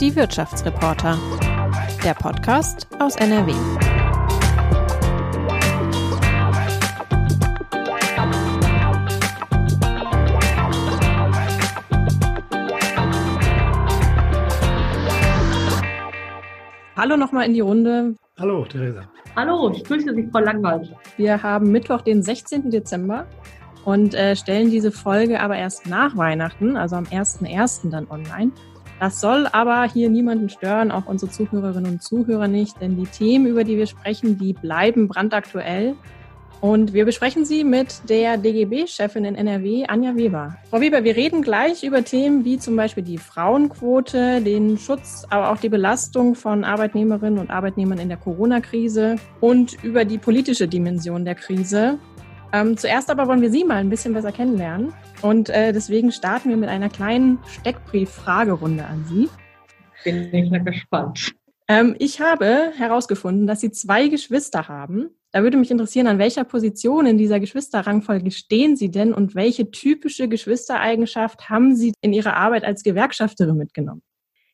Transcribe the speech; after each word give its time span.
Die 0.00 0.16
Wirtschaftsreporter. 0.16 1.18
Der 2.02 2.14
Podcast 2.14 2.86
aus 2.98 3.16
NRW. 3.16 3.52
Hallo 16.96 17.18
nochmal 17.18 17.44
in 17.44 17.52
die 17.52 17.60
Runde. 17.60 18.14
Hallo, 18.38 18.64
Theresa. 18.64 19.02
Hallo, 19.36 19.70
ich 19.74 19.84
grüße 19.84 20.14
Sie, 20.14 20.28
Frau 20.32 20.38
Langwald. 20.38 20.90
Wir 21.18 21.42
haben 21.42 21.70
Mittwoch, 21.70 22.00
den 22.00 22.22
16. 22.22 22.70
Dezember 22.70 23.26
und 23.88 24.12
äh, 24.12 24.36
stellen 24.36 24.70
diese 24.70 24.92
Folge 24.92 25.40
aber 25.40 25.56
erst 25.56 25.86
nach 25.86 26.14
Weihnachten, 26.14 26.76
also 26.76 26.96
am 26.96 27.04
1.1. 27.04 27.88
dann 27.88 28.06
online. 28.10 28.52
Das 29.00 29.18
soll 29.18 29.46
aber 29.50 29.84
hier 29.84 30.10
niemanden 30.10 30.50
stören, 30.50 30.90
auch 30.90 31.06
unsere 31.06 31.30
Zuhörerinnen 31.30 31.92
und 31.92 32.02
Zuhörer 32.02 32.48
nicht, 32.48 32.78
denn 32.82 32.98
die 32.98 33.06
Themen, 33.06 33.46
über 33.46 33.64
die 33.64 33.78
wir 33.78 33.86
sprechen, 33.86 34.36
die 34.36 34.52
bleiben 34.52 35.08
brandaktuell. 35.08 35.94
Und 36.60 36.92
wir 36.92 37.06
besprechen 37.06 37.46
sie 37.46 37.64
mit 37.64 38.10
der 38.10 38.36
DGB-Chefin 38.36 39.24
in 39.24 39.36
NRW, 39.36 39.86
Anja 39.86 40.14
Weber. 40.16 40.58
Frau 40.68 40.82
Weber, 40.82 41.02
wir 41.04 41.16
reden 41.16 41.40
gleich 41.40 41.82
über 41.82 42.04
Themen 42.04 42.44
wie 42.44 42.58
zum 42.58 42.76
Beispiel 42.76 43.04
die 43.04 43.16
Frauenquote, 43.16 44.42
den 44.42 44.76
Schutz, 44.76 45.24
aber 45.30 45.50
auch 45.50 45.58
die 45.58 45.70
Belastung 45.70 46.34
von 46.34 46.64
Arbeitnehmerinnen 46.64 47.38
und 47.38 47.50
Arbeitnehmern 47.50 48.00
in 48.00 48.08
der 48.08 48.18
Corona-Krise 48.18 49.16
und 49.40 49.82
über 49.82 50.04
die 50.04 50.18
politische 50.18 50.68
Dimension 50.68 51.24
der 51.24 51.36
Krise. 51.36 51.98
Ähm, 52.52 52.76
zuerst 52.76 53.10
aber 53.10 53.28
wollen 53.28 53.42
wir 53.42 53.50
Sie 53.50 53.64
mal 53.64 53.76
ein 53.76 53.90
bisschen 53.90 54.14
besser 54.14 54.32
kennenlernen. 54.32 54.92
Und 55.22 55.50
äh, 55.50 55.72
deswegen 55.72 56.12
starten 56.12 56.48
wir 56.50 56.56
mit 56.56 56.68
einer 56.68 56.88
kleinen 56.88 57.38
Steckbrief-Fragerunde 57.46 58.84
an 58.84 59.04
Sie. 59.08 59.28
Bin 60.04 60.32
ich 60.32 60.50
mal 60.50 60.62
gespannt. 60.62 61.34
Ähm, 61.68 61.96
ich 61.98 62.20
habe 62.20 62.72
herausgefunden, 62.76 63.46
dass 63.46 63.60
Sie 63.60 63.70
zwei 63.70 64.08
Geschwister 64.08 64.68
haben 64.68 65.10
da 65.30 65.42
würde 65.42 65.58
mich 65.58 65.70
interessieren, 65.70 66.06
an 66.06 66.18
welcher 66.18 66.44
Position 66.44 67.04
in 67.04 67.18
dieser 67.18 67.38
Geschwisterrangfolge 67.38 68.30
stehen 68.30 68.76
Sie 68.76 68.90
denn 68.90 69.12
und 69.12 69.34
welche 69.34 69.70
typische 69.70 70.26
Geschwistereigenschaft 70.28 71.50
haben 71.50 71.76
Sie 71.76 71.92
in 72.00 72.14
Ihrer 72.14 72.34
Arbeit 72.34 72.64
als 72.64 72.82
Gewerkschafterin 72.82 73.56
mitgenommen? 73.56 74.02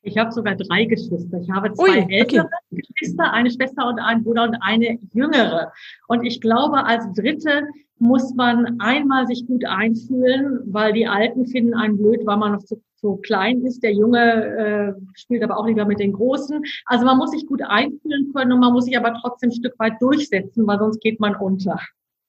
Ich 0.05 0.17
habe 0.17 0.31
sogar 0.31 0.55
drei 0.55 0.85
Geschwister. 0.85 1.39
Ich 1.41 1.49
habe 1.49 1.73
zwei 1.73 2.05
Ui, 2.05 2.13
ältere 2.13 2.45
okay. 2.45 2.81
Geschwister, 2.83 3.33
eine 3.33 3.49
Schwester 3.49 3.87
und 3.87 3.99
einen 3.99 4.23
Bruder 4.23 4.43
und 4.43 4.55
eine 4.61 4.99
jüngere. 5.13 5.73
Und 6.07 6.23
ich 6.23 6.39
glaube, 6.39 6.85
als 6.85 7.11
Dritte 7.13 7.63
muss 7.97 8.33
man 8.35 8.79
einmal 8.79 9.25
sich 9.25 9.47
gut 9.47 9.65
einfühlen, 9.65 10.59
weil 10.65 10.93
die 10.93 11.07
Alten 11.07 11.47
finden 11.47 11.73
einen 11.73 11.97
blöd, 11.97 12.21
weil 12.25 12.37
man 12.37 12.53
noch 12.53 12.63
zu 12.63 12.81
so 13.05 13.17
klein 13.17 13.61
ist. 13.61 13.83
Der 13.83 13.93
Junge 13.93 14.45
äh, 14.45 14.93
spielt 15.13 15.43
aber 15.43 15.57
auch 15.59 15.67
lieber 15.67 15.85
mit 15.85 15.99
den 15.99 16.13
Großen. 16.13 16.61
Also 16.85 17.05
man 17.05 17.17
muss 17.17 17.31
sich 17.31 17.45
gut 17.45 17.61
einfühlen 17.61 18.31
können 18.33 18.53
und 18.53 18.59
man 18.59 18.73
muss 18.73 18.85
sich 18.85 18.97
aber 18.97 19.13
trotzdem 19.21 19.49
ein 19.49 19.55
Stück 19.55 19.77
weit 19.77 20.01
durchsetzen, 20.01 20.65
weil 20.65 20.79
sonst 20.79 21.01
geht 21.01 21.19
man 21.19 21.35
unter. 21.35 21.79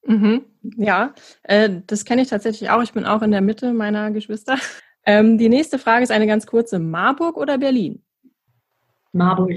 Mhm. 0.06 0.44
Ja, 0.76 1.14
äh, 1.42 1.80
das 1.86 2.04
kenne 2.04 2.22
ich 2.22 2.28
tatsächlich 2.28 2.70
auch. 2.70 2.82
Ich 2.82 2.92
bin 2.92 3.06
auch 3.06 3.22
in 3.22 3.30
der 3.30 3.40
Mitte 3.40 3.72
meiner 3.72 4.10
Geschwister. 4.10 4.56
Ähm, 5.06 5.38
die 5.38 5.48
nächste 5.48 5.78
Frage 5.78 6.02
ist 6.02 6.10
eine 6.10 6.26
ganz 6.26 6.46
kurze. 6.46 6.78
Marburg 6.78 7.36
oder 7.36 7.58
Berlin? 7.58 8.02
Marburg. 9.12 9.56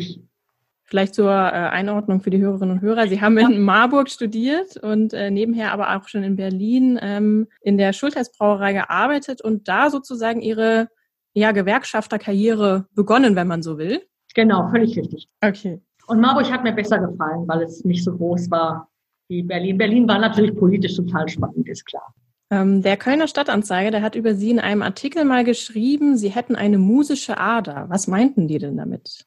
Vielleicht 0.83 1.13
zur 1.13 1.29
äh, 1.29 1.51
Einordnung 1.51 2.21
für 2.21 2.29
die 2.29 2.39
Hörerinnen 2.39 2.77
und 2.77 2.81
Hörer. 2.81 3.07
Sie 3.07 3.21
haben 3.21 3.37
in 3.37 3.61
Marburg 3.61 4.09
studiert 4.09 4.77
und 4.77 5.13
äh, 5.13 5.29
nebenher 5.29 5.71
aber 5.71 5.95
auch 5.95 6.07
schon 6.07 6.23
in 6.23 6.35
Berlin 6.35 6.99
ähm, 7.01 7.47
in 7.61 7.77
der 7.77 7.93
Schultheißbrauerei 7.93 8.73
gearbeitet 8.73 9.41
und 9.41 9.67
da 9.67 9.89
sozusagen 9.89 10.41
Ihre 10.41 10.89
ja, 11.33 11.51
Gewerkschafterkarriere 11.51 12.87
begonnen, 12.95 13.35
wenn 13.35 13.47
man 13.47 13.61
so 13.61 13.77
will. 13.77 14.01
Genau, 14.33 14.69
völlig 14.69 14.97
richtig. 14.97 15.27
Okay. 15.41 15.81
Und 16.07 16.19
Marburg 16.19 16.51
hat 16.51 16.63
mir 16.63 16.73
besser 16.73 16.97
gefallen, 16.99 17.47
weil 17.47 17.61
es 17.61 17.83
nicht 17.85 18.03
so 18.03 18.15
groß 18.15 18.49
war 18.49 18.89
wie 19.27 19.43
Berlin. 19.43 19.77
Berlin 19.77 20.07
war 20.07 20.17
natürlich 20.17 20.55
politisch 20.55 20.95
total 20.95 21.29
spannend, 21.29 21.67
ist 21.69 21.85
klar. 21.85 22.13
Ähm, 22.51 22.81
der 22.81 22.97
Kölner 22.97 23.27
Stadtanzeiger, 23.27 23.91
der 23.91 24.01
hat 24.01 24.15
über 24.15 24.33
Sie 24.33 24.49
in 24.49 24.59
einem 24.59 24.81
Artikel 24.81 25.23
mal 25.23 25.43
geschrieben, 25.43 26.17
Sie 26.17 26.29
hätten 26.29 26.55
eine 26.55 26.79
musische 26.79 27.37
Ader. 27.37 27.85
Was 27.89 28.07
meinten 28.07 28.47
die 28.47 28.57
denn 28.57 28.77
damit? 28.77 29.25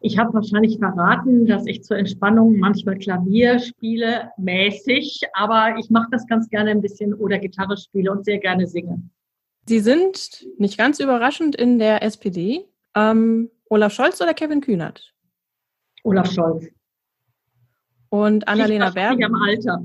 Ich 0.00 0.16
habe 0.16 0.32
wahrscheinlich 0.32 0.78
verraten, 0.78 1.46
dass 1.46 1.66
ich 1.66 1.82
zur 1.82 1.98
Entspannung 1.98 2.58
manchmal 2.58 2.96
Klavier 2.96 3.58
spiele, 3.58 4.30
mäßig, 4.38 5.20
aber 5.34 5.76
ich 5.78 5.90
mache 5.90 6.08
das 6.10 6.26
ganz 6.26 6.48
gerne 6.48 6.70
ein 6.70 6.80
bisschen 6.80 7.12
oder 7.12 7.38
Gitarre 7.38 7.76
spiele 7.76 8.10
und 8.10 8.24
sehr 8.24 8.38
gerne 8.38 8.66
singe. 8.66 9.02
Sie 9.68 9.80
sind 9.80 10.46
nicht 10.58 10.78
ganz 10.78 11.00
überraschend 11.00 11.56
in 11.56 11.78
der 11.78 12.02
SPD. 12.02 12.64
Ähm, 12.94 13.50
Olaf 13.68 13.92
Scholz 13.92 14.20
oder 14.20 14.32
Kevin 14.32 14.60
Kühnert? 14.60 15.12
Olaf 16.04 16.30
Scholz. 16.30 16.68
Und 18.08 18.46
Annalena 18.48 18.90
Baerbock? 18.90 19.18
Liegt 19.18 19.30
am 19.30 19.42
Alter. 19.42 19.82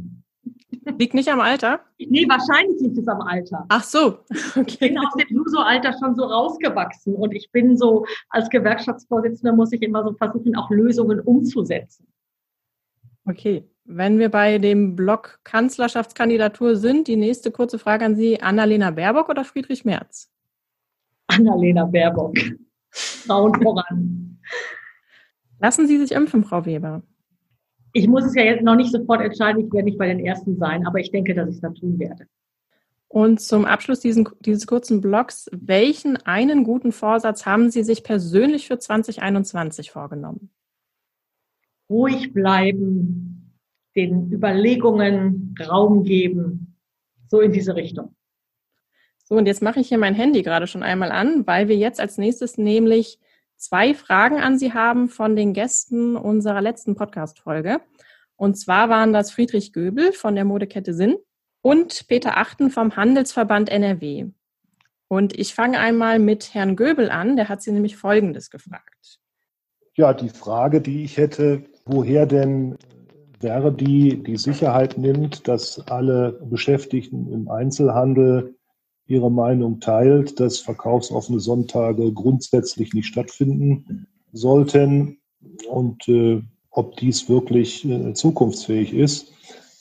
Liegt 0.98 1.14
nicht 1.14 1.30
am 1.30 1.40
Alter? 1.40 1.82
Nee, 1.98 2.28
wahrscheinlich 2.28 2.82
liegt 2.82 2.98
es 2.98 3.08
am 3.08 3.22
Alter. 3.22 3.66
Ach 3.70 3.84
so. 3.84 4.20
Okay. 4.56 4.66
Ich 4.68 4.80
bin 4.80 4.98
aus 4.98 5.14
dem 5.14 5.28
Juso-Alter 5.30 5.94
schon 6.00 6.16
so 6.16 6.24
rausgewachsen 6.24 7.16
und 7.16 7.34
ich 7.34 7.52
bin 7.52 7.78
so, 7.78 8.06
als 8.30 8.50
Gewerkschaftsvorsitzender 8.50 9.56
muss 9.56 9.72
ich 9.72 9.82
immer 9.82 10.04
so 10.04 10.14
versuchen, 10.14 10.56
auch 10.56 10.70
Lösungen 10.70 11.20
umzusetzen. 11.22 12.08
Okay. 13.26 13.68
Wenn 13.86 14.20
wir 14.20 14.30
bei 14.30 14.58
dem 14.58 14.96
Block 14.96 15.40
Kanzlerschaftskandidatur 15.44 16.76
sind, 16.76 17.08
die 17.08 17.16
nächste 17.16 17.52
kurze 17.52 17.80
Frage 17.80 18.06
an 18.06 18.16
Sie. 18.16 18.42
Annalena 18.42 18.92
Baerbock 18.92 19.30
oder 19.30 19.44
Friedrich 19.44 19.86
Merz? 19.86 20.32
Annalena 21.28 21.86
Baerbock. 21.86 22.38
Frauen 22.92 23.56
voran. 23.62 24.40
Lassen 25.60 25.88
Sie 25.88 25.98
sich 25.98 26.12
impfen, 26.12 26.44
Frau 26.44 26.66
Weber. 26.66 27.04
Ich 27.94 28.08
muss 28.08 28.26
es 28.26 28.36
ja 28.36 28.44
jetzt 28.44 28.64
noch 28.64 28.76
nicht 28.76 28.92
sofort 28.92 29.22
entscheiden. 29.22 29.66
Ich 29.66 29.74
werde 29.74 29.86
nicht 29.86 29.98
bei 29.98 30.08
den 30.08 30.26
Ersten 30.26 30.58
sein, 30.58 30.86
aber 30.86 31.00
ich 31.00 31.12
denke, 31.12 31.34
dass 31.34 31.50
ich 31.50 31.56
es 31.56 31.62
dann 31.62 31.76
tun 31.76 32.00
werde. 32.00 32.28
Und 33.08 33.42
zum 33.42 33.66
Abschluss 33.66 34.00
diesen, 34.00 34.30
dieses 34.40 34.66
kurzen 34.66 35.02
Blogs, 35.02 35.50
welchen 35.52 36.16
einen 36.18 36.64
guten 36.64 36.94
Vorsatz 36.94 37.46
haben 37.46 37.70
Sie 37.70 37.84
sich 37.84 38.04
persönlich 38.04 38.68
für 38.68 38.80
2021 38.80 39.92
vorgenommen? 39.92 40.50
Ruhig 41.90 42.34
bleiben, 42.34 43.58
den 43.98 44.32
Überlegungen 44.32 45.54
Raum 45.60 46.04
geben, 46.04 46.78
so 47.28 47.42
in 47.42 47.52
diese 47.52 47.76
Richtung. 47.76 48.16
So, 49.26 49.36
und 49.36 49.46
jetzt 49.46 49.62
mache 49.62 49.82
ich 49.82 49.90
hier 49.90 49.98
mein 49.98 50.16
Handy 50.16 50.42
gerade 50.42 50.68
schon 50.68 50.84
einmal 50.84 51.12
an, 51.12 51.46
weil 51.46 51.68
wir 51.68 51.76
jetzt 51.76 52.00
als 52.00 52.18
nächstes 52.18 52.58
nämlich 52.58 53.20
zwei 53.62 53.94
Fragen 53.94 54.42
an 54.42 54.58
Sie 54.58 54.74
haben 54.74 55.08
von 55.08 55.36
den 55.36 55.54
Gästen 55.54 56.16
unserer 56.18 56.62
letzten 56.62 56.96
Podcast-Folge. 56.96 57.80
Und 58.36 58.58
zwar 58.58 58.90
waren 58.90 59.14
das 59.14 59.32
Friedrich 59.32 59.72
Göbel 59.72 60.14
von 60.14 60.36
der 60.36 60.46
Modekette 60.46 60.94
Sinn 60.94 61.18
und 61.62 62.08
Peter 62.08 62.38
Achten 62.38 62.72
vom 62.72 62.96
Handelsverband 62.96 63.70
NRW. 63.70 64.26
Und 65.08 65.38
ich 65.38 65.54
fange 65.54 65.78
einmal 65.78 66.18
mit 66.18 66.54
Herrn 66.54 66.76
Göbel 66.76 67.12
an, 67.12 67.36
der 67.36 67.50
hat 67.50 67.62
Sie 67.62 67.72
nämlich 67.72 67.98
Folgendes 67.98 68.50
gefragt. 68.50 69.20
Ja, 69.94 70.14
die 70.14 70.30
Frage, 70.30 70.82
die 70.82 71.04
ich 71.04 71.18
hätte, 71.18 71.64
woher 71.86 72.26
denn 72.26 72.78
die, 73.44 74.24
die 74.24 74.38
Sicherheit 74.38 74.98
nimmt, 74.98 75.48
dass 75.48 75.88
alle 75.88 76.40
Beschäftigten 76.44 77.32
im 77.32 77.50
Einzelhandel 77.50 78.56
ihre 79.12 79.30
Meinung 79.30 79.80
teilt, 79.80 80.40
dass 80.40 80.60
verkaufsoffene 80.60 81.40
Sonntage 81.40 82.12
grundsätzlich 82.14 82.94
nicht 82.94 83.08
stattfinden 83.08 84.08
sollten 84.32 85.18
und 85.70 86.08
äh, 86.08 86.42
ob 86.70 86.96
dies 86.98 87.28
wirklich 87.28 87.86
äh, 87.86 88.14
zukunftsfähig 88.14 88.94
ist 88.94 89.34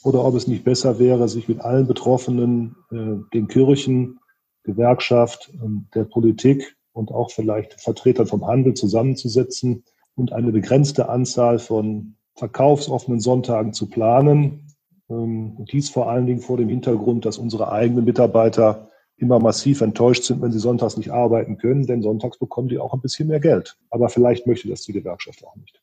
oder 0.03 0.25
ob 0.25 0.35
es 0.35 0.47
nicht 0.47 0.63
besser 0.63 0.99
wäre, 0.99 1.29
sich 1.29 1.47
mit 1.47 1.61
allen 1.61 1.87
Betroffenen, 1.87 2.75
äh, 2.91 3.23
den 3.33 3.47
Kirchen, 3.47 4.19
Gewerkschaft, 4.63 5.51
der 5.95 6.03
Politik 6.03 6.75
und 6.93 7.11
auch 7.11 7.31
vielleicht 7.31 7.81
Vertretern 7.81 8.27
vom 8.27 8.45
Handel 8.45 8.75
zusammenzusetzen 8.75 9.83
und 10.15 10.33
eine 10.33 10.51
begrenzte 10.51 11.09
Anzahl 11.09 11.57
von 11.57 12.15
verkaufsoffenen 12.35 13.19
Sonntagen 13.19 13.73
zu 13.73 13.89
planen. 13.89 14.67
Ähm, 15.09 15.65
dies 15.71 15.89
vor 15.89 16.11
allen 16.11 16.27
Dingen 16.27 16.41
vor 16.41 16.57
dem 16.57 16.69
Hintergrund, 16.69 17.25
dass 17.25 17.39
unsere 17.39 17.71
eigenen 17.71 18.05
Mitarbeiter 18.05 18.90
immer 19.21 19.39
massiv 19.39 19.81
enttäuscht 19.81 20.23
sind, 20.23 20.41
wenn 20.41 20.51
sie 20.51 20.59
sonntags 20.59 20.97
nicht 20.97 21.11
arbeiten 21.11 21.57
können, 21.57 21.85
denn 21.85 22.01
sonntags 22.01 22.37
bekommen 22.37 22.67
die 22.67 22.79
auch 22.79 22.93
ein 22.93 23.01
bisschen 23.01 23.27
mehr 23.27 23.39
Geld. 23.39 23.77
Aber 23.89 24.09
vielleicht 24.09 24.47
möchte 24.47 24.67
das 24.67 24.81
die 24.81 24.93
Gewerkschaft 24.93 25.45
auch 25.45 25.55
nicht. 25.55 25.81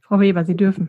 Frau 0.00 0.20
Weber, 0.20 0.44
Sie 0.44 0.56
dürfen. 0.56 0.88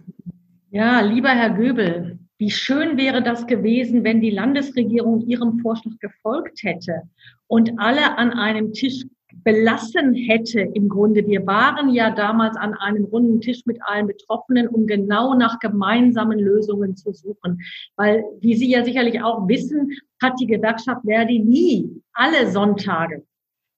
Ja, 0.71 1.01
lieber 1.01 1.29
Herr 1.29 1.51
Göbel, 1.51 2.19
wie 2.37 2.51
schön 2.51 2.97
wäre 2.97 3.21
das 3.21 3.47
gewesen, 3.47 4.03
wenn 4.03 4.21
die 4.21 4.29
Landesregierung 4.31 5.27
Ihrem 5.27 5.59
Vorschlag 5.59 5.97
gefolgt 5.99 6.63
hätte 6.63 7.03
und 7.47 7.73
alle 7.77 8.17
an 8.17 8.31
einem 8.31 8.73
Tisch 8.73 9.05
belassen 9.43 10.13
hätte 10.13 10.61
im 10.61 10.89
Grunde. 10.89 11.25
Wir 11.25 11.45
waren 11.45 11.89
ja 11.89 12.11
damals 12.11 12.57
an 12.57 12.73
einem 12.75 13.05
runden 13.05 13.41
Tisch 13.41 13.65
mit 13.65 13.79
allen 13.83 14.07
Betroffenen, 14.07 14.67
um 14.67 14.87
genau 14.87 15.35
nach 15.35 15.59
gemeinsamen 15.59 16.39
Lösungen 16.39 16.95
zu 16.95 17.13
suchen. 17.13 17.61
Weil, 17.95 18.23
wie 18.41 18.55
Sie 18.55 18.69
ja 18.69 18.83
sicherlich 18.83 19.21
auch 19.21 19.47
wissen, 19.47 19.91
hat 20.21 20.39
die 20.39 20.47
Gewerkschaft 20.47 21.01
Verdi 21.05 21.39
nie 21.39 22.01
alle 22.13 22.51
Sonntage 22.51 23.23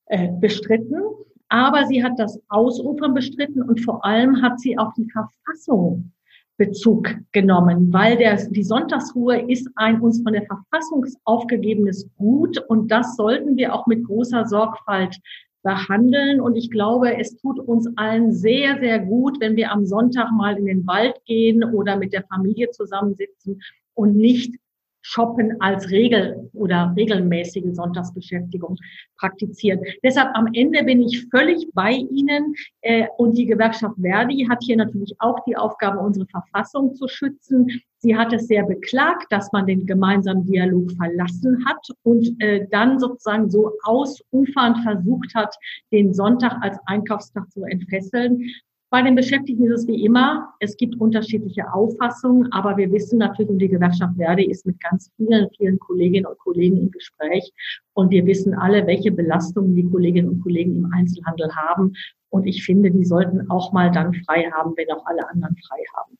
äh, 0.05 0.29
bestritten. 0.39 1.01
Aber 1.49 1.85
sie 1.85 2.01
hat 2.01 2.17
das 2.17 2.39
Ausufern 2.47 3.13
bestritten 3.13 3.61
und 3.61 3.81
vor 3.81 4.05
allem 4.05 4.41
hat 4.41 4.61
sie 4.61 4.77
auf 4.77 4.93
die 4.93 5.09
Verfassung 5.11 6.13
Bezug 6.61 7.09
genommen, 7.31 7.91
weil 7.91 8.17
der, 8.17 8.35
die 8.35 8.63
Sonntagsruhe 8.63 9.49
ist 9.49 9.67
ein 9.77 9.99
uns 9.99 10.21
von 10.21 10.33
der 10.33 10.45
Verfassung 10.45 11.03
aufgegebenes 11.23 12.07
Gut 12.17 12.59
und 12.67 12.91
das 12.91 13.15
sollten 13.15 13.57
wir 13.57 13.73
auch 13.73 13.87
mit 13.87 14.05
großer 14.05 14.45
Sorgfalt 14.45 15.19
behandeln. 15.63 16.39
Und 16.39 16.55
ich 16.55 16.69
glaube, 16.69 17.17
es 17.17 17.35
tut 17.37 17.59
uns 17.59 17.89
allen 17.95 18.31
sehr, 18.31 18.77
sehr 18.79 18.99
gut, 18.99 19.39
wenn 19.39 19.55
wir 19.55 19.71
am 19.71 19.87
Sonntag 19.87 20.31
mal 20.33 20.55
in 20.55 20.67
den 20.67 20.85
Wald 20.85 21.15
gehen 21.25 21.63
oder 21.63 21.97
mit 21.97 22.13
der 22.13 22.25
Familie 22.25 22.69
zusammensitzen 22.69 23.59
und 23.95 24.15
nicht 24.15 24.55
Shoppen 25.01 25.59
als 25.59 25.89
Regel 25.89 26.49
oder 26.53 26.93
regelmäßige 26.95 27.73
Sonntagsbeschäftigung 27.73 28.77
praktizieren. 29.17 29.81
Deshalb 30.03 30.29
am 30.35 30.47
Ende 30.53 30.83
bin 30.83 31.01
ich 31.01 31.27
völlig 31.29 31.67
bei 31.73 31.91
Ihnen 31.91 32.55
äh, 32.81 33.07
und 33.17 33.37
die 33.37 33.45
Gewerkschaft 33.45 33.95
Verdi 34.01 34.47
hat 34.49 34.59
hier 34.63 34.77
natürlich 34.77 35.15
auch 35.19 35.43
die 35.45 35.55
Aufgabe, 35.57 35.99
unsere 35.99 36.27
Verfassung 36.27 36.95
zu 36.95 37.07
schützen. 37.07 37.81
Sie 37.97 38.17
hat 38.17 38.33
es 38.33 38.47
sehr 38.47 38.65
beklagt, 38.65 39.27
dass 39.29 39.51
man 39.51 39.67
den 39.67 39.85
gemeinsamen 39.85 40.45
Dialog 40.45 40.91
verlassen 40.93 41.63
hat 41.65 41.87
und 42.03 42.41
äh, 42.41 42.67
dann 42.71 42.99
sozusagen 42.99 43.49
so 43.49 43.71
ausufernd 43.83 44.79
versucht 44.79 45.35
hat, 45.35 45.55
den 45.91 46.13
Sonntag 46.13 46.57
als 46.61 46.77
Einkaufstag 46.85 47.51
zu 47.51 47.63
entfesseln. 47.63 48.43
Bei 48.91 49.01
den 49.01 49.15
Beschäftigten 49.15 49.71
ist 49.71 49.83
es 49.83 49.87
wie 49.87 50.03
immer, 50.03 50.53
es 50.59 50.75
gibt 50.75 50.99
unterschiedliche 50.99 51.73
Auffassungen, 51.73 52.51
aber 52.51 52.75
wir 52.75 52.91
wissen 52.91 53.19
natürlich, 53.19 53.49
und 53.49 53.59
die 53.59 53.69
Gewerkschaft 53.69 54.17
Verdi 54.17 54.43
ist 54.43 54.65
mit 54.65 54.81
ganz 54.81 55.09
vielen, 55.15 55.47
vielen 55.55 55.79
Kolleginnen 55.79 56.25
und 56.25 56.37
Kollegen 56.39 56.75
im 56.75 56.91
Gespräch. 56.91 57.53
Und 57.93 58.11
wir 58.11 58.25
wissen 58.25 58.53
alle, 58.53 58.85
welche 58.87 59.13
Belastungen 59.13 59.77
die 59.77 59.85
Kolleginnen 59.85 60.27
und 60.27 60.41
Kollegen 60.41 60.75
im 60.75 60.91
Einzelhandel 60.93 61.55
haben. 61.55 61.93
Und 62.27 62.45
ich 62.45 62.65
finde, 62.65 62.91
die 62.91 63.05
sollten 63.05 63.49
auch 63.49 63.71
mal 63.71 63.91
dann 63.91 64.13
frei 64.13 64.51
haben, 64.51 64.73
wenn 64.75 64.91
auch 64.91 65.05
alle 65.05 65.25
anderen 65.29 65.55
frei 65.55 65.83
haben. 65.95 66.17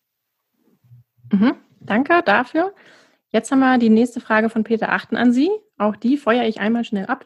Mhm, 1.34 1.56
danke 1.82 2.22
dafür. 2.24 2.74
Jetzt 3.32 3.52
haben 3.52 3.60
wir 3.60 3.80
die 3.80 3.90
nächste 3.90 4.22
Frage 4.22 4.50
von 4.50 4.64
Peter 4.64 4.94
Achten 4.94 5.18
an 5.18 5.34
Sie. 5.34 5.50
Auch 5.78 5.98
die 5.98 6.16
feuere 6.16 6.48
ich 6.48 6.62
einmal 6.62 6.86
schnell 6.86 7.08
ab. 7.08 7.26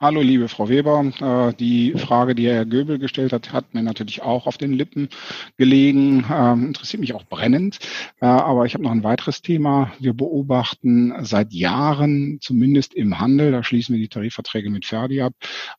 Hallo, 0.00 0.20
liebe 0.20 0.48
Frau 0.48 0.68
Weber. 0.68 1.12
Äh, 1.20 1.54
die 1.54 1.92
Frage, 1.92 2.34
die 2.34 2.48
Herr 2.48 2.66
Göbel 2.66 2.98
gestellt 2.98 3.32
hat, 3.32 3.52
hat 3.52 3.74
mir 3.74 3.82
natürlich 3.82 4.22
auch 4.22 4.46
auf 4.46 4.58
den 4.58 4.72
Lippen 4.72 5.08
gelegen, 5.56 6.26
ähm, 6.30 6.66
interessiert 6.66 7.00
mich 7.00 7.14
auch 7.14 7.24
brennend. 7.24 7.78
Äh, 8.20 8.26
aber 8.26 8.66
ich 8.66 8.74
habe 8.74 8.82
noch 8.84 8.90
ein 8.90 9.04
weiteres 9.04 9.40
Thema. 9.40 9.92
Wir 10.00 10.12
beobachten 10.12 11.14
seit 11.20 11.52
Jahren, 11.52 12.38
zumindest 12.40 12.92
im 12.94 13.18
Handel, 13.20 13.52
da 13.52 13.62
schließen 13.62 13.94
wir 13.94 14.02
die 14.02 14.08
Tarifverträge 14.08 14.68
mit 14.68 14.84
Ferdi 14.84 15.22
ab, 15.22 15.32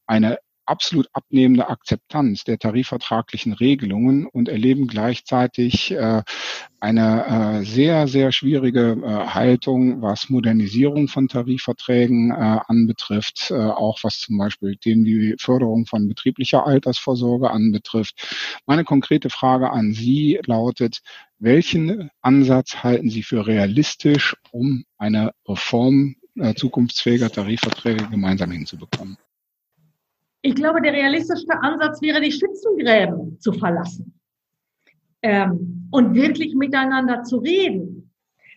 eine 0.07 0.39
absolut 0.65 1.07
abnehmende 1.13 1.69
Akzeptanz 1.69 2.43
der 2.43 2.57
tarifvertraglichen 2.57 3.53
Regelungen 3.53 4.25
und 4.25 4.49
erleben 4.49 4.87
gleichzeitig 4.87 5.91
äh, 5.91 6.23
eine 6.79 7.61
äh, 7.61 7.65
sehr, 7.65 8.07
sehr 8.07 8.31
schwierige 8.31 8.97
äh, 9.03 9.27
Haltung, 9.27 10.01
was 10.01 10.29
Modernisierung 10.29 11.07
von 11.07 11.27
Tarifverträgen 11.27 12.31
äh, 12.31 12.59
anbetrifft, 12.67 13.51
äh, 13.51 13.55
auch 13.55 13.99
was 14.03 14.19
zum 14.19 14.37
Beispiel 14.37 14.75
Themen 14.77 15.05
wie 15.05 15.35
Förderung 15.39 15.85
von 15.85 16.07
betrieblicher 16.07 16.65
Altersvorsorge 16.65 17.49
anbetrifft. 17.49 18.59
Meine 18.65 18.83
konkrete 18.83 19.29
Frage 19.29 19.71
an 19.71 19.93
Sie 19.93 20.39
lautet, 20.45 21.01
welchen 21.39 22.09
Ansatz 22.21 22.83
halten 22.83 23.09
Sie 23.09 23.23
für 23.23 23.47
realistisch, 23.47 24.35
um 24.51 24.85
eine 24.97 25.31
Reform 25.47 26.15
äh, 26.35 26.53
zukunftsfähiger 26.53 27.29
Tarifverträge 27.29 28.07
gemeinsam 28.09 28.51
hinzubekommen? 28.51 29.17
Ich 30.45 30.53
glaube, 30.53 30.79
der 30.79 30.93
realistischste 30.93 31.59
Ansatz 31.63 32.03
wäre, 32.03 32.21
die 32.21 32.31
Schützengräben 32.31 33.39
zu 33.39 33.51
verlassen 33.51 34.13
ähm, 35.23 35.87
und 35.89 36.13
wirklich 36.13 36.53
miteinander 36.53 37.23
zu 37.23 37.37
reden. 37.37 38.04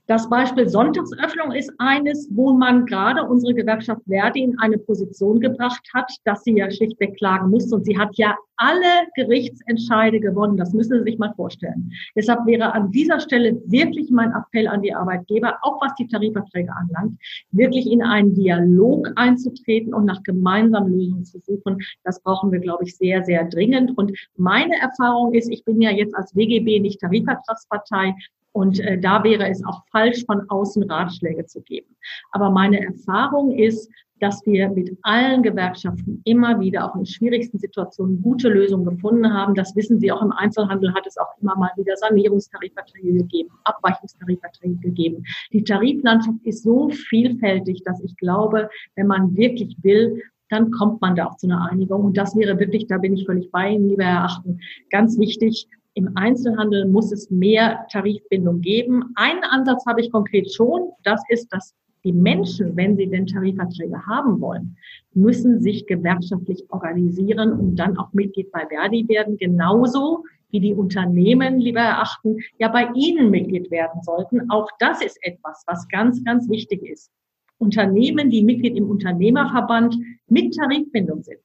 Das 0.08 0.26
Beispiel 0.30 0.66
Sonntagsöffnung 0.66 1.52
ist 1.52 1.70
eines, 1.76 2.30
wo 2.30 2.54
man 2.54 2.86
gerade 2.86 3.24
unsere 3.24 3.52
Gewerkschaft 3.52 4.00
Verdi 4.08 4.42
in 4.42 4.58
eine 4.58 4.78
Position 4.78 5.38
gebracht 5.38 5.86
hat, 5.92 6.10
dass 6.24 6.44
sie 6.44 6.56
ja 6.56 6.70
schlichtweg 6.70 7.18
klagen 7.18 7.50
musste. 7.50 7.74
Und 7.74 7.84
sie 7.84 7.98
hat 7.98 8.16
ja 8.16 8.34
alle 8.56 9.06
Gerichtsentscheide 9.16 10.18
gewonnen. 10.18 10.56
Das 10.56 10.72
müssen 10.72 10.96
Sie 10.98 11.10
sich 11.10 11.18
mal 11.18 11.34
vorstellen. 11.34 11.92
Deshalb 12.16 12.46
wäre 12.46 12.72
an 12.72 12.90
dieser 12.90 13.20
Stelle 13.20 13.60
wirklich 13.66 14.10
mein 14.10 14.32
Appell 14.32 14.66
an 14.66 14.80
die 14.80 14.94
Arbeitgeber, 14.94 15.58
auch 15.60 15.78
was 15.82 15.94
die 15.96 16.08
Tarifverträge 16.08 16.74
anlangt, 16.74 17.20
wirklich 17.50 17.86
in 17.86 18.02
einen 18.02 18.34
Dialog 18.34 19.10
einzutreten 19.16 19.92
und 19.92 20.06
nach 20.06 20.22
gemeinsamen 20.22 20.90
Lösungen 20.90 21.26
zu 21.26 21.38
suchen. 21.40 21.76
Das 22.04 22.22
brauchen 22.22 22.50
wir, 22.50 22.60
glaube 22.60 22.84
ich, 22.84 22.96
sehr, 22.96 23.24
sehr 23.24 23.44
dringend. 23.44 23.96
Und 23.98 24.12
meine 24.38 24.80
Erfahrung 24.80 25.34
ist, 25.34 25.52
ich 25.52 25.66
bin 25.66 25.82
ja 25.82 25.90
jetzt 25.90 26.16
als 26.16 26.34
WGB 26.34 26.80
nicht 26.80 26.98
Tarifvertragspartei, 27.02 28.14
und 28.58 28.80
äh, 28.80 28.98
da 28.98 29.22
wäre 29.22 29.48
es 29.48 29.64
auch 29.64 29.82
falsch, 29.92 30.24
von 30.26 30.42
außen 30.50 30.82
Ratschläge 30.90 31.46
zu 31.46 31.62
geben. 31.62 31.94
Aber 32.32 32.50
meine 32.50 32.84
Erfahrung 32.84 33.52
ist, 33.52 33.88
dass 34.18 34.44
wir 34.46 34.68
mit 34.70 34.98
allen 35.02 35.44
Gewerkschaften 35.44 36.20
immer 36.24 36.58
wieder 36.58 36.84
auch 36.84 36.96
in 36.96 37.06
schwierigsten 37.06 37.60
Situationen 37.60 38.20
gute 38.20 38.48
Lösungen 38.48 38.84
gefunden 38.84 39.32
haben. 39.32 39.54
Das 39.54 39.76
wissen 39.76 40.00
Sie 40.00 40.10
auch 40.10 40.22
im 40.22 40.32
Einzelhandel 40.32 40.92
hat 40.92 41.06
es 41.06 41.16
auch 41.18 41.38
immer 41.40 41.54
mal 41.56 41.70
wieder 41.76 41.96
Sanierungstarifverträge 41.98 43.12
gegeben, 43.12 43.50
Abweichungstarifverträge 43.62 44.80
gegeben. 44.80 45.22
Die 45.52 45.62
Tariflandschaft 45.62 46.44
ist 46.44 46.64
so 46.64 46.88
vielfältig, 46.88 47.84
dass 47.84 48.02
ich 48.02 48.16
glaube, 48.16 48.68
wenn 48.96 49.06
man 49.06 49.36
wirklich 49.36 49.76
will, 49.82 50.20
dann 50.48 50.72
kommt 50.72 51.00
man 51.00 51.14
da 51.14 51.26
auch 51.26 51.36
zu 51.36 51.46
einer 51.46 51.70
Einigung. 51.70 52.06
Und 52.06 52.16
das 52.16 52.34
wäre 52.34 52.58
wirklich, 52.58 52.88
da 52.88 52.98
bin 52.98 53.14
ich 53.14 53.24
völlig 53.24 53.52
bei 53.52 53.70
Ihnen, 53.70 53.88
lieber 53.88 54.04
Herr 54.04 54.24
Achten, 54.24 54.58
ganz 54.90 55.16
wichtig, 55.16 55.68
im 55.98 56.12
Einzelhandel 56.14 56.86
muss 56.86 57.10
es 57.10 57.28
mehr 57.28 57.84
Tarifbindung 57.90 58.60
geben. 58.60 59.02
Einen 59.16 59.42
Ansatz 59.42 59.84
habe 59.84 60.00
ich 60.00 60.12
konkret 60.12 60.48
schon. 60.54 60.92
Das 61.02 61.20
ist, 61.28 61.52
dass 61.52 61.74
die 62.04 62.12
Menschen, 62.12 62.76
wenn 62.76 62.96
sie 62.96 63.08
denn 63.08 63.26
Tarifverträge 63.26 64.06
haben 64.06 64.40
wollen, 64.40 64.76
müssen 65.14 65.60
sich 65.60 65.86
gewerkschaftlich 65.86 66.62
organisieren 66.68 67.52
und 67.52 67.74
dann 67.74 67.98
auch 67.98 68.12
Mitglied 68.12 68.52
bei 68.52 68.64
Verdi 68.68 69.08
werden. 69.08 69.36
Genauso 69.38 70.22
wie 70.50 70.60
die 70.60 70.72
Unternehmen, 70.72 71.58
lieber 71.58 71.80
erachten, 71.80 72.36
ja 72.60 72.68
bei 72.68 72.88
Ihnen 72.94 73.32
Mitglied 73.32 73.68
werden 73.72 74.00
sollten. 74.02 74.48
Auch 74.52 74.68
das 74.78 75.04
ist 75.04 75.18
etwas, 75.22 75.64
was 75.66 75.88
ganz, 75.88 76.22
ganz 76.22 76.48
wichtig 76.48 76.80
ist. 76.88 77.10
Unternehmen, 77.58 78.30
die 78.30 78.44
Mitglied 78.44 78.76
im 78.76 78.88
Unternehmerverband 78.88 79.96
mit 80.28 80.54
Tarifbindung 80.54 81.24
sind, 81.24 81.40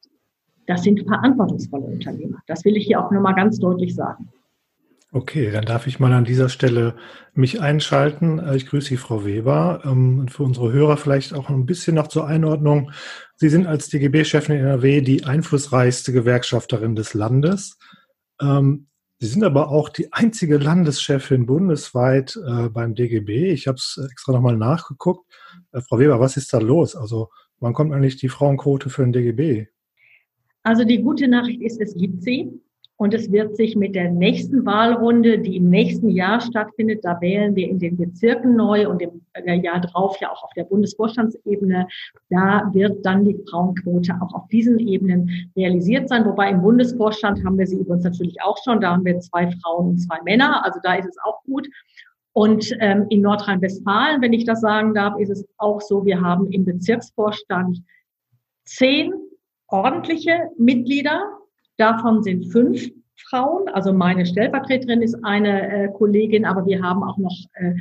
das 0.68 0.84
sind 0.84 1.02
verantwortungsvolle 1.08 1.86
Unternehmer. 1.86 2.38
Das 2.46 2.64
will 2.66 2.78
ich 2.78 2.86
hier 2.86 3.04
auch 3.04 3.10
nochmal 3.10 3.34
ganz 3.34 3.58
deutlich 3.58 3.96
sagen. 3.96 4.30
Okay, 5.16 5.52
dann 5.52 5.66
darf 5.66 5.86
ich 5.86 6.00
mal 6.00 6.12
an 6.12 6.26
dieser 6.26 6.50
Stelle 6.50 6.96
mich 7.36 7.62
einschalten. 7.62 8.40
Äh, 8.40 8.56
ich 8.56 8.66
grüße 8.66 8.88
Sie, 8.88 8.98
Frau 8.98 9.24
Weber. 9.26 9.84
Ähm, 9.86 10.18
und 10.18 10.32
für 10.32 10.42
unsere 10.42 10.74
Hörer 10.74 10.98
vielleicht 10.98 11.36
auch 11.36 11.50
ein 11.50 11.68
bisschen 11.68 11.96
noch 11.96 12.08
zur 12.08 12.26
Einordnung. 12.26 12.90
Sie 13.36 13.50
sind 13.50 13.68
als 13.68 13.90
DGB-Chefin 13.90 14.56
in 14.56 14.62
NRW 14.62 15.02
die 15.02 15.24
einflussreichste 15.24 16.14
Gewerkschafterin 16.14 16.96
des 16.96 17.14
Landes. 17.14 17.78
Ähm, 18.42 18.88
Sie 19.20 19.28
sind 19.28 19.44
aber 19.44 19.70
auch 19.70 19.90
die 19.90 20.12
einzige 20.12 20.58
Landeschefin 20.58 21.46
bundesweit 21.46 22.36
äh, 22.48 22.70
beim 22.70 22.96
DGB. 22.96 23.52
Ich 23.52 23.68
habe 23.68 23.76
es 23.76 24.02
extra 24.12 24.34
nochmal 24.34 24.58
nachgeguckt. 24.58 25.32
Äh, 25.74 25.82
Frau 25.82 26.00
Weber, 26.00 26.20
was 26.20 26.38
ist 26.38 26.52
da 26.54 26.58
los? 26.58 26.96
Also 26.96 27.30
wann 27.60 27.74
kommt 27.74 27.94
eigentlich 27.94 28.18
die 28.18 28.30
Frauenquote 28.30 28.90
für 28.90 29.04
den 29.04 29.14
DGB? 29.14 29.68
Also 30.64 30.84
die 30.84 31.04
gute 31.04 31.28
Nachricht 31.28 31.62
ist, 31.62 31.80
es 31.80 31.94
gibt 31.94 32.24
sie. 32.24 32.63
Und 32.98 33.14
es 33.14 33.32
wird 33.32 33.56
sich 33.56 33.76
mit 33.76 33.96
der 33.96 34.12
nächsten 34.12 34.66
Wahlrunde, 34.66 35.40
die 35.40 35.58
im 35.58 35.70
nächsten 35.70 36.10
Jahr 36.10 36.40
stattfindet, 36.40 37.04
da 37.04 37.20
wählen 37.22 37.56
wir 37.56 37.68
in 37.68 37.80
den 37.80 37.98
Bezirken 37.98 38.56
neu 38.56 38.88
und 38.88 39.02
im 39.02 39.64
Jahr 39.64 39.82
drauf 39.82 40.18
ja 40.22 40.32
auch 40.32 40.44
auf 40.44 40.54
der 40.56 40.66
Bundesvorstandsebene, 40.66 41.88
da 42.30 42.70
wird 42.72 43.04
dann 43.04 43.26
die 43.26 43.38
Frauenquote 43.50 44.14
auch 44.22 44.34
auf 44.34 44.48
diesen 44.50 44.80
Ebenen 44.80 45.52
realisiert 45.56 46.08
sein. 46.08 46.24
Wobei 46.24 46.52
im 46.52 46.62
Bundesvorstand 46.62 47.44
haben 47.44 47.58
wir 47.58 47.66
sie 47.66 47.78
übrigens 47.78 48.04
natürlich 48.04 48.42
auch 48.44 48.58
schon, 48.64 48.80
da 48.80 48.92
haben 48.92 49.06
wir 49.06 49.20
zwei 49.20 49.50
Frauen 49.64 49.90
und 49.90 49.98
zwei 49.98 50.22
Männer, 50.24 50.64
also 50.64 50.80
da 50.84 50.94
ist 50.94 51.08
es 51.08 51.18
auch 51.26 51.42
gut. 51.44 51.68
Und 52.32 52.76
ähm, 52.80 53.08
in 53.10 53.22
Nordrhein-Westfalen, 53.22 54.22
wenn 54.22 54.34
ich 54.34 54.46
das 54.46 54.62
sagen 54.62 54.94
darf, 54.94 55.20
ist 55.20 55.30
es 55.30 55.46
auch 55.58 55.82
so, 55.82 56.06
wir 56.06 56.22
haben 56.22 56.52
im 56.52 56.66
Bezirksvorstand 56.66 57.80
zehn 58.66 59.14
ordentliche 59.68 60.50
Mitglieder 60.58 61.22
Davon 61.78 62.24
sind 62.24 62.52
fünf 62.52 62.90
Frauen, 63.30 63.68
also 63.70 63.94
meine 63.94 64.26
Stellvertreterin 64.26 65.02
ist 65.02 65.16
eine 65.24 65.86
äh, 65.86 65.88
Kollegin, 65.90 66.46
aber 66.46 66.66
wir 66.66 66.82
haben 66.82 67.04
auch 67.04 67.18
noch 67.18 67.36
äh, 67.54 67.74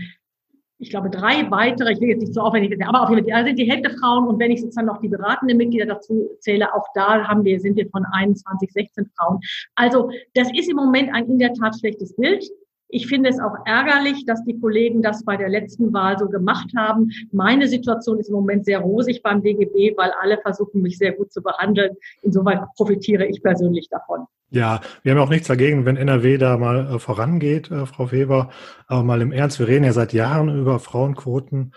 ich 0.82 0.90
glaube, 0.90 1.10
drei 1.10 1.48
weitere, 1.48 1.92
ich 1.92 2.00
will 2.00 2.08
jetzt 2.08 2.22
nicht 2.22 2.34
so 2.34 2.40
aufwendig 2.40 2.76
aber 2.84 3.02
auf 3.02 3.10
jeden 3.10 3.30
Fall, 3.30 3.44
sind 3.44 3.56
die 3.56 3.70
Hälfte 3.70 3.96
Frauen 3.98 4.26
und 4.26 4.40
wenn 4.40 4.50
ich 4.50 4.60
sozusagen 4.60 4.88
noch 4.88 5.00
die 5.00 5.08
beratenden 5.08 5.56
Mitglieder 5.56 5.86
dazu 5.86 6.30
zähle, 6.40 6.74
auch 6.74 6.84
da 6.94 7.28
haben 7.28 7.44
wir, 7.44 7.60
sind 7.60 7.76
wir 7.76 7.88
von 7.88 8.04
21, 8.04 8.72
16 8.72 9.10
Frauen. 9.16 9.38
Also 9.76 10.10
das 10.34 10.48
ist 10.52 10.68
im 10.68 10.76
Moment 10.76 11.14
ein 11.14 11.26
in 11.26 11.38
der 11.38 11.54
Tat 11.54 11.78
schlechtes 11.78 12.16
Bild. 12.16 12.44
Ich 12.94 13.06
finde 13.06 13.30
es 13.30 13.40
auch 13.40 13.54
ärgerlich, 13.64 14.26
dass 14.26 14.44
die 14.44 14.60
Kollegen 14.60 15.00
das 15.00 15.24
bei 15.24 15.38
der 15.38 15.48
letzten 15.48 15.94
Wahl 15.94 16.18
so 16.18 16.28
gemacht 16.28 16.68
haben. 16.76 17.10
Meine 17.32 17.66
Situation 17.66 18.18
ist 18.20 18.28
im 18.28 18.34
Moment 18.34 18.66
sehr 18.66 18.80
rosig 18.80 19.22
beim 19.22 19.42
DGB, 19.42 19.96
weil 19.96 20.12
alle 20.20 20.36
versuchen, 20.42 20.82
mich 20.82 20.98
sehr 20.98 21.12
gut 21.12 21.32
zu 21.32 21.42
behandeln. 21.42 21.96
Insoweit 22.20 22.60
profitiere 22.76 23.24
ich 23.24 23.42
persönlich 23.42 23.88
davon. 23.88 24.26
Ja, 24.50 24.82
wir 25.02 25.12
haben 25.12 25.20
auch 25.20 25.30
nichts 25.30 25.48
dagegen, 25.48 25.86
wenn 25.86 25.96
NRW 25.96 26.36
da 26.36 26.58
mal 26.58 26.96
äh, 26.96 26.98
vorangeht, 26.98 27.70
äh, 27.70 27.86
Frau 27.86 28.12
Weber. 28.12 28.50
Aber 28.88 29.02
mal 29.02 29.22
im 29.22 29.32
Ernst, 29.32 29.58
wir 29.58 29.68
reden 29.68 29.84
ja 29.84 29.94
seit 29.94 30.12
Jahren 30.12 30.54
über 30.54 30.78
Frauenquoten 30.78 31.72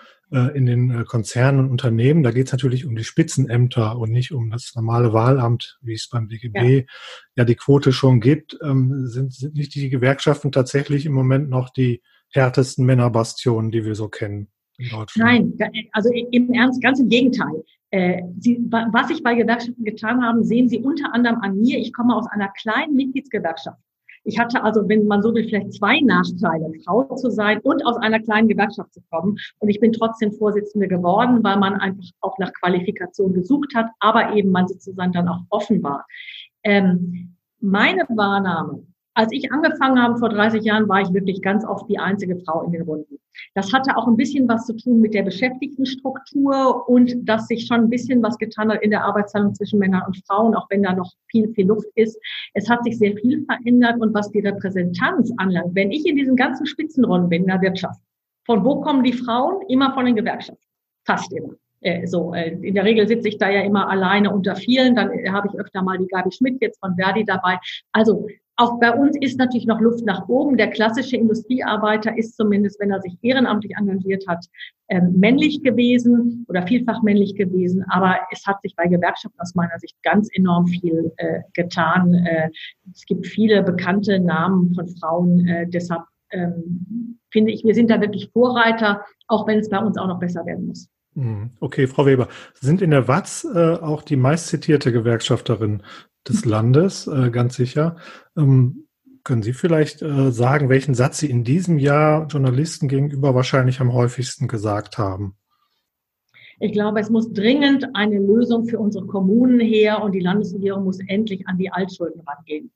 in 0.55 0.65
den 0.65 0.91
äh, 0.91 1.03
Konzernen 1.03 1.59
und 1.61 1.71
Unternehmen. 1.71 2.23
Da 2.23 2.31
geht 2.31 2.47
es 2.47 2.51
natürlich 2.51 2.85
um 2.85 2.95
die 2.95 3.03
Spitzenämter 3.03 3.97
und 3.97 4.11
nicht 4.11 4.31
um 4.31 4.49
das 4.51 4.73
normale 4.75 5.13
Wahlamt, 5.13 5.77
wie 5.81 5.93
es 5.93 6.09
beim 6.09 6.27
DGB 6.27 6.77
ja, 6.79 6.83
ja 7.37 7.45
die 7.45 7.55
Quote 7.55 7.91
schon 7.91 8.19
gibt. 8.19 8.57
Ähm, 8.63 9.07
sind, 9.07 9.33
sind 9.33 9.55
nicht 9.55 9.73
die 9.75 9.89
Gewerkschaften 9.89 10.51
tatsächlich 10.51 11.05
im 11.05 11.13
Moment 11.13 11.49
noch 11.49 11.69
die 11.69 12.01
härtesten 12.31 12.85
Männerbastionen, 12.85 13.71
die 13.71 13.85
wir 13.85 13.95
so 13.95 14.09
kennen? 14.09 14.49
In 14.77 14.89
Nein, 15.15 15.53
also 15.93 16.11
im 16.11 16.51
Ernst, 16.51 16.81
ganz 16.81 16.99
im 16.99 17.07
Gegenteil. 17.07 17.63
Äh, 17.91 18.23
Sie, 18.39 18.59
was 18.69 19.07
sich 19.07 19.23
bei 19.23 19.35
Gewerkschaften 19.35 19.85
getan 19.85 20.21
haben, 20.21 20.43
sehen 20.43 20.67
Sie 20.67 20.79
unter 20.79 21.13
anderem 21.13 21.39
an 21.41 21.57
mir. 21.57 21.79
Ich 21.79 21.93
komme 21.93 22.13
aus 22.13 22.27
einer 22.27 22.49
kleinen 22.49 22.93
Mitgliedsgewerkschaft. 22.93 23.79
Ich 24.27 24.39
hatte 24.39 24.63
also, 24.63 24.89
wenn 24.89 25.05
man 25.05 25.21
so 25.21 25.33
will, 25.33 25.47
vielleicht 25.47 25.73
zwei 25.73 25.99
Nachteile, 26.01 26.71
Frau 26.83 27.03
zu 27.15 27.29
sein 27.29 27.59
und 27.61 27.85
aus 27.85 27.95
einer 27.97 28.19
kleinen 28.19 28.47
Gewerkschaft 28.47 28.91
zu 28.91 29.01
kommen. 29.11 29.37
Und 29.59 29.69
ich 29.69 29.79
bin 29.79 29.93
trotzdem 29.93 30.31
Vorsitzende 30.33 30.87
geworden, 30.87 31.43
weil 31.43 31.57
man 31.57 31.75
einfach 31.75 32.03
auch 32.21 32.37
nach 32.39 32.51
Qualifikation 32.53 33.33
gesucht 33.33 33.75
hat, 33.75 33.87
aber 33.99 34.33
eben 34.33 34.49
man 34.49 34.67
sozusagen 34.67 35.11
dann 35.11 35.27
auch 35.27 35.41
offen 35.49 35.81
war. 35.83 36.05
Ähm, 36.63 37.35
meine 37.59 38.03
Wahrnahme 38.09 38.83
als 39.15 39.31
ich 39.31 39.51
angefangen 39.51 40.01
habe 40.01 40.17
vor 40.17 40.29
30 40.29 40.63
Jahren, 40.63 40.89
war 40.89 41.01
ich 41.01 41.13
wirklich 41.13 41.41
ganz 41.41 41.65
oft 41.65 41.89
die 41.89 41.97
einzige 41.97 42.37
Frau 42.41 42.63
in 42.63 42.73
den 42.73 42.81
Runden. 42.81 43.17
Das 43.53 43.71
hatte 43.73 43.95
auch 43.97 44.07
ein 44.07 44.17
bisschen 44.17 44.47
was 44.47 44.65
zu 44.65 44.75
tun 44.75 44.99
mit 44.99 45.13
der 45.13 45.23
Beschäftigtenstruktur 45.23 46.87
und 46.87 47.15
dass 47.27 47.47
sich 47.47 47.65
schon 47.65 47.81
ein 47.81 47.89
bisschen 47.89 48.21
was 48.21 48.37
getan 48.37 48.71
hat 48.71 48.81
in 48.81 48.91
der 48.91 49.05
Arbeitsteilung 49.05 49.53
zwischen 49.55 49.79
Männern 49.79 50.03
und 50.05 50.21
Frauen, 50.27 50.53
auch 50.53 50.67
wenn 50.69 50.83
da 50.83 50.93
noch 50.93 51.11
viel, 51.29 51.47
viel 51.53 51.67
Luft 51.67 51.87
ist. 51.95 52.19
Es 52.53 52.69
hat 52.69 52.83
sich 52.83 52.97
sehr 52.97 53.15
viel 53.15 53.45
verändert 53.45 53.99
und 53.99 54.13
was 54.13 54.29
die 54.31 54.39
Repräsentanz 54.39 55.31
anlangt, 55.37 55.73
wenn 55.75 55.91
ich 55.91 56.05
in 56.05 56.17
diesen 56.17 56.35
ganzen 56.35 56.65
Spitzenrunden 56.65 57.29
bin 57.29 57.43
in 57.43 57.47
der 57.47 57.61
Wirtschaft, 57.61 58.01
von 58.45 58.63
wo 58.63 58.81
kommen 58.81 59.03
die 59.03 59.13
Frauen? 59.13 59.61
Immer 59.69 59.93
von 59.93 60.05
den 60.05 60.15
Gewerkschaften. 60.15 60.63
Fast 61.05 61.31
immer 61.33 61.55
äh, 61.81 62.05
so, 62.07 62.33
äh, 62.33 62.49
in 62.61 62.73
der 62.73 62.83
Regel 62.83 63.07
sitze 63.07 63.29
ich 63.29 63.37
da 63.37 63.49
ja 63.49 63.61
immer 63.61 63.89
alleine 63.89 64.31
unter 64.31 64.55
vielen. 64.55 64.95
Dann 64.95 65.09
habe 65.31 65.47
ich 65.47 65.59
öfter 65.59 65.81
mal 65.81 65.97
die 65.97 66.07
Gabi 66.07 66.31
Schmidt 66.31 66.61
jetzt 66.61 66.79
von 66.79 66.95
Verdi 66.95 67.23
dabei. 67.23 67.59
Also 67.91 68.27
auch 68.57 68.79
bei 68.79 68.93
uns 68.93 69.17
ist 69.19 69.37
natürlich 69.37 69.65
noch 69.65 69.81
Luft 69.81 70.05
nach 70.05 70.27
oben. 70.29 70.57
Der 70.57 70.69
klassische 70.69 71.17
Industriearbeiter 71.17 72.17
ist 72.17 72.37
zumindest, 72.37 72.79
wenn 72.79 72.91
er 72.91 73.01
sich 73.01 73.17
ehrenamtlich 73.21 73.73
engagiert 73.77 74.25
hat, 74.27 74.45
ähm, 74.87 75.13
männlich 75.17 75.61
gewesen 75.61 76.45
oder 76.47 76.65
vielfach 76.65 77.01
männlich 77.03 77.35
gewesen. 77.35 77.83
Aber 77.89 78.17
es 78.31 78.45
hat 78.45 78.61
sich 78.61 78.75
bei 78.75 78.87
Gewerkschaften 78.87 79.39
aus 79.39 79.55
meiner 79.55 79.77
Sicht 79.79 79.95
ganz 80.03 80.29
enorm 80.33 80.67
viel 80.67 81.11
äh, 81.17 81.41
getan. 81.53 82.13
Äh, 82.13 82.49
es 82.93 83.05
gibt 83.05 83.27
viele 83.27 83.61
bekannte 83.61 84.19
Namen 84.19 84.73
von 84.73 84.87
Frauen. 84.87 85.45
Äh, 85.47 85.67
deshalb 85.67 86.03
ähm, 86.31 87.19
finde 87.31 87.51
ich, 87.51 87.63
wir 87.65 87.75
sind 87.75 87.89
da 87.89 87.99
wirklich 87.99 88.29
Vorreiter, 88.31 89.05
auch 89.27 89.47
wenn 89.47 89.59
es 89.59 89.69
bei 89.69 89.79
uns 89.79 89.97
auch 89.97 90.07
noch 90.07 90.19
besser 90.19 90.45
werden 90.45 90.67
muss. 90.67 90.87
Hm, 91.15 91.51
okay, 91.59 91.87
Frau 91.87 92.05
Weber, 92.05 92.27
sind 92.53 92.81
in 92.81 92.91
der 92.91 93.07
WAZ 93.07 93.47
äh, 93.53 93.75
auch 93.75 94.01
die 94.01 94.17
meistzitierte 94.17 94.91
Gewerkschafterin 94.91 95.81
des 96.27 96.45
Landes, 96.45 97.07
äh, 97.07 97.29
ganz 97.29 97.55
sicher. 97.55 97.97
Ähm, 98.37 98.87
können 99.23 99.41
Sie 99.41 99.53
vielleicht 99.53 100.01
äh, 100.01 100.31
sagen, 100.31 100.69
welchen 100.69 100.93
Satz 100.93 101.17
Sie 101.17 101.29
in 101.29 101.43
diesem 101.43 101.79
Jahr 101.79 102.27
Journalisten 102.27 102.87
gegenüber 102.87 103.33
wahrscheinlich 103.33 103.81
am 103.81 103.93
häufigsten 103.93 104.47
gesagt 104.47 104.97
haben? 104.97 105.35
Ich 106.59 106.71
glaube, 106.71 106.99
es 106.99 107.09
muss 107.09 107.33
dringend 107.33 107.95
eine 107.95 108.17
Lösung 108.17 108.65
für 108.65 108.79
unsere 108.79 109.05
Kommunen 109.07 109.59
her 109.59 110.01
und 110.01 110.13
die 110.13 110.19
Landesregierung 110.19 110.83
muss 110.85 110.99
endlich 111.07 111.47
an 111.47 111.57
die 111.57 111.71
Altschulden 111.71 112.21
rangehen. 112.21 112.71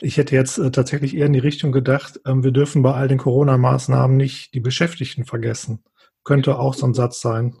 Ich 0.00 0.16
hätte 0.16 0.34
jetzt 0.34 0.58
äh, 0.58 0.70
tatsächlich 0.70 1.16
eher 1.16 1.26
in 1.26 1.32
die 1.32 1.38
Richtung 1.38 1.72
gedacht, 1.72 2.20
ähm, 2.26 2.44
wir 2.44 2.52
dürfen 2.52 2.82
bei 2.82 2.94
all 2.94 3.08
den 3.08 3.18
Corona-Maßnahmen 3.18 4.16
nicht 4.16 4.54
die 4.54 4.60
Beschäftigten 4.60 5.24
vergessen. 5.24 5.82
Könnte 6.22 6.58
auch 6.58 6.74
so 6.74 6.86
ein 6.86 6.94
Satz 6.94 7.20
sein. 7.20 7.56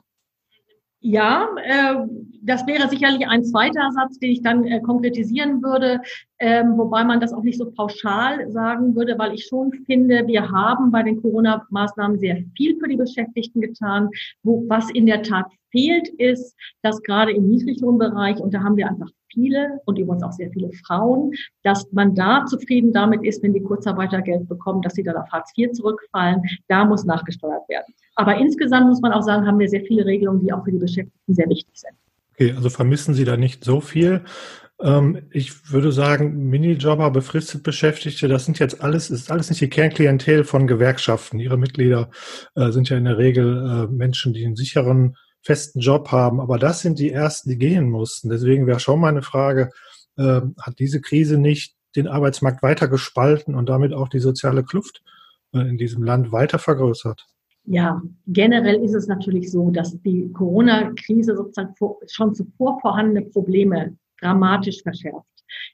Ja, 1.08 1.48
äh, 1.62 2.04
das 2.42 2.66
wäre 2.66 2.88
sicherlich 2.88 3.28
ein 3.28 3.44
zweiter 3.44 3.92
Satz, 3.92 4.18
den 4.18 4.32
ich 4.32 4.42
dann 4.42 4.64
äh, 4.64 4.80
konkretisieren 4.80 5.62
würde, 5.62 6.00
ähm, 6.40 6.76
wobei 6.76 7.04
man 7.04 7.20
das 7.20 7.32
auch 7.32 7.44
nicht 7.44 7.58
so 7.58 7.70
pauschal 7.70 8.50
sagen 8.50 8.96
würde, 8.96 9.16
weil 9.16 9.32
ich 9.32 9.46
schon 9.46 9.70
finde, 9.86 10.26
wir 10.26 10.50
haben 10.50 10.90
bei 10.90 11.04
den 11.04 11.22
Corona-Maßnahmen 11.22 12.18
sehr 12.18 12.42
viel 12.56 12.76
für 12.80 12.88
die 12.88 12.96
Beschäftigten 12.96 13.60
getan. 13.60 14.08
Wo, 14.42 14.64
was 14.68 14.90
in 14.90 15.06
der 15.06 15.22
Tat 15.22 15.46
fehlt, 15.70 16.08
ist, 16.18 16.56
dass 16.82 17.00
gerade 17.02 17.30
im 17.30 17.50
Niedriglohnbereich, 17.50 18.40
und 18.40 18.52
da 18.52 18.64
haben 18.64 18.76
wir 18.76 18.88
einfach 18.88 19.10
viele 19.32 19.78
und 19.84 20.00
übrigens 20.00 20.24
auch 20.24 20.32
sehr 20.32 20.50
viele 20.50 20.72
Frauen, 20.84 21.30
dass 21.62 21.86
man 21.92 22.16
da 22.16 22.46
zufrieden 22.46 22.92
damit 22.92 23.22
ist, 23.22 23.44
wenn 23.44 23.54
die 23.54 23.62
Kurzarbeitergeld 23.62 24.48
bekommen, 24.48 24.82
dass 24.82 24.94
sie 24.94 25.04
dann 25.04 25.16
auf 25.16 25.30
Hartz 25.30 25.52
IV 25.56 25.70
zurückfallen. 25.70 26.42
Da 26.66 26.84
muss 26.84 27.04
nachgesteuert 27.04 27.68
werden. 27.68 27.94
Aber 28.16 28.36
insgesamt 28.38 28.88
muss 28.88 29.00
man 29.00 29.12
auch 29.12 29.22
sagen, 29.22 29.46
haben 29.46 29.58
wir 29.58 29.68
sehr 29.68 29.82
viele 29.82 30.04
Regelungen, 30.04 30.40
die 30.40 30.52
auch 30.52 30.64
für 30.64 30.72
die 30.72 30.78
Beschäftigten 30.78 31.34
sehr 31.34 31.48
wichtig 31.48 31.74
sind. 31.74 31.94
Okay, 32.32 32.52
also 32.56 32.70
vermissen 32.70 33.14
Sie 33.14 33.24
da 33.24 33.36
nicht 33.36 33.62
so 33.62 33.80
viel. 33.80 34.24
Ähm, 34.80 35.22
ich 35.30 35.72
würde 35.72 35.92
sagen, 35.92 36.48
Minijobber, 36.48 37.10
befristet 37.10 37.62
Beschäftigte, 37.62 38.28
das 38.28 38.44
sind 38.44 38.58
jetzt 38.58 38.82
alles, 38.82 39.10
ist 39.10 39.30
alles 39.30 39.50
nicht 39.50 39.60
die 39.60 39.70
Kernklientel 39.70 40.44
von 40.44 40.66
Gewerkschaften. 40.66 41.38
Ihre 41.38 41.58
Mitglieder 41.58 42.10
äh, 42.54 42.70
sind 42.70 42.88
ja 42.88 42.96
in 42.96 43.04
der 43.04 43.18
Regel 43.18 43.86
äh, 43.88 43.92
Menschen, 43.92 44.32
die 44.32 44.44
einen 44.44 44.56
sicheren 44.56 45.16
festen 45.42 45.80
Job 45.80 46.10
haben. 46.10 46.40
Aber 46.40 46.58
das 46.58 46.80
sind 46.80 46.98
die 46.98 47.12
ersten, 47.12 47.50
die 47.50 47.58
gehen 47.58 47.88
mussten. 47.90 48.28
Deswegen 48.28 48.66
wäre 48.66 48.80
schon 48.80 49.00
meine 49.00 49.22
Frage, 49.22 49.70
äh, 50.16 50.40
hat 50.60 50.78
diese 50.78 51.00
Krise 51.00 51.38
nicht 51.38 51.74
den 51.96 52.08
Arbeitsmarkt 52.08 52.62
weiter 52.62 52.88
gespalten 52.88 53.54
und 53.54 53.68
damit 53.68 53.94
auch 53.94 54.08
die 54.08 54.18
soziale 54.18 54.64
Kluft 54.64 55.02
in 55.52 55.78
diesem 55.78 56.02
Land 56.02 56.30
weiter 56.32 56.58
vergrößert? 56.58 57.26
Ja, 57.66 58.00
generell 58.28 58.82
ist 58.84 58.94
es 58.94 59.08
natürlich 59.08 59.50
so, 59.50 59.70
dass 59.70 60.00
die 60.02 60.30
Corona-Krise 60.32 61.36
sozusagen 61.36 61.74
schon 62.06 62.34
zuvor 62.34 62.80
vorhandene 62.80 63.22
Probleme 63.22 63.96
dramatisch 64.20 64.82
verschärft. 64.82 65.26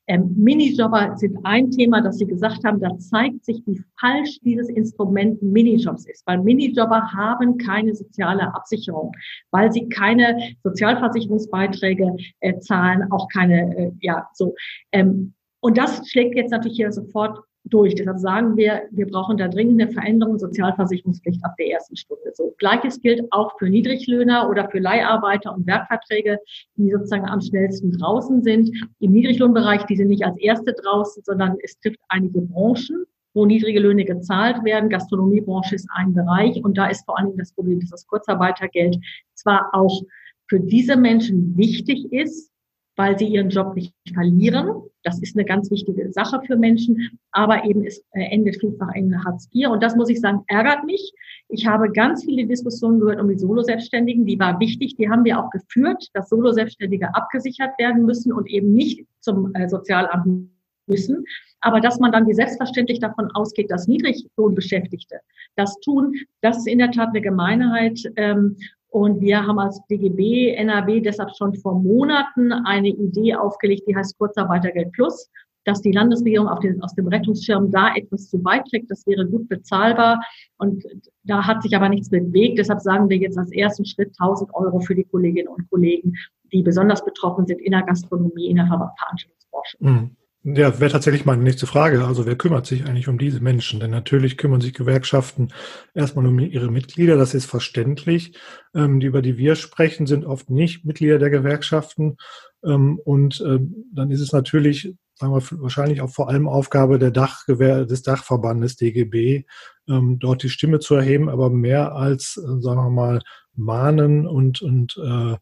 Ähm, 0.06 0.34
Minijobber 0.36 1.16
sind 1.16 1.38
ein 1.44 1.70
Thema, 1.70 2.00
das 2.00 2.18
Sie 2.18 2.26
gesagt 2.26 2.64
haben. 2.64 2.80
Da 2.80 2.96
zeigt 2.98 3.44
sich, 3.44 3.62
wie 3.66 3.82
falsch 3.98 4.38
dieses 4.40 4.68
Instrument 4.68 5.40
Minijobs 5.42 6.06
ist, 6.06 6.26
weil 6.26 6.38
Minijobber 6.38 7.12
haben 7.12 7.58
keine 7.58 7.94
soziale 7.94 8.54
Absicherung, 8.54 9.12
weil 9.50 9.72
sie 9.72 9.88
keine 9.88 10.54
Sozialversicherungsbeiträge 10.62 12.16
äh, 12.40 12.58
zahlen, 12.60 13.10
auch 13.10 13.28
keine, 13.28 13.76
äh, 13.76 13.92
ja, 14.00 14.28
so. 14.34 14.54
Ähm, 14.92 15.34
und 15.60 15.78
das 15.78 16.08
schlägt 16.08 16.36
jetzt 16.36 16.50
natürlich 16.50 16.76
hier 16.76 16.92
sofort 16.92 17.38
durch. 17.64 17.94
Deshalb 17.94 18.18
sagen 18.18 18.56
wir, 18.56 18.82
wir 18.90 19.06
brauchen 19.06 19.36
da 19.36 19.48
dringende 19.48 19.88
Veränderungen, 19.88 20.38
Sozialversicherungspflicht 20.38 21.44
ab 21.44 21.54
der 21.58 21.70
ersten 21.70 21.96
Stunde. 21.96 22.32
So. 22.34 22.54
Gleiches 22.58 23.00
gilt 23.00 23.22
auch 23.30 23.58
für 23.58 23.68
Niedriglöhner 23.68 24.48
oder 24.48 24.68
für 24.70 24.78
Leiharbeiter 24.78 25.54
und 25.54 25.66
Werkverträge, 25.66 26.38
die 26.76 26.90
sozusagen 26.90 27.26
am 27.26 27.40
schnellsten 27.40 27.92
draußen 27.92 28.42
sind. 28.42 28.70
Im 28.98 29.12
Niedriglohnbereich, 29.12 29.84
die 29.84 29.96
sind 29.96 30.08
nicht 30.08 30.24
als 30.24 30.38
erste 30.38 30.72
draußen, 30.72 31.22
sondern 31.24 31.56
es 31.62 31.78
trifft 31.80 32.00
einige 32.08 32.40
Branchen, 32.40 33.04
wo 33.34 33.46
niedrige 33.46 33.80
Löhne 33.80 34.04
gezahlt 34.04 34.64
werden. 34.64 34.90
Gastronomiebranche 34.90 35.74
ist 35.74 35.88
ein 35.94 36.12
Bereich 36.12 36.62
und 36.62 36.76
da 36.76 36.86
ist 36.86 37.04
vor 37.04 37.18
allen 37.18 37.28
Dingen 37.28 37.38
das 37.38 37.52
Problem, 37.52 37.80
dass 37.80 37.90
das 37.90 38.06
Kurzarbeitergeld 38.06 38.96
zwar 39.34 39.70
auch 39.72 40.02
für 40.48 40.60
diese 40.60 40.96
Menschen 40.96 41.56
wichtig 41.56 42.12
ist, 42.12 42.51
weil 42.96 43.18
sie 43.18 43.26
ihren 43.26 43.50
Job 43.50 43.74
nicht 43.74 43.94
verlieren. 44.12 44.82
Das 45.02 45.20
ist 45.20 45.36
eine 45.36 45.44
ganz 45.44 45.70
wichtige 45.70 46.12
Sache 46.12 46.40
für 46.46 46.56
Menschen, 46.56 47.18
aber 47.32 47.64
eben 47.64 47.84
es 47.84 48.04
äh, 48.12 48.24
endet 48.30 48.60
vielfach 48.60 48.94
in 48.94 49.24
Hartz 49.24 49.48
IV. 49.52 49.68
Und 49.68 49.82
das 49.82 49.96
muss 49.96 50.10
ich 50.10 50.20
sagen, 50.20 50.44
ärgert 50.46 50.84
mich. 50.84 51.12
Ich 51.48 51.66
habe 51.66 51.90
ganz 51.90 52.24
viele 52.24 52.46
Diskussionen 52.46 53.00
gehört 53.00 53.20
um 53.20 53.28
die 53.28 53.38
Solo-Selbstständigen. 53.38 54.26
Die 54.26 54.38
war 54.38 54.60
wichtig. 54.60 54.96
Die 54.96 55.08
haben 55.08 55.24
wir 55.24 55.38
auch 55.38 55.50
geführt, 55.50 56.08
dass 56.14 56.28
Solo-Selbstständige 56.28 57.14
abgesichert 57.14 57.78
werden 57.78 58.04
müssen 58.04 58.32
und 58.32 58.48
eben 58.48 58.72
nicht 58.72 59.04
zum 59.20 59.52
äh, 59.54 59.68
Sozialamt 59.68 60.50
müssen. 60.86 61.24
Aber 61.60 61.80
dass 61.80 61.98
man 61.98 62.12
dann 62.12 62.26
wie 62.26 62.34
selbstverständlich 62.34 63.00
davon 63.00 63.30
ausgeht, 63.32 63.70
dass 63.70 63.88
Niedriglohnbeschäftigte 63.88 65.20
das 65.56 65.78
tun, 65.80 66.14
das 66.40 66.58
ist 66.58 66.66
in 66.66 66.78
der 66.78 66.90
Tat 66.90 67.10
eine 67.10 67.20
Gemeinheit. 67.20 68.00
Ähm, 68.16 68.56
und 68.92 69.22
wir 69.22 69.46
haben 69.46 69.58
als 69.58 69.80
DGB 69.90 70.54
NRW 70.54 71.00
deshalb 71.00 71.34
schon 71.34 71.54
vor 71.54 71.80
Monaten 71.80 72.52
eine 72.52 72.88
Idee 72.88 73.34
aufgelegt, 73.34 73.84
die 73.88 73.96
heißt 73.96 74.18
Kurzarbeitergeld 74.18 74.92
Plus. 74.92 75.30
dass 75.64 75.80
die 75.80 75.92
Landesregierung 75.92 76.48
den, 76.60 76.82
aus 76.82 76.94
dem 76.94 77.06
Rettungsschirm 77.06 77.70
da 77.70 77.94
etwas 77.94 78.28
zu 78.28 78.42
beiträgt. 78.42 78.90
Das 78.90 79.06
wäre 79.06 79.24
gut 79.24 79.48
bezahlbar. 79.48 80.20
Und 80.58 80.84
da 81.22 81.46
hat 81.46 81.62
sich 81.62 81.74
aber 81.74 81.88
nichts 81.88 82.10
bewegt. 82.10 82.58
Deshalb 82.58 82.80
sagen 82.80 83.08
wir 83.08 83.16
jetzt 83.16 83.38
als 83.38 83.52
ersten 83.52 83.84
Schritt 83.84 84.12
1000 84.18 84.52
Euro 84.54 84.80
für 84.80 84.96
die 84.96 85.04
Kolleginnen 85.04 85.48
und 85.48 85.70
Kollegen, 85.70 86.14
die 86.52 86.62
besonders 86.62 87.04
betroffen 87.04 87.46
sind 87.46 87.60
in 87.60 87.70
der 87.70 87.84
Gastronomie, 87.84 88.48
in 88.48 88.56
der 88.56 88.66
Veranstaltungsbranche. 88.66 89.76
Mhm. 89.78 90.16
Ja, 90.44 90.80
wäre 90.80 90.90
tatsächlich 90.90 91.24
meine 91.24 91.42
nächste 91.44 91.68
Frage. 91.68 92.04
Also 92.04 92.26
wer 92.26 92.34
kümmert 92.34 92.66
sich 92.66 92.84
eigentlich 92.84 93.06
um 93.06 93.16
diese 93.16 93.40
Menschen? 93.40 93.78
Denn 93.78 93.92
natürlich 93.92 94.36
kümmern 94.36 94.60
sich 94.60 94.74
Gewerkschaften 94.74 95.52
erstmal 95.94 96.26
um 96.26 96.36
ihre 96.40 96.68
Mitglieder, 96.68 97.16
das 97.16 97.32
ist 97.32 97.44
verständlich. 97.46 98.36
Ähm, 98.74 98.98
die, 98.98 99.06
über 99.06 99.22
die 99.22 99.38
wir 99.38 99.54
sprechen, 99.54 100.08
sind 100.08 100.24
oft 100.24 100.50
nicht 100.50 100.84
Mitglieder 100.84 101.20
der 101.20 101.30
Gewerkschaften. 101.30 102.16
Ähm, 102.64 102.98
und 103.04 103.40
äh, 103.40 103.60
dann 103.94 104.10
ist 104.10 104.20
es 104.20 104.32
natürlich, 104.32 104.92
sagen 105.14 105.32
wir, 105.32 105.42
wahrscheinlich 105.62 106.00
auch 106.00 106.10
vor 106.10 106.28
allem 106.28 106.48
Aufgabe 106.48 106.98
der 106.98 107.12
Dachgewehr, 107.12 107.84
des 107.86 108.02
Dachverbandes 108.02 108.74
DGB, 108.74 109.44
ähm, 109.88 110.18
dort 110.18 110.42
die 110.42 110.48
Stimme 110.50 110.80
zu 110.80 110.96
erheben, 110.96 111.28
aber 111.28 111.50
mehr 111.50 111.94
als, 111.94 112.36
äh, 112.36 112.60
sagen 112.60 112.80
wir 112.80 112.90
mal, 112.90 113.20
mahnen 113.54 114.26
und, 114.26 114.60
und 114.60 114.96
äh, 114.96 115.36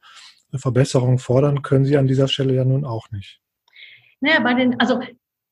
Verbesserungen 0.59 1.19
fordern 1.19 1.63
können 1.63 1.87
sie 1.87 1.97
an 1.97 2.07
dieser 2.07 2.29
Stelle 2.29 2.55
ja 2.55 2.67
nun 2.67 2.85
auch 2.85 3.11
nicht. 3.13 3.41
Naja, 4.21 4.41
bei 4.41 4.55
den, 4.55 4.79
also 4.79 5.01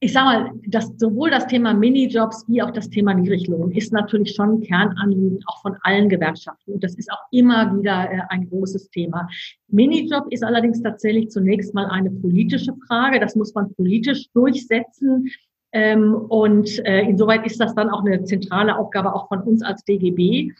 ich 0.00 0.12
sage 0.12 0.26
mal, 0.26 0.52
dass 0.66 0.92
sowohl 0.96 1.30
das 1.30 1.46
Thema 1.48 1.74
Minijobs 1.74 2.44
wie 2.46 2.62
auch 2.62 2.70
das 2.70 2.88
Thema 2.88 3.14
Niedriglohn 3.14 3.72
ist 3.72 3.92
natürlich 3.92 4.34
schon 4.34 4.50
ein 4.50 4.60
Kernanliegen 4.60 5.40
auch 5.46 5.60
von 5.60 5.76
allen 5.82 6.08
Gewerkschaften. 6.08 6.74
Und 6.74 6.84
das 6.84 6.94
ist 6.94 7.10
auch 7.10 7.22
immer 7.32 7.76
wieder 7.76 8.10
äh, 8.10 8.20
ein 8.28 8.48
großes 8.48 8.90
Thema. 8.90 9.28
Minijob 9.68 10.26
ist 10.30 10.44
allerdings 10.44 10.82
tatsächlich 10.82 11.30
zunächst 11.30 11.74
mal 11.74 11.86
eine 11.86 12.10
politische 12.10 12.74
Frage. 12.86 13.18
Das 13.18 13.34
muss 13.34 13.52
man 13.54 13.74
politisch 13.74 14.28
durchsetzen. 14.34 15.28
Ähm, 15.72 16.14
und 16.14 16.78
äh, 16.86 17.00
insoweit 17.00 17.44
ist 17.44 17.60
das 17.60 17.74
dann 17.74 17.90
auch 17.90 18.04
eine 18.04 18.22
zentrale 18.22 18.78
Aufgabe 18.78 19.12
auch 19.14 19.28
von 19.28 19.40
uns 19.40 19.62
als 19.62 19.84
DGB, 19.84 20.52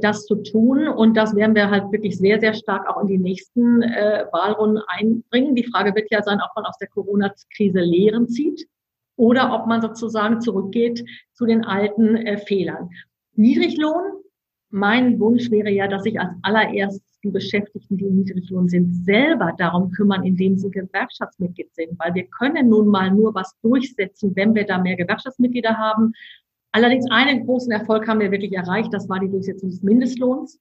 das 0.00 0.26
zu 0.26 0.36
tun. 0.36 0.86
Und 0.88 1.16
das 1.16 1.34
werden 1.34 1.54
wir 1.54 1.70
halt 1.70 1.90
wirklich 1.90 2.18
sehr, 2.18 2.38
sehr 2.38 2.54
stark 2.54 2.88
auch 2.88 3.00
in 3.02 3.08
die 3.08 3.18
nächsten 3.18 3.82
äh, 3.82 4.24
Wahlrunden 4.30 4.82
einbringen. 4.86 5.54
Die 5.54 5.64
Frage 5.64 5.94
wird 5.94 6.10
ja 6.10 6.22
sein, 6.22 6.40
ob 6.40 6.50
man 6.54 6.64
aus 6.66 6.78
der 6.78 6.88
Corona-Krise 6.88 7.80
Lehren 7.80 8.28
zieht 8.28 8.68
oder 9.16 9.52
ob 9.54 9.66
man 9.66 9.80
sozusagen 9.80 10.40
zurückgeht 10.40 11.04
zu 11.32 11.46
den 11.46 11.64
alten 11.64 12.16
äh, 12.16 12.38
Fehlern. 12.38 12.90
Niedriglohn, 13.34 14.12
mein 14.70 15.18
Wunsch 15.18 15.50
wäre 15.50 15.70
ja, 15.70 15.88
dass 15.88 16.02
sich 16.02 16.18
als 16.20 16.30
allererstes 16.42 17.18
die 17.22 17.30
Beschäftigten, 17.30 17.96
die 17.96 18.04
im 18.04 18.16
Niedriglohn 18.16 18.68
sind, 18.68 19.04
selber 19.04 19.52
darum 19.58 19.90
kümmern, 19.90 20.24
indem 20.24 20.56
sie 20.56 20.70
Gewerkschaftsmitglied 20.70 21.74
sind. 21.74 21.98
Weil 21.98 22.14
wir 22.14 22.26
können 22.26 22.68
nun 22.68 22.88
mal 22.88 23.10
nur 23.10 23.34
was 23.34 23.58
durchsetzen, 23.62 24.34
wenn 24.36 24.54
wir 24.54 24.64
da 24.64 24.78
mehr 24.78 24.96
Gewerkschaftsmitglieder 24.96 25.76
haben. 25.76 26.12
Allerdings 26.76 27.10
einen 27.10 27.46
großen 27.46 27.72
Erfolg 27.72 28.06
haben 28.06 28.20
wir 28.20 28.30
wirklich 28.30 28.52
erreicht, 28.52 28.92
das 28.92 29.08
war 29.08 29.18
die 29.18 29.30
Durchsetzung 29.30 29.70
des 29.70 29.82
Mindestlohns. 29.82 30.60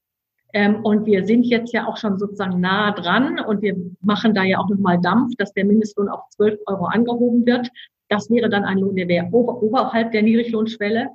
Ähm, 0.54 0.78
und 0.86 1.06
wir 1.06 1.26
sind 1.26 1.44
jetzt 1.44 1.74
ja 1.74 1.88
auch 1.88 1.98
schon 1.98 2.18
sozusagen 2.18 2.62
nah 2.62 2.94
dran 2.94 3.38
und 3.42 3.62
wir 3.62 3.76
machen 4.00 4.34
da 4.34 4.44
ja 4.44 4.60
auch 4.60 4.70
nochmal 4.70 4.98
Dampf, 5.02 5.34
dass 5.38 5.52
der 5.52 5.66
Mindestlohn 5.66 6.08
auf 6.08 6.22
12 6.30 6.58
Euro 6.68 6.86
angehoben 6.86 7.46
wird. 7.46 7.70
Das 8.08 8.30
wäre 8.30 8.50
dann 8.50 8.64
ein 8.64 8.78
Lohn, 8.78 8.96
der 8.96 9.10
wäre 9.10 9.28
ober, 9.34 9.62
oberhalb 9.62 10.14
der 10.14 10.24
Niedriglohnschwelle. 10.24 11.10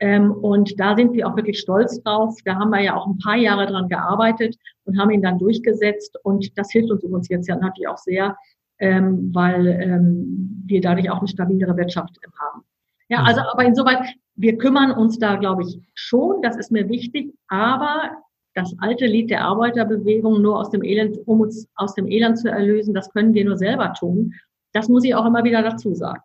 Ähm, 0.00 0.32
und 0.32 0.78
da 0.78 0.96
sind 0.96 1.14
wir 1.14 1.26
auch 1.26 1.36
wirklich 1.36 1.58
stolz 1.58 2.02
drauf. 2.02 2.36
Da 2.44 2.56
haben 2.56 2.72
wir 2.72 2.82
ja 2.82 2.94
auch 2.94 3.06
ein 3.06 3.16
paar 3.16 3.36
Jahre 3.36 3.64
dran 3.64 3.88
gearbeitet 3.88 4.54
und 4.84 4.98
haben 4.98 5.12
ihn 5.12 5.22
dann 5.22 5.38
durchgesetzt. 5.38 6.18
Und 6.24 6.58
das 6.58 6.70
hilft 6.70 6.90
uns 6.90 7.02
übrigens 7.02 7.30
jetzt 7.30 7.48
ja 7.48 7.56
natürlich 7.56 7.88
auch 7.88 7.96
sehr, 7.96 8.36
ähm, 8.80 9.30
weil 9.32 9.66
ähm, 9.66 10.62
wir 10.66 10.82
dadurch 10.82 11.08
auch 11.08 11.20
eine 11.20 11.28
stabilere 11.28 11.74
Wirtschaft 11.74 12.18
haben. 12.38 12.64
Ja, 13.08 13.20
mhm. 13.20 13.26
also 13.26 13.40
aber 13.40 13.64
insoweit, 13.64 14.14
wir 14.34 14.58
kümmern 14.58 14.92
uns 14.92 15.18
da, 15.18 15.36
glaube 15.36 15.62
ich, 15.62 15.78
schon, 15.94 16.42
das 16.42 16.56
ist 16.56 16.72
mir 16.72 16.88
wichtig, 16.88 17.34
aber 17.48 18.10
das 18.54 18.74
alte 18.78 19.06
Lied 19.06 19.30
der 19.30 19.44
Arbeiterbewegung 19.44 20.42
nur 20.42 20.58
aus 20.58 20.70
dem 20.70 20.82
Elend, 20.82 21.18
um 21.26 21.40
uns 21.40 21.68
aus 21.74 21.94
dem 21.94 22.06
Elend 22.06 22.38
zu 22.38 22.50
erlösen, 22.50 22.94
das 22.94 23.10
können 23.10 23.34
wir 23.34 23.44
nur 23.44 23.56
selber 23.56 23.94
tun. 23.94 24.34
Das 24.72 24.88
muss 24.88 25.04
ich 25.04 25.14
auch 25.14 25.26
immer 25.26 25.44
wieder 25.44 25.62
dazu 25.62 25.94
sagen. 25.94 26.20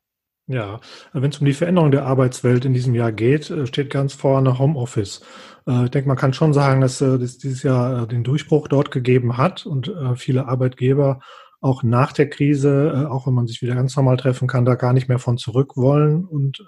Ja, 0.50 0.80
wenn 1.12 1.30
es 1.30 1.40
um 1.40 1.46
die 1.46 1.54
Veränderung 1.54 1.92
der 1.92 2.06
Arbeitswelt 2.06 2.64
in 2.64 2.74
diesem 2.74 2.96
Jahr 2.96 3.12
geht, 3.12 3.50
äh, 3.50 3.68
steht 3.68 3.90
ganz 3.90 4.14
vorne 4.14 4.58
Homeoffice. 4.58 5.22
Äh, 5.68 5.86
ich 5.86 5.92
denke, 5.92 6.08
man 6.08 6.16
kann 6.16 6.32
schon 6.32 6.54
sagen, 6.54 6.80
dass 6.80 7.02
es 7.02 7.38
dieses 7.38 7.64
Jahr 7.64 8.08
den 8.08 8.24
Durchbruch 8.24 8.70
dort 8.70 8.90
gegeben 8.90 9.38
hat 9.38 9.66
und 9.66 9.90
äh, 9.90 10.16
viele 10.16 10.48
Arbeitgeber 10.48 11.20
auch 11.60 11.84
nach 11.84 12.14
der 12.14 12.30
Krise, 12.30 13.08
auch 13.10 13.26
wenn 13.26 13.34
man 13.34 13.48
sich 13.48 13.64
wieder 13.64 13.74
ganz 13.74 13.96
normal 13.96 14.18
treffen 14.18 14.48
kann, 14.48 14.64
da 14.64 14.76
gar 14.76 14.94
nicht 14.94 15.10
mehr 15.10 15.18
von 15.18 15.40
zurück 15.40 15.76
wollen 15.76 16.24
und 16.24 16.64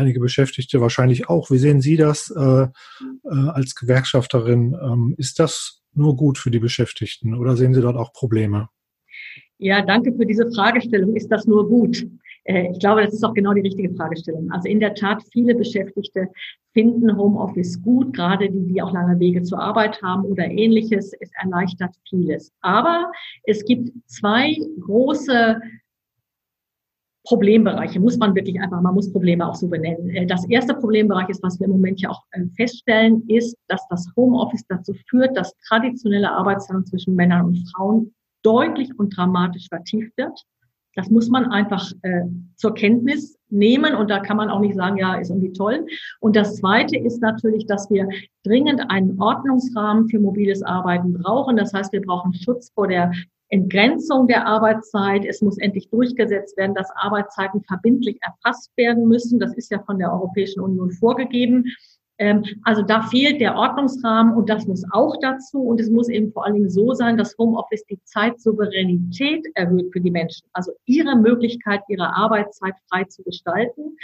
einige 0.00 0.20
Beschäftigte 0.20 0.80
wahrscheinlich 0.80 1.28
auch. 1.28 1.50
Wie 1.50 1.58
sehen 1.58 1.80
Sie 1.80 1.96
das 1.96 2.32
als 2.32 3.74
Gewerkschafterin? 3.74 4.76
Ähm, 4.82 5.14
ist 5.16 5.38
das 5.38 5.82
nur 5.94 6.16
gut 6.16 6.38
für 6.38 6.50
die 6.50 6.58
Beschäftigten 6.58 7.34
oder 7.34 7.56
sehen 7.56 7.74
Sie 7.74 7.80
dort 7.80 7.96
auch 7.96 8.12
Probleme? 8.12 8.68
Ja, 9.58 9.82
danke 9.82 10.12
für 10.14 10.24
diese 10.24 10.50
Fragestellung. 10.50 11.14
Ist 11.16 11.28
das 11.28 11.46
nur 11.46 11.68
gut? 11.68 12.06
Äh, 12.44 12.70
ich 12.72 12.78
glaube, 12.78 13.02
das 13.02 13.12
ist 13.12 13.24
auch 13.24 13.34
genau 13.34 13.52
die 13.52 13.60
richtige 13.60 13.94
Fragestellung. 13.94 14.50
Also 14.50 14.68
in 14.68 14.80
der 14.80 14.94
Tat, 14.94 15.22
viele 15.32 15.54
Beschäftigte 15.54 16.28
finden 16.72 17.16
Homeoffice 17.16 17.82
gut, 17.82 18.14
gerade 18.14 18.50
die, 18.50 18.66
die 18.72 18.82
auch 18.82 18.92
lange 18.92 19.18
Wege 19.18 19.42
zur 19.42 19.60
Arbeit 19.60 20.00
haben 20.02 20.24
oder 20.24 20.44
ähnliches. 20.44 21.12
Es 21.20 21.30
erleichtert 21.42 21.94
vieles. 22.08 22.52
Aber 22.60 23.10
es 23.44 23.64
gibt 23.64 23.90
zwei 24.06 24.56
große 24.80 25.60
Problembereiche, 27.24 28.00
muss 28.00 28.16
man 28.16 28.34
wirklich 28.34 28.60
einfach, 28.60 28.80
man 28.80 28.94
muss 28.94 29.12
Probleme 29.12 29.46
auch 29.46 29.54
so 29.54 29.68
benennen. 29.68 30.08
Äh, 30.10 30.26
das 30.26 30.48
erste 30.48 30.74
Problembereich 30.74 31.28
ist, 31.28 31.42
was 31.42 31.58
wir 31.60 31.66
im 31.66 31.72
Moment 31.72 32.00
ja 32.00 32.10
auch 32.10 32.22
äh, 32.32 32.44
feststellen, 32.56 33.22
ist, 33.28 33.56
dass 33.68 33.86
das 33.88 34.06
Homeoffice 34.16 34.64
dazu 34.68 34.94
führt, 35.08 35.36
dass 35.36 35.56
traditionelle 35.68 36.30
Arbeitsteilung 36.30 36.86
zwischen 36.86 37.14
Männern 37.14 37.44
und 37.46 37.68
Frauen 37.74 38.14
deutlich 38.42 38.90
und 38.98 39.14
dramatisch 39.16 39.68
vertieft 39.68 40.16
wird. 40.16 40.44
Das 40.96 41.08
muss 41.08 41.28
man 41.28 41.46
einfach 41.46 41.92
äh, 42.02 42.22
zur 42.56 42.74
Kenntnis 42.74 43.38
nehmen 43.48 43.94
und 43.94 44.10
da 44.10 44.18
kann 44.18 44.36
man 44.36 44.50
auch 44.50 44.60
nicht 44.60 44.74
sagen, 44.74 44.96
ja, 44.96 45.14
ist 45.14 45.30
irgendwie 45.30 45.52
toll. 45.52 45.86
Und 46.20 46.34
das 46.34 46.56
Zweite 46.56 46.96
ist 46.96 47.20
natürlich, 47.22 47.66
dass 47.66 47.90
wir 47.90 48.08
dringend 48.44 48.82
einen 48.90 49.20
Ordnungsrahmen 49.20 50.08
für 50.08 50.18
mobiles 50.18 50.62
Arbeiten 50.62 51.14
brauchen. 51.14 51.56
Das 51.56 51.72
heißt, 51.72 51.92
wir 51.92 52.02
brauchen 52.02 52.34
Schutz 52.34 52.72
vor 52.74 52.88
der 52.88 53.12
Entgrenzung 53.50 54.28
der 54.28 54.46
Arbeitszeit. 54.46 55.24
Es 55.24 55.42
muss 55.42 55.58
endlich 55.58 55.90
durchgesetzt 55.90 56.56
werden, 56.56 56.74
dass 56.74 56.90
Arbeitszeiten 56.94 57.62
verbindlich 57.64 58.18
erfasst 58.22 58.70
werden 58.76 59.06
müssen. 59.06 59.38
Das 59.38 59.54
ist 59.54 59.70
ja 59.70 59.80
von 59.80 59.98
der 59.98 60.12
Europäischen 60.12 60.60
Union 60.60 60.92
vorgegeben. 60.92 61.64
Ähm, 62.18 62.44
also 62.62 62.82
da 62.82 63.02
fehlt 63.02 63.40
der 63.40 63.56
Ordnungsrahmen 63.56 64.34
und 64.34 64.48
das 64.48 64.66
muss 64.66 64.84
auch 64.92 65.16
dazu. 65.20 65.62
Und 65.62 65.80
es 65.80 65.90
muss 65.90 66.08
eben 66.08 66.32
vor 66.32 66.44
allen 66.44 66.54
Dingen 66.54 66.70
so 66.70 66.94
sein, 66.94 67.16
dass 67.16 67.36
Homeoffice 67.38 67.84
die 67.86 68.00
Zeitsouveränität 68.04 69.44
erhöht 69.54 69.92
für 69.92 70.00
die 70.00 70.12
Menschen. 70.12 70.46
Also 70.52 70.72
ihre 70.86 71.16
Möglichkeit, 71.16 71.80
ihre 71.88 72.14
Arbeitszeit 72.14 72.74
frei 72.88 73.04
zu 73.04 73.24
gestalten. 73.24 73.96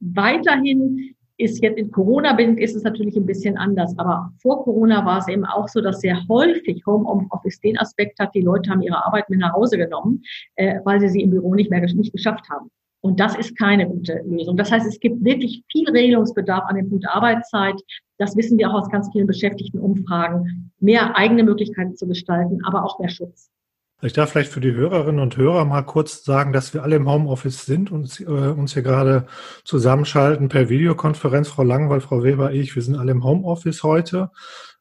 Weiterhin 0.00 1.16
ist 1.38 1.62
jetzt 1.62 1.78
in 1.78 1.90
Corona-bedingt 1.90 2.58
ist 2.58 2.74
es 2.74 2.82
natürlich 2.82 3.16
ein 3.16 3.24
bisschen 3.24 3.56
anders. 3.56 3.96
Aber 3.96 4.32
vor 4.42 4.64
Corona 4.64 5.06
war 5.06 5.18
es 5.18 5.28
eben 5.28 5.44
auch 5.44 5.68
so, 5.68 5.80
dass 5.80 6.00
sehr 6.00 6.20
häufig 6.28 6.84
Homeoffice 6.84 7.60
den 7.60 7.78
Aspekt 7.78 8.18
hat, 8.18 8.34
die 8.34 8.42
Leute 8.42 8.70
haben 8.70 8.82
ihre 8.82 9.04
Arbeit 9.06 9.30
mit 9.30 9.38
nach 9.38 9.52
Hause 9.52 9.78
genommen, 9.78 10.22
äh, 10.56 10.80
weil 10.84 11.00
sie 11.00 11.08
sie 11.08 11.22
im 11.22 11.30
Büro 11.30 11.54
nicht 11.54 11.70
mehr 11.70 11.80
nicht 11.80 12.12
geschafft 12.12 12.50
haben. 12.50 12.70
Und 13.00 13.20
das 13.20 13.36
ist 13.36 13.56
keine 13.56 13.86
gute 13.86 14.20
Lösung. 14.26 14.56
Das 14.56 14.72
heißt, 14.72 14.86
es 14.86 14.98
gibt 14.98 15.24
wirklich 15.24 15.62
viel 15.70 15.88
Regelungsbedarf 15.88 16.64
an 16.64 16.76
dem 16.76 16.88
Punkt 16.88 17.08
Arbeitszeit. 17.08 17.80
Das 18.18 18.36
wissen 18.36 18.58
wir 18.58 18.68
auch 18.68 18.74
aus 18.74 18.90
ganz 18.90 19.08
vielen 19.12 19.28
beschäftigten 19.28 19.78
Umfragen. 19.78 20.72
Mehr 20.80 21.16
eigene 21.16 21.44
Möglichkeiten 21.44 21.94
zu 21.94 22.08
gestalten, 22.08 22.58
aber 22.64 22.84
auch 22.84 22.98
mehr 22.98 23.08
Schutz. 23.08 23.50
Ich 24.00 24.12
darf 24.12 24.30
vielleicht 24.30 24.52
für 24.52 24.60
die 24.60 24.74
Hörerinnen 24.74 25.20
und 25.20 25.36
Hörer 25.36 25.64
mal 25.64 25.82
kurz 25.82 26.22
sagen, 26.22 26.52
dass 26.52 26.72
wir 26.72 26.84
alle 26.84 26.94
im 26.94 27.10
Homeoffice 27.10 27.66
sind 27.66 27.90
und 27.90 28.20
äh, 28.20 28.24
uns 28.24 28.74
hier 28.74 28.82
gerade 28.82 29.26
zusammenschalten 29.64 30.48
per 30.48 30.68
Videokonferenz. 30.68 31.48
Frau 31.48 31.64
Langwald, 31.64 32.04
Frau 32.04 32.22
Weber, 32.22 32.52
ich, 32.52 32.76
wir 32.76 32.82
sind 32.82 32.94
alle 32.94 33.10
im 33.10 33.24
Homeoffice 33.24 33.82
heute. 33.82 34.30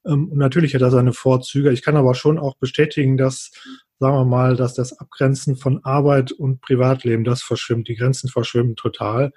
Ähm, 0.05 0.29
und 0.29 0.37
natürlich 0.37 0.75
hat 0.75 0.83
er 0.83 0.91
seine 0.91 1.13
Vorzüge. 1.13 1.71
Ich 1.71 1.81
kann 1.81 1.95
aber 1.95 2.13
schon 2.13 2.37
auch 2.37 2.57
bestätigen, 2.57 3.17
dass 3.17 3.51
sagen 3.99 4.15
wir 4.15 4.25
mal, 4.25 4.55
dass 4.55 4.75
das 4.75 4.99
Abgrenzen 4.99 5.55
von 5.55 5.83
Arbeit 5.83 6.31
und 6.31 6.61
Privatleben, 6.61 7.23
das 7.23 7.41
verschwimmt, 7.41 7.87
die 7.87 7.95
Grenzen 7.95 8.29
verschwimmen 8.29 8.75
total. 8.75 9.31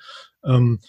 Ähm, 0.44 0.80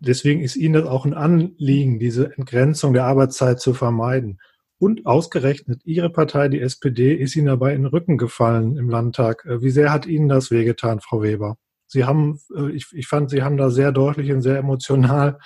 deswegen 0.00 0.40
ist 0.40 0.56
Ihnen 0.56 0.74
das 0.74 0.86
auch 0.86 1.04
ein 1.04 1.14
Anliegen, 1.14 2.00
diese 2.00 2.36
Entgrenzung 2.36 2.94
der 2.94 3.04
Arbeitszeit 3.04 3.60
zu 3.60 3.74
vermeiden. 3.74 4.40
Und 4.80 5.04
ausgerechnet 5.04 5.82
Ihre 5.84 6.08
Partei, 6.08 6.48
die 6.48 6.60
SPD, 6.60 7.14
ist 7.14 7.36
Ihnen 7.36 7.48
dabei 7.48 7.74
in 7.74 7.82
den 7.82 7.90
Rücken 7.90 8.16
gefallen 8.16 8.78
im 8.78 8.88
Landtag. 8.88 9.44
Äh, 9.44 9.60
wie 9.60 9.68
sehr 9.68 9.92
hat 9.92 10.06
Ihnen 10.06 10.30
das 10.30 10.50
wehgetan, 10.50 11.00
Frau 11.00 11.20
Weber? 11.20 11.58
Sie 11.86 12.06
haben, 12.06 12.40
äh, 12.56 12.70
ich, 12.70 12.86
ich 12.92 13.06
fand, 13.06 13.28
Sie 13.28 13.42
haben 13.42 13.58
da 13.58 13.68
sehr 13.68 13.92
deutlich 13.92 14.32
und 14.32 14.40
sehr 14.40 14.56
emotional 14.56 15.38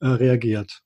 äh, 0.00 0.08
reagiert. 0.08 0.82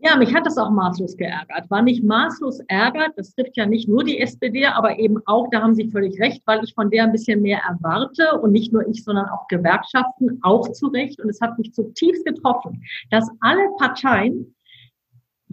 Ja, 0.00 0.16
mich 0.16 0.34
hat 0.34 0.44
das 0.44 0.58
auch 0.58 0.68
maßlos 0.68 1.16
geärgert. 1.16 1.70
War 1.70 1.80
nicht 1.80 2.04
maßlos 2.04 2.60
ärgert, 2.68 3.12
das 3.16 3.34
trifft 3.34 3.56
ja 3.56 3.64
nicht 3.64 3.88
nur 3.88 4.04
die 4.04 4.20
SPD, 4.20 4.66
aber 4.66 4.98
eben 4.98 5.22
auch, 5.24 5.48
da 5.50 5.62
haben 5.62 5.74
Sie 5.74 5.90
völlig 5.90 6.20
recht, 6.20 6.42
weil 6.44 6.62
ich 6.62 6.74
von 6.74 6.90
der 6.90 7.04
ein 7.04 7.12
bisschen 7.12 7.40
mehr 7.40 7.60
erwarte 7.66 8.38
und 8.38 8.52
nicht 8.52 8.74
nur 8.74 8.86
ich, 8.86 9.02
sondern 9.02 9.30
auch 9.30 9.48
Gewerkschaften, 9.48 10.40
auch 10.42 10.70
zu 10.72 10.88
Recht. 10.88 11.22
Und 11.22 11.30
es 11.30 11.40
hat 11.40 11.58
mich 11.58 11.72
zutiefst 11.72 12.26
getroffen, 12.26 12.82
dass 13.10 13.30
alle 13.40 13.70
Parteien 13.78 14.54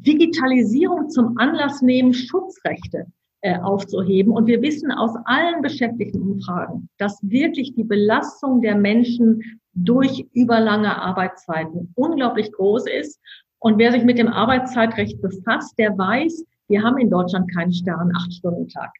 Digitalisierung 0.05 1.09
zum 1.09 1.37
Anlass 1.37 1.81
nehmen, 1.81 2.13
Schutzrechte 2.13 3.07
äh, 3.41 3.59
aufzuheben. 3.59 4.31
Und 4.31 4.47
wir 4.47 4.61
wissen 4.61 4.91
aus 4.91 5.15
allen 5.25 5.61
Beschäftigtenumfragen, 5.61 6.89
dass 6.97 7.19
wirklich 7.23 7.75
die 7.75 7.83
Belastung 7.83 8.61
der 8.61 8.75
Menschen 8.75 9.59
durch 9.73 10.25
überlange 10.33 11.01
Arbeitszeiten 11.01 11.91
unglaublich 11.95 12.51
groß 12.51 12.85
ist 12.87 13.19
und 13.63 13.77
wer 13.77 13.93
sich 13.93 14.03
mit 14.03 14.17
dem 14.17 14.27
Arbeitszeitrecht 14.27 15.21
befasst, 15.21 15.79
der 15.79 15.97
weiß, 15.97 16.45
wir 16.67 16.83
haben 16.83 16.97
in 16.97 17.09
Deutschland 17.09 17.49
keinen 17.53 17.71
starren 17.71 18.11
Acht-Stunden-Tag. 18.13 18.91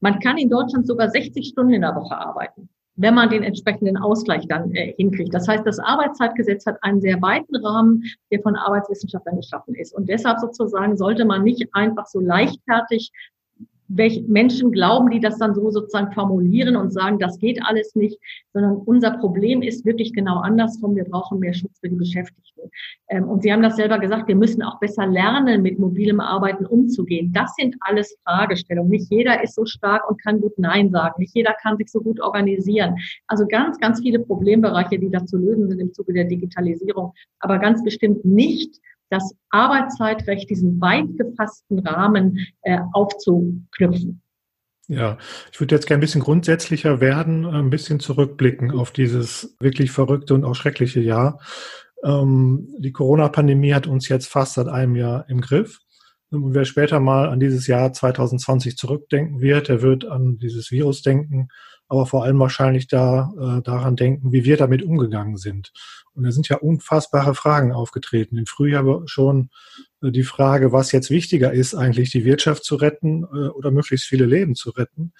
Man 0.00 0.20
kann 0.20 0.38
in 0.38 0.48
Deutschland 0.48 0.86
sogar 0.86 1.10
60 1.10 1.48
Stunden 1.48 1.74
in 1.74 1.80
der 1.80 1.96
Woche 1.96 2.16
arbeiten, 2.16 2.68
wenn 2.96 3.14
man 3.14 3.30
den 3.30 3.42
entsprechenden 3.42 3.96
Ausgleich 3.96 4.46
dann 4.48 4.74
äh, 4.74 4.94
hinkriegt. 4.96 5.32
Das 5.32 5.46
heißt, 5.46 5.66
das 5.66 5.78
Arbeitszeitgesetz 5.78 6.66
hat 6.66 6.78
einen 6.82 7.00
sehr 7.00 7.20
weiten 7.20 7.56
Rahmen, 7.56 8.02
der 8.32 8.40
von 8.40 8.56
Arbeitswissenschaftlern 8.56 9.36
geschaffen 9.36 9.74
ist. 9.74 9.94
Und 9.94 10.08
deshalb 10.08 10.40
sozusagen 10.40 10.96
sollte 10.96 11.24
man 11.24 11.44
nicht 11.44 11.68
einfach 11.72 12.06
so 12.06 12.20
leichtfertig 12.20 13.12
welche 13.88 14.22
Menschen 14.22 14.72
glauben, 14.72 15.10
die 15.10 15.20
das 15.20 15.38
dann 15.38 15.54
so 15.54 15.70
sozusagen 15.70 16.12
formulieren 16.12 16.76
und 16.76 16.92
sagen, 16.92 17.18
das 17.18 17.38
geht 17.38 17.60
alles 17.64 17.94
nicht, 17.94 18.18
sondern 18.52 18.76
unser 18.76 19.12
Problem 19.18 19.62
ist 19.62 19.84
wirklich 19.84 20.12
genau 20.12 20.38
andersrum. 20.40 20.96
Wir 20.96 21.04
brauchen 21.04 21.38
mehr 21.38 21.54
Schutz 21.54 21.78
für 21.80 21.88
die 21.88 21.96
Beschäftigten. 21.96 22.70
Ähm, 23.08 23.28
und 23.28 23.42
Sie 23.42 23.52
haben 23.52 23.62
das 23.62 23.76
selber 23.76 23.98
gesagt, 23.98 24.28
wir 24.28 24.36
müssen 24.36 24.62
auch 24.62 24.78
besser 24.80 25.06
lernen, 25.06 25.62
mit 25.62 25.78
mobilem 25.78 26.20
Arbeiten 26.20 26.66
umzugehen. 26.66 27.32
Das 27.32 27.54
sind 27.56 27.76
alles 27.80 28.16
Fragestellungen. 28.24 28.90
Nicht 28.90 29.10
jeder 29.10 29.42
ist 29.42 29.54
so 29.54 29.64
stark 29.64 30.08
und 30.08 30.22
kann 30.22 30.40
gut 30.40 30.58
Nein 30.58 30.90
sagen. 30.90 31.14
Nicht 31.18 31.34
jeder 31.34 31.54
kann 31.62 31.76
sich 31.76 31.90
so 31.90 32.00
gut 32.00 32.20
organisieren. 32.20 32.96
Also 33.26 33.46
ganz, 33.46 33.78
ganz 33.78 34.00
viele 34.00 34.18
Problembereiche, 34.18 34.98
die 34.98 35.10
da 35.10 35.24
zu 35.24 35.36
lösen 35.38 35.68
sind 35.68 35.80
im 35.80 35.92
Zuge 35.92 36.12
der 36.12 36.24
Digitalisierung, 36.24 37.12
aber 37.40 37.58
ganz 37.58 37.82
bestimmt 37.84 38.24
nicht 38.24 38.80
das 39.10 39.34
Arbeitszeitrecht, 39.50 40.50
diesen 40.50 40.80
weit 40.80 41.16
gefassten 41.16 41.80
Rahmen 41.80 42.38
äh, 42.62 42.78
aufzuknüpfen. 42.92 44.22
Ja, 44.88 45.18
ich 45.52 45.60
würde 45.60 45.74
jetzt 45.74 45.86
gerne 45.86 45.98
ein 45.98 46.00
bisschen 46.00 46.20
grundsätzlicher 46.20 47.00
werden, 47.00 47.44
ein 47.44 47.70
bisschen 47.70 47.98
zurückblicken 47.98 48.70
auf 48.70 48.92
dieses 48.92 49.56
wirklich 49.58 49.90
verrückte 49.90 50.34
und 50.34 50.44
auch 50.44 50.54
schreckliche 50.54 51.00
Jahr. 51.00 51.40
Ähm, 52.04 52.68
die 52.78 52.92
Corona-Pandemie 52.92 53.74
hat 53.74 53.88
uns 53.88 54.08
jetzt 54.08 54.28
fast 54.28 54.54
seit 54.54 54.68
einem 54.68 54.94
Jahr 54.94 55.28
im 55.28 55.40
Griff. 55.40 55.80
Und 56.30 56.54
wer 56.54 56.64
später 56.64 57.00
mal 57.00 57.28
an 57.28 57.40
dieses 57.40 57.66
Jahr 57.66 57.92
2020 57.92 58.76
zurückdenken 58.76 59.40
wird, 59.40 59.68
der 59.68 59.82
wird 59.82 60.04
an 60.04 60.38
dieses 60.38 60.70
Virus 60.70 61.02
denken, 61.02 61.48
aber 61.88 62.06
vor 62.06 62.24
allem 62.24 62.38
wahrscheinlich 62.38 62.88
da 62.88 63.32
äh, 63.38 63.62
daran 63.62 63.96
denken, 63.96 64.32
wie 64.32 64.44
wir 64.44 64.56
damit 64.56 64.82
umgegangen 64.82 65.36
sind. 65.36 65.72
Und 66.14 66.24
da 66.24 66.32
sind 66.32 66.48
ja 66.48 66.56
unfassbare 66.56 67.34
Fragen 67.34 67.72
aufgetreten. 67.72 68.38
Im 68.38 68.46
Frühjahr 68.46 69.02
schon 69.06 69.50
äh, 70.02 70.10
die 70.10 70.24
Frage, 70.24 70.72
was 70.72 70.92
jetzt 70.92 71.10
wichtiger 71.10 71.52
ist, 71.52 71.74
eigentlich 71.74 72.10
die 72.10 72.24
Wirtschaft 72.24 72.64
zu 72.64 72.76
retten 72.76 73.24
äh, 73.24 73.48
oder 73.48 73.70
möglichst 73.70 74.06
viele 74.06 74.26
Leben 74.26 74.54
zu 74.54 74.70
retten. 74.70 75.12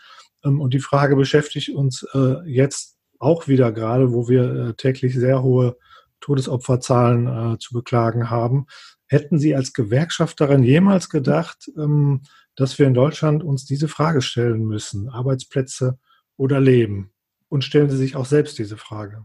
Ähm, 0.45 0.61
und 0.61 0.75
die 0.75 0.81
Frage 0.81 1.17
beschäftigt 1.17 1.71
uns 1.71 2.07
äh, 2.15 2.43
jetzt 2.47 2.97
auch 3.19 3.49
wieder 3.49 3.73
gerade, 3.73 4.13
wo 4.13 4.29
wir 4.29 4.55
äh, 4.55 4.75
täglich 4.75 5.15
sehr 5.15 5.43
hohe 5.43 5.77
Todesopferzahlen 6.21 7.55
äh, 7.55 7.59
zu 7.59 7.75
beklagen 7.75 8.31
haben. 8.31 8.67
Hätten 9.07 9.39
Sie 9.39 9.55
als 9.55 9.73
Gewerkschafterin 9.73 10.63
jemals 10.63 11.09
gedacht, 11.09 11.71
ähm, 11.77 12.23
dass 12.57 12.79
wir 12.79 12.87
in 12.87 12.95
Deutschland 12.95 13.45
uns 13.45 13.65
diese 13.65 13.87
Frage 13.87 14.23
stellen 14.23 14.65
müssen? 14.65 15.09
Arbeitsplätze 15.09 15.99
oder 16.37 16.61
Leben? 16.61 17.11
Und 17.49 17.65
stellen 17.65 17.89
Sie 17.89 17.97
sich 17.97 18.17
auch 18.17 18.25
selbst 18.25 18.59
diese 18.59 18.77
Frage? 18.77 19.25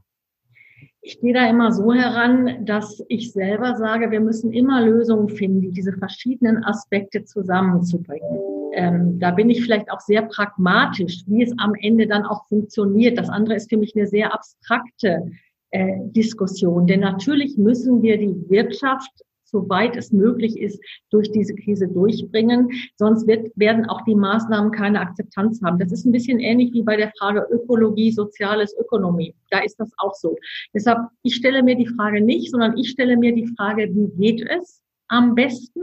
Ich 1.04 1.20
gehe 1.20 1.34
da 1.34 1.50
immer 1.50 1.72
so 1.72 1.92
heran, 1.94 2.64
dass 2.66 3.04
ich 3.08 3.32
selber 3.32 3.76
sage, 3.76 4.12
wir 4.12 4.20
müssen 4.20 4.52
immer 4.54 4.86
Lösungen 4.86 5.30
finden, 5.30 5.72
diese 5.72 5.94
verschiedenen 5.94 6.64
Aspekte 6.64 7.24
zusammenzubringen. 7.24 8.40
Ähm, 8.74 9.20
da 9.20 9.32
bin 9.32 9.50
ich 9.50 9.64
vielleicht 9.64 9.92
auch 9.92 10.00
sehr 10.00 10.22
pragmatisch, 10.22 11.24
wie 11.26 11.44
es 11.44 11.54
am 11.58 11.74
Ende 11.74 12.06
dann 12.06 12.24
auch 12.24 12.48
funktioniert. 12.48 13.18
Das 13.18 13.30
andere 13.30 13.56
ist 13.56 13.70
für 13.70 13.78
mich 13.78 13.96
eine 13.96 14.06
sehr 14.06 14.32
abstrakte 14.32 15.32
äh, 15.72 15.98
Diskussion. 16.12 16.86
Denn 16.86 17.00
natürlich 17.00 17.58
müssen 17.58 18.04
wir 18.04 18.18
die 18.18 18.36
Wirtschaft 18.50 19.12
soweit 19.52 19.96
es 19.96 20.12
möglich 20.12 20.58
ist, 20.58 20.82
durch 21.10 21.32
diese 21.32 21.56
Krise 21.56 21.88
durchbringen. 21.88 22.70
Sonst 22.96 23.28
wird, 23.28 23.52
werden 23.56 23.86
auch 23.86 24.02
die 24.06 24.16
Maßnahmen 24.16 24.72
keine 24.72 25.02
Akzeptanz 25.02 25.62
haben. 25.64 25.80
Das 25.80 25.92
ist 25.92 26.06
ein 26.06 26.12
bisschen 26.12 26.40
ähnlich 26.40 26.74
wie 26.74 26.84
bei 26.84 26.98
der 26.98 27.12
Frage 27.18 27.46
Ökologie, 27.52 28.12
Soziales, 28.12 28.76
Ökonomie. 28.78 29.36
Da 29.50 29.60
ist 29.60 29.80
das 29.80 29.92
auch 29.98 30.16
so. 30.16 30.38
Deshalb, 30.74 31.00
ich 31.24 31.36
stelle 31.36 31.64
mir 31.64 31.76
die 31.76 31.88
Frage 31.88 32.22
nicht, 32.22 32.52
sondern 32.52 32.78
ich 32.78 32.90
stelle 32.90 33.18
mir 33.18 33.34
die 33.34 33.48
Frage, 33.58 33.90
wie 33.94 34.10
geht 34.18 34.48
es 34.50 34.82
am 35.08 35.36
besten? 35.36 35.82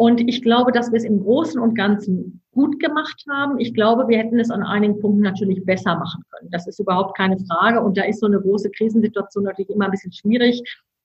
Und 0.00 0.26
ich 0.26 0.40
glaube, 0.40 0.72
dass 0.72 0.90
wir 0.90 0.96
es 0.96 1.04
im 1.04 1.20
Großen 1.20 1.60
und 1.60 1.74
Ganzen 1.74 2.40
gut 2.52 2.80
gemacht 2.80 3.22
haben. 3.28 3.58
Ich 3.58 3.74
glaube, 3.74 4.08
wir 4.08 4.16
hätten 4.16 4.40
es 4.40 4.50
an 4.50 4.62
einigen 4.62 4.98
Punkten 4.98 5.20
natürlich 5.20 5.62
besser 5.66 5.94
machen 5.96 6.22
können. 6.30 6.50
Das 6.50 6.66
ist 6.66 6.80
überhaupt 6.80 7.18
keine 7.18 7.36
Frage. 7.38 7.82
Und 7.82 7.98
da 7.98 8.04
ist 8.04 8.20
so 8.20 8.26
eine 8.26 8.40
große 8.40 8.70
Krisensituation 8.70 9.44
natürlich 9.44 9.68
immer 9.68 9.84
ein 9.84 9.90
bisschen 9.90 10.12
schwierig 10.12 10.62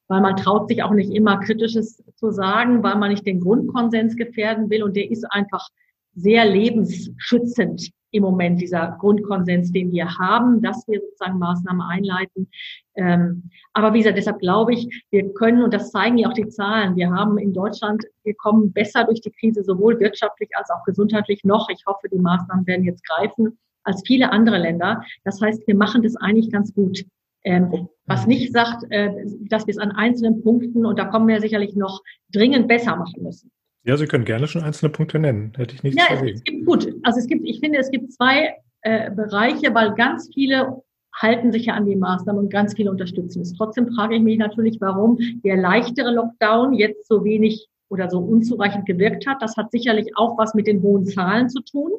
weil 0.08 0.22
man 0.22 0.36
traut 0.36 0.70
sich 0.70 0.84
auch 0.84 0.92
nicht 0.92 1.12
immer 1.12 1.40
Kritisches 1.40 2.04
zu 2.16 2.32
sagen, 2.32 2.84
weil 2.84 2.96
man 2.98 3.12
nicht 3.12 3.26
den 3.26 3.40
Grundkonsens 3.40 4.16
gefährden 4.16 4.70
will. 4.70 4.84
Und 4.84 4.96
der 4.96 5.10
ist 5.10 5.26
einfach 5.32 5.68
sehr 6.14 6.46
lebensschützend 6.46 7.92
im 8.12 8.24
Moment, 8.24 8.62
dieser 8.62 8.96
Grundkonsens, 9.00 9.72
den 9.74 9.92
wir 9.92 10.18
haben, 10.18 10.62
dass 10.62 10.88
wir 10.88 11.02
sozusagen 11.02 11.38
Maßnahmen 11.38 11.82
einleiten. 11.82 12.50
Ähm, 12.96 13.50
aber 13.74 13.94
wie 13.94 13.98
gesagt, 14.00 14.18
deshalb 14.18 14.40
glaube 14.40 14.74
ich, 14.74 15.06
wir 15.12 15.34
können, 15.34 15.64
und 15.64 15.74
das 15.74 15.92
zeigen 15.92 16.18
ja 16.18 16.30
auch 16.30 16.34
die 16.34 16.48
Zahlen, 16.48 16.96
wir 16.96 17.12
haben 17.12 17.38
in 17.38 17.52
Deutschland, 17.52 18.06
wir 18.24 18.34
kommen 18.36 18.72
besser 18.72 19.04
durch 19.04 19.20
die 19.20 19.32
Krise, 19.32 19.64
sowohl 19.64 20.00
wirtschaftlich 20.00 20.50
als 20.54 20.70
auch 20.70 20.84
gesundheitlich 20.86 21.44
noch. 21.44 21.68
Ich 21.70 21.84
hoffe, 21.86 22.08
die 22.10 22.20
Maßnahmen 22.20 22.66
werden 22.66 22.86
jetzt 22.86 23.06
greifen 23.06 23.58
als 23.84 24.02
viele 24.06 24.32
andere 24.32 24.58
Länder. 24.58 25.04
Das 25.26 25.42
heißt, 25.42 25.68
wir 25.68 25.76
machen 25.76 26.02
das 26.02 26.16
eigentlich 26.16 26.52
ganz 26.52 26.74
gut. 26.74 27.06
Ähm, 27.46 27.88
was 28.08 28.28
nicht 28.28 28.52
sagt, 28.52 28.86
äh, 28.90 29.12
dass 29.50 29.68
wir 29.68 29.72
es 29.72 29.78
an 29.78 29.92
einzelnen 29.92 30.42
Punkten, 30.42 30.86
und 30.86 30.98
da 31.00 31.06
kommen 31.06 31.28
wir 31.28 31.40
sicherlich 31.40 31.76
noch 31.76 32.02
dringend 32.34 32.68
besser 32.68 32.96
machen 32.96 33.24
müssen. 33.24 33.52
Ja, 33.84 33.96
Sie 33.98 34.08
können 34.08 34.26
gerne 34.26 34.48
schon 34.48 34.64
einzelne 34.64 34.92
Punkte 34.92 35.20
nennen. 35.20 35.54
Hätte 35.56 35.76
ich 35.76 35.84
nicht 35.84 35.98
Ja, 35.98 36.06
es, 36.10 36.22
es, 36.22 36.44
gibt 36.44 36.66
gut. 36.66 36.92
Also 37.04 37.20
es 37.20 37.28
gibt, 37.28 37.48
ich 37.48 37.60
finde, 37.60 37.78
es 37.78 37.92
gibt 37.92 38.12
zwei 38.12 38.56
äh, 38.82 39.12
Bereiche, 39.12 39.74
weil 39.76 39.94
ganz 39.94 40.30
viele 40.34 40.82
halten 41.14 41.52
sich 41.52 41.68
ja 41.68 41.76
an 41.76 41.86
die 41.86 41.96
Maßnahmen 41.96 42.46
und 42.46 42.50
ganz 42.52 42.74
viele 42.74 42.90
unterstützen 42.90 43.42
es. 43.42 43.54
Trotzdem 43.54 43.88
frage 43.94 44.16
ich 44.16 44.22
mich 44.24 44.40
natürlich, 44.40 44.82
warum 44.82 45.18
der 45.44 45.56
leichtere 45.56 46.12
Lockdown 46.12 46.74
jetzt 46.74 47.08
so 47.08 47.24
wenig 47.24 47.68
oder 47.90 48.10
so 48.10 48.20
unzureichend 48.20 48.88
gewirkt 48.88 49.28
hat. 49.28 49.42
Das 49.42 49.56
hat 49.56 49.72
sicherlich 49.72 50.18
auch 50.18 50.38
was 50.38 50.56
mit 50.56 50.66
den 50.66 50.82
hohen 50.82 51.06
Zahlen 51.06 51.48
zu 51.48 51.62
tun 51.62 51.92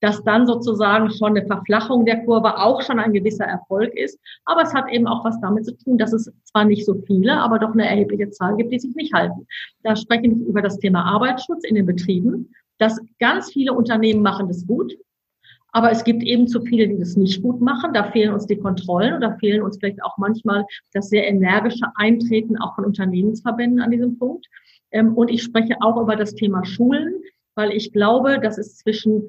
dass 0.00 0.22
dann 0.24 0.46
sozusagen 0.46 1.10
schon 1.10 1.36
eine 1.36 1.46
Verflachung 1.46 2.04
der 2.04 2.24
Kurve 2.24 2.58
auch 2.58 2.82
schon 2.82 2.98
ein 2.98 3.12
gewisser 3.12 3.44
Erfolg 3.44 3.94
ist. 3.94 4.18
Aber 4.44 4.62
es 4.62 4.74
hat 4.74 4.90
eben 4.90 5.06
auch 5.06 5.24
was 5.24 5.40
damit 5.40 5.66
zu 5.66 5.76
tun, 5.76 5.98
dass 5.98 6.12
es 6.12 6.32
zwar 6.44 6.64
nicht 6.64 6.86
so 6.86 6.94
viele, 7.06 7.34
aber 7.34 7.58
doch 7.58 7.72
eine 7.72 7.88
erhebliche 7.88 8.30
Zahl 8.30 8.56
gibt, 8.56 8.72
die 8.72 8.78
sich 8.78 8.94
nicht 8.94 9.12
halten. 9.12 9.46
Da 9.82 9.96
spreche 9.96 10.26
ich 10.26 10.32
über 10.32 10.62
das 10.62 10.78
Thema 10.78 11.04
Arbeitsschutz 11.04 11.64
in 11.64 11.74
den 11.74 11.86
Betrieben. 11.86 12.50
Dass 12.78 12.98
ganz 13.18 13.52
viele 13.52 13.74
Unternehmen 13.74 14.22
machen 14.22 14.48
das 14.48 14.66
gut. 14.66 14.94
Aber 15.72 15.92
es 15.92 16.02
gibt 16.02 16.22
eben 16.22 16.48
zu 16.48 16.62
viele, 16.62 16.88
die 16.88 16.98
das 16.98 17.16
nicht 17.16 17.42
gut 17.42 17.60
machen. 17.60 17.92
Da 17.92 18.10
fehlen 18.10 18.32
uns 18.32 18.46
die 18.46 18.56
Kontrollen 18.56 19.14
oder 19.14 19.36
fehlen 19.38 19.62
uns 19.62 19.78
vielleicht 19.78 20.02
auch 20.02 20.16
manchmal 20.18 20.64
das 20.92 21.10
sehr 21.10 21.28
energische 21.28 21.86
Eintreten 21.94 22.58
auch 22.58 22.74
von 22.74 22.86
Unternehmensverbänden 22.86 23.80
an 23.80 23.90
diesem 23.90 24.18
Punkt. 24.18 24.46
Ähm, 24.90 25.14
und 25.14 25.30
ich 25.30 25.42
spreche 25.42 25.76
auch 25.80 26.00
über 26.00 26.16
das 26.16 26.34
Thema 26.34 26.64
Schulen, 26.64 27.14
weil 27.54 27.72
ich 27.72 27.92
glaube, 27.92 28.40
dass 28.40 28.58
es 28.58 28.78
zwischen 28.78 29.28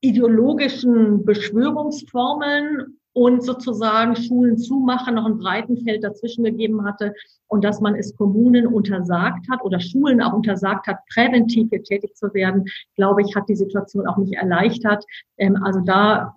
ideologischen 0.00 1.24
Beschwörungsformeln 1.24 2.98
und 3.12 3.42
sozusagen 3.42 4.14
Schulen 4.16 4.56
zumachen 4.56 5.16
noch 5.16 5.26
ein 5.26 5.38
Breitenfeld 5.38 6.04
dazwischen 6.04 6.44
gegeben 6.44 6.84
hatte 6.84 7.12
und 7.48 7.64
dass 7.64 7.80
man 7.80 7.94
es 7.96 8.16
Kommunen 8.16 8.66
untersagt 8.66 9.46
hat 9.50 9.62
oder 9.64 9.80
Schulen 9.80 10.22
auch 10.22 10.32
untersagt 10.32 10.86
hat, 10.86 10.98
präventiv 11.12 11.68
hier 11.70 11.82
tätig 11.82 12.14
zu 12.14 12.32
werden, 12.34 12.64
glaube 12.96 13.22
ich, 13.22 13.34
hat 13.34 13.48
die 13.48 13.56
Situation 13.56 14.06
auch 14.06 14.16
nicht 14.16 14.34
erleichtert. 14.34 15.04
Ähm, 15.38 15.56
also 15.62 15.80
da 15.80 16.34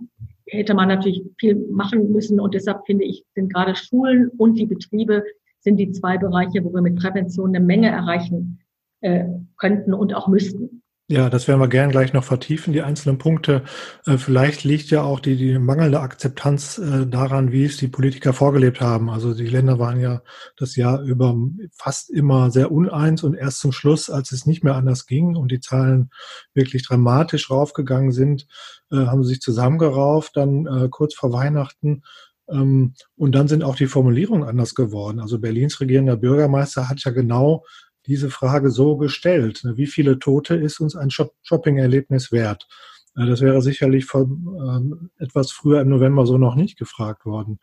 hätte 0.48 0.74
man 0.74 0.88
natürlich 0.88 1.24
viel 1.40 1.56
machen 1.72 2.12
müssen 2.12 2.40
und 2.40 2.54
deshalb 2.54 2.86
finde 2.86 3.06
ich, 3.06 3.24
sind 3.36 3.54
gerade 3.54 3.76
Schulen 3.76 4.30
und 4.38 4.56
die 4.56 4.66
Betriebe 4.66 5.24
sind 5.60 5.78
die 5.78 5.92
zwei 5.92 6.18
Bereiche, 6.18 6.64
wo 6.64 6.74
wir 6.74 6.82
mit 6.82 6.98
Prävention 6.98 7.56
eine 7.56 7.64
Menge 7.64 7.90
erreichen 7.90 8.60
äh, 9.02 9.26
könnten 9.58 9.94
und 9.94 10.14
auch 10.14 10.28
müssten. 10.28 10.83
Ja, 11.10 11.30
das 11.30 11.50
werden 11.50 11.60
wir 11.60 11.68
gern 11.68 11.92
gleich 11.92 12.14
noch 12.14 12.24
vertiefen, 12.24 12.72
die 12.72 12.82
einzelnen 12.82 13.18
Punkte. 13.18 13.64
Äh, 14.06 14.18
vielleicht 14.18 14.64
liegt 14.64 14.90
ja 14.90 15.04
auch 15.04 15.20
die, 15.20 15.36
die 15.36 15.60
mangelnde 15.60 16.00
Akzeptanz 16.00 16.78
äh, 16.78 17.06
daran, 17.06 17.52
wie 17.52 17.66
es 17.66 17.76
die 17.76 17.90
Politiker 17.90 18.32
vorgelebt 18.32 18.80
haben. 18.80 19.10
Also 19.10 19.34
die 19.34 19.48
Länder 19.48 19.80
waren 19.80 20.00
ja 20.00 20.22
das 20.56 20.78
Jahr 20.78 21.02
über 21.02 21.36
fast 21.74 22.10
immer 22.10 22.52
sehr 22.52 22.72
uneins 22.72 23.22
und 23.24 23.34
erst 23.34 23.60
zum 23.60 23.74
Schluss, 23.74 24.10
als 24.10 24.32
es 24.32 24.46
nicht 24.46 24.64
mehr 24.64 24.76
anders 24.76 25.06
ging 25.06 25.36
und 25.36 25.52
die 25.52 25.60
Zahlen 25.60 26.10
wirklich 26.54 26.88
dramatisch 26.88 27.52
raufgegangen 27.52 28.14
sind, 28.14 28.48
äh, 28.90 28.96
haben 28.96 29.24
sie 29.24 29.34
sich 29.34 29.42
zusammengerauft, 29.42 30.38
dann 30.38 30.90
kurz 30.90 31.16
vor 31.16 31.34
Weihnachten. 31.34 32.04
Ähm, 32.50 32.94
und 33.16 33.36
dann 33.36 33.48
sind 33.48 33.64
auch 33.64 33.76
die 33.76 33.88
Formulierungen 33.88 34.48
anders 34.48 34.74
geworden. 34.76 35.20
Also 35.20 35.40
Berlins 35.40 35.80
regierender 35.82 36.16
Bürgermeister 36.16 36.90
hat 36.90 37.04
ja 37.04 37.12
genau 37.12 37.66
diese 38.06 38.30
Frage 38.30 38.70
so 38.70 38.98
gestellt. 38.98 39.62
Ne, 39.64 39.78
wie 39.78 39.88
viele 39.88 40.20
Tote 40.20 40.56
ist 40.56 40.80
uns 40.80 40.96
ein 40.96 41.10
Shopping-Erlebnis 41.10 42.32
wert? 42.32 42.68
Äh, 43.16 43.26
das 43.26 43.42
wäre 43.42 43.62
sicherlich 43.62 44.06
von, 44.06 44.58
ähm, 44.60 45.10
etwas 45.18 45.52
früher 45.52 45.82
im 45.82 45.90
November 45.90 46.26
so 46.26 46.38
noch 46.38 46.56
nicht 46.56 46.78
gefragt 46.78 47.26
worden. 47.26 47.60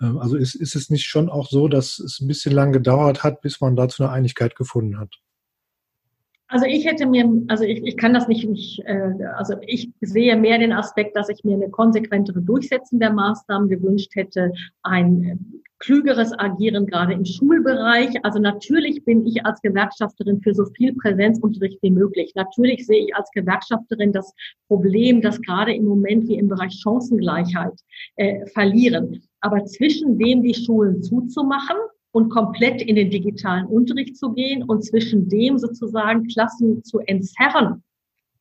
Ähm, 0.00 0.18
also 0.18 0.36
ist, 0.36 0.54
ist 0.54 0.76
es 0.76 0.90
nicht 0.90 1.06
schon 1.06 1.28
auch 1.28 1.48
so, 1.48 1.68
dass 1.68 1.98
es 1.98 2.20
ein 2.20 2.28
bisschen 2.28 2.52
lang 2.52 2.72
gedauert 2.72 3.22
hat, 3.22 3.40
bis 3.40 3.60
man 3.60 3.76
dazu 3.76 4.02
eine 4.02 4.12
Einigkeit 4.12 4.56
gefunden 4.56 4.98
hat? 4.98 5.20
Also 6.48 6.66
ich 6.66 6.86
hätte 6.86 7.06
mir, 7.06 7.28
also 7.48 7.64
ich, 7.64 7.82
ich 7.84 7.96
kann 7.96 8.14
das 8.14 8.28
nicht, 8.28 8.48
nicht 8.48 8.80
äh, 8.84 9.24
also 9.36 9.54
ich 9.66 9.90
sehe 10.00 10.36
mehr 10.36 10.58
den 10.58 10.72
Aspekt, 10.72 11.16
dass 11.16 11.28
ich 11.28 11.42
mir 11.42 11.54
eine 11.54 11.70
konsequentere 11.70 12.42
Durchsetzung 12.42 13.00
der 13.00 13.12
Maßnahmen 13.12 13.68
gewünscht 13.68 14.14
hätte, 14.14 14.52
ein 14.82 15.62
klügeres 15.78 16.32
Agieren 16.38 16.86
gerade 16.86 17.12
im 17.12 17.24
Schulbereich. 17.24 18.24
Also 18.24 18.38
natürlich 18.38 19.04
bin 19.04 19.26
ich 19.26 19.44
als 19.44 19.60
Gewerkschafterin 19.60 20.40
für 20.40 20.54
so 20.54 20.64
viel 20.76 20.94
Präsenzunterricht 20.94 21.78
wie 21.82 21.90
möglich. 21.90 22.32
Natürlich 22.34 22.86
sehe 22.86 23.04
ich 23.04 23.14
als 23.14 23.30
Gewerkschafterin 23.32 24.12
das 24.12 24.32
Problem, 24.68 25.20
dass 25.20 25.40
gerade 25.40 25.74
im 25.74 25.84
Moment 25.84 26.28
wir 26.28 26.38
im 26.38 26.48
Bereich 26.48 26.80
Chancengleichheit 26.80 27.74
äh, 28.16 28.46
verlieren. 28.46 29.22
Aber 29.40 29.64
zwischen 29.64 30.18
dem 30.18 30.42
die 30.42 30.54
Schulen 30.54 31.02
zuzumachen 31.02 31.76
und 32.12 32.30
komplett 32.30 32.80
in 32.80 32.96
den 32.96 33.10
digitalen 33.10 33.66
Unterricht 33.66 34.16
zu 34.16 34.32
gehen 34.32 34.62
und 34.62 34.84
zwischen 34.84 35.28
dem 35.28 35.58
sozusagen 35.58 36.26
Klassen 36.28 36.82
zu 36.84 37.00
entzerren 37.00 37.82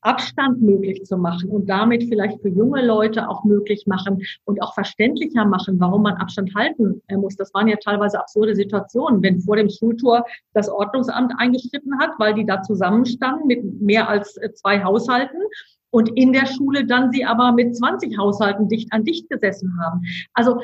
Abstand 0.04 0.62
möglich 0.62 1.04
zu 1.04 1.18
machen 1.18 1.50
und 1.50 1.70
damit 1.70 2.04
vielleicht 2.04 2.42
für 2.42 2.50
junge 2.50 2.86
Leute 2.86 3.30
auch 3.30 3.44
möglich 3.44 3.86
machen 3.88 4.22
und 4.46 4.62
auch 4.62 4.74
verständlicher 4.74 5.46
machen, 5.46 5.80
warum 5.80 6.04
man 6.04 6.16
Abstand 6.16 6.54
halten 6.56 7.02
äh, 7.08 7.18
muss. 7.18 7.36
Das 7.36 7.54
waren 7.54 7.68
ja 7.68 7.78
teilweise 7.78 8.20
absurde 8.20 8.56
Situationen, 8.56 9.22
wenn 9.22 9.40
vor 9.40 9.56
dem 9.56 9.70
Schultor 9.70 10.26
das 10.54 10.70
Ordnungsamt 10.70 11.34
eingeschritten 11.38 11.98
hat, 12.00 12.12
weil 12.20 12.34
die 12.34 12.46
da 12.46 12.62
zusammenstanden 12.62 13.48
mit 13.48 13.82
mehr 13.82 14.10
als 14.10 14.38
äh, 14.38 14.54
zwei 14.54 14.84
Haushalten 14.84 15.40
und 15.92 16.10
in 16.16 16.34
der 16.34 16.48
Schule 16.48 16.86
dann 16.86 17.12
sie 17.12 17.24
aber 17.24 17.52
mit 17.52 17.76
20 17.76 18.18
Haushalten 18.18 18.68
dicht 18.68 18.92
an 18.92 19.04
dicht 19.04 19.30
gesessen 19.30 19.78
haben. 19.80 20.02
Also 20.34 20.60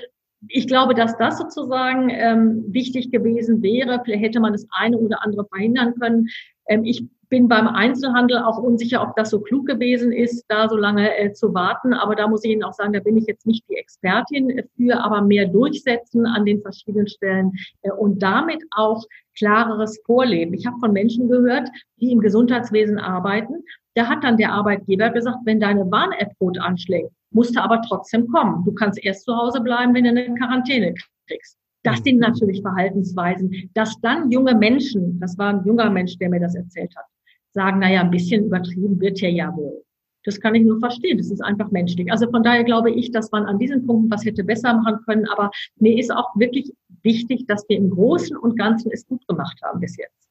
ich 0.47 0.67
glaube, 0.67 0.95
dass 0.95 1.17
das 1.17 1.38
sozusagen 1.38 2.10
ähm, 2.10 2.63
wichtig 2.67 3.12
gewesen 3.12 3.62
wäre. 3.62 4.02
Vielleicht 4.04 4.23
hätte 4.23 4.39
man 4.39 4.54
das 4.54 4.65
eine 4.71 4.97
oder 4.97 5.23
andere 5.23 5.45
verhindern 5.45 5.95
können. 5.99 6.30
Ähm, 6.67 6.84
ich 6.86 7.06
bin 7.30 7.48
beim 7.48 7.68
Einzelhandel 7.68 8.39
auch 8.39 8.58
unsicher, 8.58 9.02
ob 9.02 9.15
das 9.15 9.30
so 9.30 9.39
klug 9.39 9.68
gewesen 9.68 10.12
ist, 10.12 10.46
da 10.48 10.68
so 10.68 10.76
lange 10.76 11.15
äh, 11.18 11.32
zu 11.32 11.54
warten. 11.54 11.94
Aber 11.94 12.15
da 12.15 12.28
muss 12.28 12.44
ich 12.44 12.52
Ihnen 12.52 12.63
auch 12.63 12.74
sagen, 12.74 12.94
da 12.94 13.00
bin 13.00 13.18
ich 13.18 13.26
jetzt 13.28 13.46
nicht 13.46 13.63
die 13.70 13.76
Expertin 13.76 14.63
für, 14.76 15.00
aber 15.04 15.22
mehr 15.22 15.48
durchsetzen 15.48 16.26
an 16.26 16.46
den 16.46 16.62
verschiedenen 16.62 17.08
Stellen 17.08 17.52
äh, 17.84 17.92
und 17.92 18.22
damit 18.22 18.63
auch 18.76 19.04
klareres 19.38 20.02
Vorleben. 20.06 20.54
Ich 20.54 20.65
habe 20.65 20.80
von 20.80 20.92
Menschen 20.92 21.30
gehört, 21.30 21.70
die 21.98 22.12
im 22.12 22.20
Gesundheitswesen 22.20 22.98
arbeiten. 22.98 23.63
Da 23.94 24.08
hat 24.08 24.24
dann 24.24 24.38
der 24.38 24.52
Arbeitgeber 24.52 25.10
gesagt, 25.10 25.39
wenn 25.46 25.60
deine 25.60 25.89
Warn-App 25.89 26.34
rot 26.42 26.60
anschlägt, 26.60 27.12
musst 27.32 27.56
du 27.56 27.62
aber 27.62 27.82
trotzdem 27.88 28.28
kommen. 28.28 28.63
Du 28.65 28.74
kannst 28.74 29.04
erst 29.04 29.26
zu 29.26 29.36
Hause 29.36 29.62
bleiben, 29.62 29.94
wenn 29.94 30.04
du 30.04 30.10
eine 30.10 30.34
Quarantäne 30.36 30.94
kriegst. 31.28 31.58
Das 31.84 32.00
sind 32.00 32.20
natürlich 32.20 32.62
Verhaltensweisen, 32.62 33.70
dass 33.74 34.00
dann 34.02 34.30
junge 34.32 34.54
Menschen, 34.56 35.20
das 35.20 35.38
war 35.38 35.54
ein 35.54 35.63
junger 35.65 35.89
Mensch, 35.89 36.18
der 36.18 36.30
mir 36.30 36.39
das 36.39 36.56
erzählt 36.56 36.94
hat, 36.96 37.06
sagen, 37.54 37.80
naja, 37.80 38.02
ein 38.02 38.12
bisschen 38.12 38.46
übertrieben 38.46 39.00
wird 39.00 39.20
hier 39.20 39.32
ja 39.32 39.56
wohl. 39.56 39.84
Das 40.26 40.40
kann 40.40 40.54
ich 40.56 40.64
nur 40.64 40.80
verstehen. 40.80 41.18
Das 41.18 41.32
ist 41.32 41.42
einfach 41.42 41.72
menschlich. 41.72 42.12
Also 42.12 42.30
von 42.30 42.44
daher 42.44 42.64
glaube 42.64 42.92
ich, 42.92 43.12
dass 43.12 43.32
man 43.32 43.46
an 43.46 43.58
diesen 43.58 43.86
Punkten 43.86 44.12
was 44.12 44.26
hätte 44.26 44.44
besser 44.44 44.74
machen 44.74 45.00
können. 45.06 45.28
Aber 45.30 45.50
mir 45.78 45.98
ist 45.98 46.12
auch 46.12 46.36
wirklich 46.36 46.74
wichtig, 47.04 47.48
dass 47.48 47.68
wir 47.70 47.78
im 47.78 47.90
Großen 47.90 48.36
und 48.36 48.58
Ganzen 48.58 48.92
es 48.92 49.08
gut 49.08 49.26
gemacht 49.28 49.60
haben 49.64 49.80
bis 49.80 49.98
jetzt. 49.98 50.30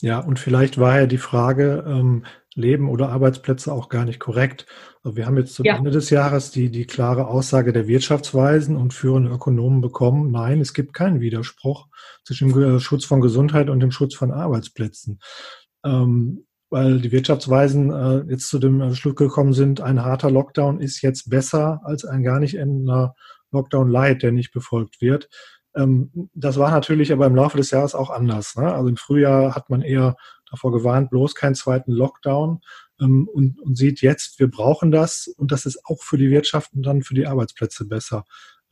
Ja, 0.00 0.20
und 0.20 0.38
vielleicht 0.38 0.78
war 0.78 1.00
ja 1.00 1.06
die 1.06 1.18
Frage, 1.18 1.84
ähm, 1.86 2.24
Leben 2.54 2.88
oder 2.88 3.10
Arbeitsplätze 3.10 3.72
auch 3.72 3.88
gar 3.88 4.04
nicht 4.04 4.18
korrekt. 4.18 4.66
Also 5.02 5.16
wir 5.16 5.26
haben 5.26 5.36
jetzt 5.36 5.54
zum 5.54 5.64
ja. 5.64 5.76
Ende 5.76 5.90
des 5.90 6.10
Jahres 6.10 6.50
die, 6.50 6.70
die 6.70 6.86
klare 6.86 7.28
Aussage 7.28 7.72
der 7.72 7.86
Wirtschaftsweisen 7.86 8.76
und 8.76 8.94
führenden 8.94 9.32
Ökonomen 9.32 9.80
bekommen, 9.82 10.30
nein, 10.30 10.60
es 10.60 10.72
gibt 10.74 10.94
keinen 10.94 11.20
Widerspruch 11.20 11.86
zwischen 12.24 12.52
dem 12.52 12.80
Schutz 12.80 13.04
von 13.04 13.20
Gesundheit 13.20 13.68
und 13.70 13.80
dem 13.80 13.90
Schutz 13.90 14.14
von 14.14 14.32
Arbeitsplätzen. 14.32 15.20
Ähm, 15.84 16.45
weil 16.70 17.00
die 17.00 17.12
Wirtschaftsweisen 17.12 17.90
äh, 17.92 18.30
jetzt 18.30 18.48
zu 18.48 18.58
dem 18.58 18.94
Schluss 18.94 19.14
gekommen 19.14 19.52
sind, 19.52 19.80
ein 19.80 20.04
harter 20.04 20.30
Lockdown 20.30 20.80
ist 20.80 21.02
jetzt 21.02 21.30
besser 21.30 21.80
als 21.84 22.04
ein 22.04 22.22
gar 22.22 22.40
nicht 22.40 22.56
endender 22.56 23.14
Lockdown 23.52 23.88
Light, 23.88 24.22
der 24.22 24.32
nicht 24.32 24.52
befolgt 24.52 25.00
wird. 25.00 25.28
Ähm, 25.74 26.28
das 26.34 26.58
war 26.58 26.70
natürlich 26.70 27.12
aber 27.12 27.26
im 27.26 27.36
Laufe 27.36 27.56
des 27.56 27.70
Jahres 27.70 27.94
auch 27.94 28.10
anders. 28.10 28.56
Ne? 28.56 28.72
Also 28.72 28.88
im 28.88 28.96
Frühjahr 28.96 29.54
hat 29.54 29.70
man 29.70 29.82
eher 29.82 30.16
davor 30.50 30.72
gewarnt, 30.72 31.10
bloß 31.10 31.34
keinen 31.34 31.54
zweiten 31.54 31.92
Lockdown 31.92 32.60
ähm, 33.00 33.28
und, 33.32 33.60
und 33.60 33.76
sieht 33.76 34.00
jetzt, 34.00 34.38
wir 34.40 34.50
brauchen 34.50 34.90
das 34.90 35.28
und 35.28 35.52
das 35.52 35.66
ist 35.66 35.84
auch 35.84 36.02
für 36.02 36.18
die 36.18 36.30
Wirtschaft 36.30 36.72
und 36.74 36.82
dann 36.84 37.02
für 37.02 37.14
die 37.14 37.26
Arbeitsplätze 37.26 37.86
besser. 37.86 38.24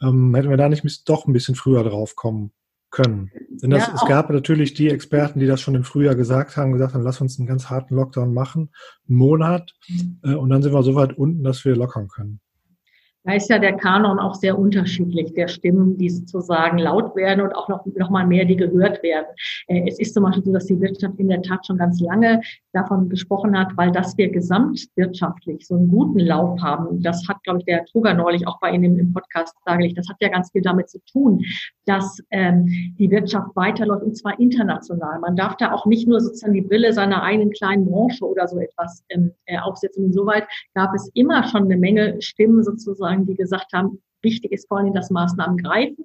Ähm, 0.02 0.34
hätten 0.34 0.50
wir 0.50 0.56
da 0.56 0.68
nicht 0.68 1.08
doch 1.08 1.26
ein 1.26 1.32
bisschen 1.32 1.54
früher 1.54 1.84
drauf 1.84 2.16
kommen 2.16 2.52
können. 2.94 3.30
Denn 3.50 3.70
das, 3.70 3.86
ja, 3.88 3.94
es 3.94 4.06
gab 4.06 4.30
natürlich 4.30 4.72
die 4.74 4.88
Experten, 4.88 5.40
die 5.40 5.46
das 5.46 5.60
schon 5.60 5.74
im 5.74 5.84
Frühjahr 5.84 6.14
gesagt 6.14 6.56
haben, 6.56 6.72
gesagt 6.72 6.94
haben, 6.94 7.02
lass 7.02 7.20
uns 7.20 7.38
einen 7.38 7.48
ganz 7.48 7.68
harten 7.68 7.94
Lockdown 7.94 8.32
machen, 8.32 8.70
einen 9.08 9.18
Monat, 9.18 9.72
mhm. 9.88 10.20
äh, 10.22 10.34
und 10.34 10.48
dann 10.48 10.62
sind 10.62 10.72
wir 10.72 10.82
so 10.82 10.94
weit 10.94 11.18
unten, 11.18 11.42
dass 11.42 11.64
wir 11.64 11.76
lockern 11.76 12.08
können. 12.08 12.40
Da 13.24 13.32
ist 13.32 13.48
ja 13.48 13.58
der 13.58 13.76
Kanon 13.76 14.18
auch 14.18 14.34
sehr 14.34 14.58
unterschiedlich, 14.58 15.32
der 15.32 15.48
Stimmen, 15.48 15.96
die 15.96 16.10
sozusagen 16.10 16.78
laut 16.78 17.16
werden 17.16 17.40
und 17.40 17.54
auch 17.56 17.68
noch, 17.68 17.84
noch 17.86 18.10
mal 18.10 18.26
mehr, 18.26 18.44
die 18.44 18.56
gehört 18.56 19.02
werden. 19.02 19.26
Äh, 19.66 19.88
es 19.88 19.98
ist 19.98 20.14
zum 20.14 20.24
Beispiel 20.24 20.44
so, 20.44 20.52
dass 20.52 20.66
die 20.66 20.80
Wirtschaft 20.80 21.18
in 21.18 21.28
der 21.28 21.40
Tat 21.40 21.66
schon 21.66 21.78
ganz 21.78 22.00
lange 22.00 22.42
davon 22.74 23.08
gesprochen 23.08 23.58
hat, 23.58 23.76
weil 23.76 23.92
dass 23.92 24.16
wir 24.18 24.28
gesamtwirtschaftlich 24.30 25.66
so 25.66 25.76
einen 25.76 25.88
guten 25.88 26.18
Lauf 26.18 26.60
haben, 26.60 27.02
das 27.02 27.26
hat, 27.28 27.42
glaube 27.44 27.60
ich, 27.60 27.64
der 27.64 27.84
Truger 27.86 28.12
neulich 28.12 28.46
auch 28.46 28.60
bei 28.60 28.70
Ihnen 28.72 28.98
im 28.98 29.12
Podcast 29.12 29.54
dargelegt, 29.64 29.96
das 29.96 30.08
hat 30.08 30.16
ja 30.20 30.28
ganz 30.28 30.50
viel 30.50 30.62
damit 30.62 30.90
zu 30.90 30.98
tun, 31.10 31.42
dass 31.86 32.18
ähm, 32.30 32.66
die 32.98 33.10
Wirtschaft 33.10 33.54
weiterläuft 33.54 34.02
und 34.02 34.16
zwar 34.16 34.38
international. 34.38 35.20
Man 35.20 35.36
darf 35.36 35.56
da 35.56 35.72
auch 35.72 35.86
nicht 35.86 36.06
nur 36.08 36.20
sozusagen 36.20 36.54
die 36.54 36.62
Brille 36.62 36.92
seiner 36.92 37.22
eigenen 37.22 37.52
kleinen 37.52 37.86
Branche 37.86 38.24
oder 38.26 38.46
so 38.48 38.58
etwas 38.58 39.04
ähm, 39.08 39.32
äh, 39.46 39.58
aufsetzen. 39.58 40.06
Insoweit 40.06 40.44
gab 40.74 40.94
es 40.94 41.10
immer 41.14 41.44
schon 41.44 41.64
eine 41.64 41.76
Menge 41.76 42.20
Stimmen 42.20 42.62
sozusagen, 42.62 43.13
sagen, 43.14 43.26
die 43.26 43.34
gesagt 43.34 43.72
haben, 43.72 44.02
wichtig 44.22 44.52
ist 44.52 44.68
vor 44.68 44.78
allem, 44.78 44.94
dass 44.94 45.10
Maßnahmen 45.10 45.58
greifen. 45.58 46.04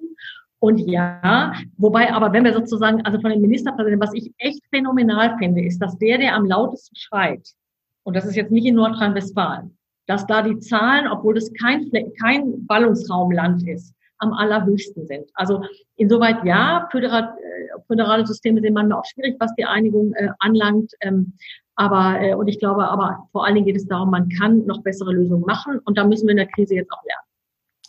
Und 0.58 0.78
ja, 0.78 1.52
wobei 1.78 2.12
aber, 2.12 2.32
wenn 2.32 2.44
wir 2.44 2.52
sozusagen, 2.52 3.00
also 3.06 3.18
von 3.20 3.30
dem 3.30 3.40
Ministerpräsidenten, 3.40 4.06
was 4.06 4.14
ich 4.14 4.32
echt 4.38 4.62
phänomenal 4.70 5.36
finde, 5.38 5.64
ist, 5.64 5.78
dass 5.78 5.96
der, 5.98 6.18
der 6.18 6.34
am 6.34 6.44
lautesten 6.44 6.96
schreit, 6.96 7.48
und 8.02 8.14
das 8.14 8.26
ist 8.26 8.36
jetzt 8.36 8.52
nicht 8.52 8.66
in 8.66 8.74
Nordrhein-Westfalen, 8.74 9.76
dass 10.06 10.26
da 10.26 10.42
die 10.42 10.58
Zahlen, 10.58 11.08
obwohl 11.08 11.36
es 11.38 11.50
kein, 11.54 11.90
kein 12.20 12.66
Ballungsraumland 12.66 13.66
ist, 13.68 13.94
am 14.18 14.34
allerhöchsten 14.34 15.06
sind. 15.06 15.30
Also 15.32 15.62
insoweit 15.96 16.44
ja, 16.44 16.86
föderal, 16.90 17.22
äh, 17.38 17.80
föderale 17.86 18.26
Systeme 18.26 18.60
sind 18.60 18.74
manchmal 18.74 18.98
auch 18.98 19.04
schwierig, 19.06 19.36
was 19.38 19.54
die 19.54 19.64
Einigung 19.64 20.12
äh, 20.12 20.28
anlangt. 20.40 20.92
Ähm, 21.00 21.32
aber, 21.76 22.20
äh, 22.20 22.34
und 22.34 22.48
ich 22.48 22.58
glaube, 22.58 22.88
aber 22.88 23.28
vor 23.32 23.44
allen 23.44 23.54
Dingen 23.54 23.66
geht 23.66 23.76
es 23.76 23.86
darum, 23.86 24.10
man 24.10 24.28
kann 24.28 24.66
noch 24.66 24.82
bessere 24.82 25.12
Lösungen 25.12 25.44
machen 25.44 25.78
und 25.84 25.96
da 25.96 26.06
müssen 26.06 26.26
wir 26.26 26.32
in 26.32 26.36
der 26.36 26.46
Krise 26.46 26.74
jetzt 26.74 26.92
auch 26.92 27.02
lernen. 27.04 27.30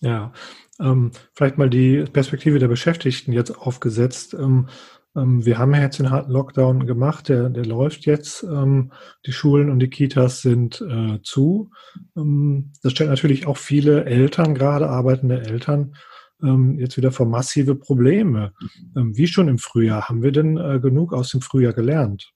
Ja, 0.03 0.33
ähm, 0.79 1.11
vielleicht 1.33 1.57
mal 1.57 1.69
die 1.69 2.05
Perspektive 2.11 2.57
der 2.57 2.67
Beschäftigten 2.67 3.33
jetzt 3.33 3.51
aufgesetzt. 3.51 4.33
Ähm, 4.33 4.67
ähm, 5.15 5.45
wir 5.45 5.57
haben 5.57 5.73
ja 5.73 5.81
jetzt 5.81 5.99
den 5.99 6.09
harten 6.09 6.31
Lockdown 6.31 6.87
gemacht, 6.87 7.29
der, 7.29 7.49
der 7.49 7.65
läuft 7.65 8.05
jetzt. 8.05 8.43
Ähm, 8.43 8.91
die 9.25 9.31
Schulen 9.31 9.69
und 9.69 9.79
die 9.79 9.89
Kitas 9.89 10.41
sind 10.41 10.81
äh, 10.81 11.19
zu. 11.21 11.69
Ähm, 12.15 12.71
das 12.81 12.93
stellt 12.93 13.09
natürlich 13.09 13.45
auch 13.45 13.57
viele 13.57 14.05
Eltern, 14.05 14.55
gerade 14.55 14.89
arbeitende 14.89 15.41
Eltern, 15.41 15.95
ähm, 16.41 16.79
jetzt 16.79 16.97
wieder 16.97 17.11
vor 17.11 17.27
massive 17.27 17.75
Probleme. 17.75 18.53
wie 18.95 19.27
schon 19.27 19.47
im 19.47 19.59
Frühjahr. 19.59 20.09
Haben 20.09 20.23
wir 20.23 20.31
denn 20.31 20.57
äh, 20.57 20.79
genug 20.79 21.13
aus 21.13 21.31
dem 21.31 21.41
Frühjahr 21.41 21.73
gelernt? 21.73 22.33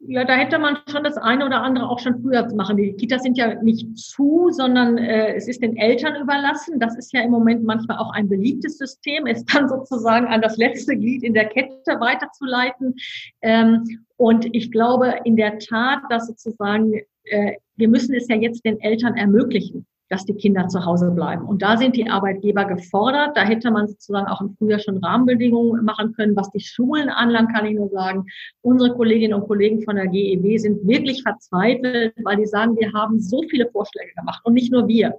Ja, 0.00 0.24
da 0.24 0.36
hätte 0.36 0.58
man 0.58 0.78
schon 0.88 1.02
das 1.02 1.16
eine 1.16 1.44
oder 1.44 1.62
andere 1.62 1.88
auch 1.88 1.98
schon 1.98 2.20
früher 2.22 2.46
machen. 2.54 2.76
Die 2.76 2.92
Kitas 2.92 3.22
sind 3.22 3.36
ja 3.36 3.60
nicht 3.62 3.98
zu, 3.98 4.48
sondern 4.52 4.96
äh, 4.96 5.34
es 5.34 5.48
ist 5.48 5.60
den 5.60 5.76
Eltern 5.76 6.14
überlassen. 6.22 6.78
Das 6.78 6.96
ist 6.96 7.12
ja 7.12 7.22
im 7.22 7.32
Moment 7.32 7.64
manchmal 7.64 7.98
auch 7.98 8.12
ein 8.12 8.28
beliebtes 8.28 8.78
System, 8.78 9.26
es 9.26 9.44
dann 9.44 9.68
sozusagen 9.68 10.26
an 10.26 10.40
das 10.40 10.56
letzte 10.56 10.96
Glied 10.96 11.24
in 11.24 11.34
der 11.34 11.46
Kette 11.46 11.98
weiterzuleiten. 11.98 12.94
Ähm, 13.42 14.04
und 14.16 14.48
ich 14.54 14.70
glaube 14.70 15.14
in 15.24 15.36
der 15.36 15.58
Tat, 15.58 16.02
dass 16.10 16.28
sozusagen, 16.28 16.92
äh, 17.24 17.54
wir 17.76 17.88
müssen 17.88 18.14
es 18.14 18.28
ja 18.28 18.36
jetzt 18.36 18.64
den 18.64 18.80
Eltern 18.80 19.16
ermöglichen 19.16 19.84
dass 20.08 20.24
die 20.24 20.34
Kinder 20.34 20.68
zu 20.68 20.84
Hause 20.84 21.10
bleiben. 21.10 21.44
Und 21.44 21.62
da 21.62 21.76
sind 21.76 21.96
die 21.96 22.08
Arbeitgeber 22.08 22.64
gefordert. 22.64 23.36
Da 23.36 23.42
hätte 23.42 23.70
man 23.70 23.88
sozusagen 23.88 24.26
auch 24.26 24.40
im 24.40 24.54
Frühjahr 24.56 24.78
schon 24.78 24.98
Rahmenbedingungen 24.98 25.84
machen 25.84 26.12
können. 26.14 26.36
Was 26.36 26.50
die 26.50 26.60
Schulen 26.60 27.08
anlangt, 27.08 27.52
kann 27.52 27.66
ich 27.66 27.74
nur 27.74 27.88
sagen, 27.90 28.24
unsere 28.62 28.94
Kolleginnen 28.94 29.34
und 29.34 29.46
Kollegen 29.46 29.82
von 29.82 29.96
der 29.96 30.06
GEW 30.06 30.58
sind 30.58 30.86
wirklich 30.86 31.22
verzweifelt, 31.22 32.14
weil 32.24 32.36
die 32.36 32.46
sagen, 32.46 32.76
wir 32.78 32.92
haben 32.92 33.20
so 33.20 33.42
viele 33.50 33.68
Vorschläge 33.70 34.12
gemacht 34.16 34.40
und 34.44 34.54
nicht 34.54 34.72
nur 34.72 34.88
wir. 34.88 35.14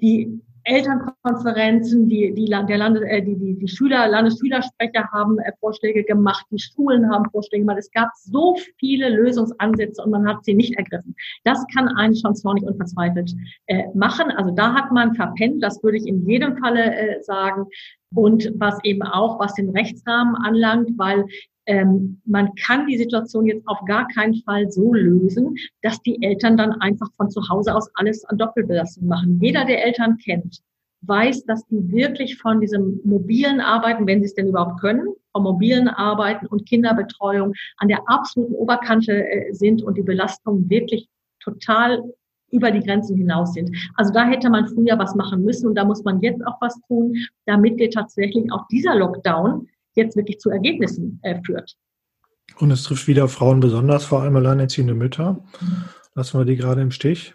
Die 0.00 0.40
Elternkonferenzen, 0.64 2.08
die, 2.08 2.34
die, 2.34 2.46
der 2.46 2.78
Lande, 2.78 3.08
äh, 3.08 3.22
die, 3.22 3.36
die, 3.36 3.58
die 3.58 3.68
Schüler, 3.68 4.08
Landesschülersprecher 4.08 5.08
haben 5.12 5.38
äh, 5.38 5.52
Vorschläge 5.60 6.04
gemacht, 6.04 6.46
die 6.50 6.58
Schulen 6.58 7.10
haben 7.10 7.30
Vorschläge 7.30 7.62
gemacht. 7.62 7.78
Es 7.78 7.90
gab 7.90 8.08
so 8.14 8.56
viele 8.78 9.08
Lösungsansätze 9.08 10.02
und 10.02 10.10
man 10.10 10.26
hat 10.26 10.44
sie 10.44 10.54
nicht 10.54 10.76
ergriffen. 10.76 11.14
Das 11.44 11.64
kann 11.74 11.88
einen 11.88 12.16
schon 12.16 12.34
zornig 12.34 12.64
und 12.64 12.76
verzweifelt 12.76 13.32
äh, 13.66 13.84
machen. 13.94 14.30
Also 14.32 14.50
da 14.50 14.74
hat 14.74 14.92
man 14.92 15.14
verpennt, 15.14 15.62
das 15.62 15.82
würde 15.82 15.98
ich 15.98 16.06
in 16.06 16.26
jedem 16.26 16.56
Falle 16.58 16.94
äh, 16.94 17.22
sagen. 17.22 17.66
Und 18.14 18.52
was 18.56 18.78
eben 18.82 19.02
auch, 19.02 19.38
was 19.38 19.54
den 19.54 19.70
Rechtsrahmen 19.70 20.34
anlangt, 20.36 20.90
weil 20.96 21.24
ähm, 21.70 22.20
man 22.24 22.52
kann 22.56 22.88
die 22.88 22.98
Situation 22.98 23.46
jetzt 23.46 23.66
auf 23.68 23.78
gar 23.86 24.08
keinen 24.08 24.34
Fall 24.42 24.68
so 24.70 24.92
lösen, 24.92 25.54
dass 25.82 26.02
die 26.02 26.20
Eltern 26.20 26.56
dann 26.56 26.72
einfach 26.80 27.06
von 27.16 27.30
zu 27.30 27.48
Hause 27.48 27.74
aus 27.76 27.88
alles 27.94 28.24
an 28.24 28.38
Doppelbelastung 28.38 29.06
machen. 29.06 29.38
Jeder, 29.40 29.64
der 29.64 29.84
Eltern 29.84 30.18
kennt, 30.18 30.58
weiß, 31.02 31.44
dass 31.44 31.64
die 31.68 31.92
wirklich 31.92 32.38
von 32.38 32.60
diesem 32.60 33.00
mobilen 33.04 33.60
Arbeiten, 33.60 34.04
wenn 34.08 34.18
sie 34.18 34.26
es 34.26 34.34
denn 34.34 34.48
überhaupt 34.48 34.80
können, 34.80 35.06
vom 35.32 35.44
mobilen 35.44 35.86
Arbeiten 35.86 36.46
und 36.46 36.68
Kinderbetreuung 36.68 37.54
an 37.76 37.86
der 37.86 38.00
absoluten 38.06 38.54
Oberkante 38.54 39.12
äh, 39.12 39.52
sind 39.52 39.80
und 39.80 39.96
die 39.96 40.02
Belastungen 40.02 40.68
wirklich 40.68 41.08
total 41.38 42.02
über 42.50 42.72
die 42.72 42.80
Grenzen 42.80 43.16
hinaus 43.16 43.54
sind. 43.54 43.70
Also 43.94 44.12
da 44.12 44.26
hätte 44.26 44.50
man 44.50 44.66
früher 44.66 44.98
was 44.98 45.14
machen 45.14 45.44
müssen 45.44 45.68
und 45.68 45.76
da 45.76 45.84
muss 45.84 46.02
man 46.02 46.20
jetzt 46.20 46.44
auch 46.44 46.60
was 46.60 46.80
tun, 46.88 47.14
damit 47.46 47.78
wir 47.78 47.90
tatsächlich 47.90 48.50
auch 48.52 48.66
dieser 48.66 48.96
Lockdown 48.96 49.68
jetzt 50.00 50.16
wirklich 50.16 50.38
zu 50.38 50.50
Ergebnissen 50.50 51.20
äh, 51.22 51.40
führt. 51.44 51.76
Und 52.58 52.70
es 52.70 52.82
trifft 52.82 53.06
wieder 53.06 53.28
Frauen 53.28 53.60
besonders, 53.60 54.04
vor 54.04 54.22
allem 54.22 54.36
alleinerziehende 54.36 54.94
Mütter. 54.94 55.42
Lassen 56.14 56.38
wir 56.38 56.44
die 56.44 56.56
gerade 56.56 56.82
im 56.82 56.90
Stich? 56.90 57.34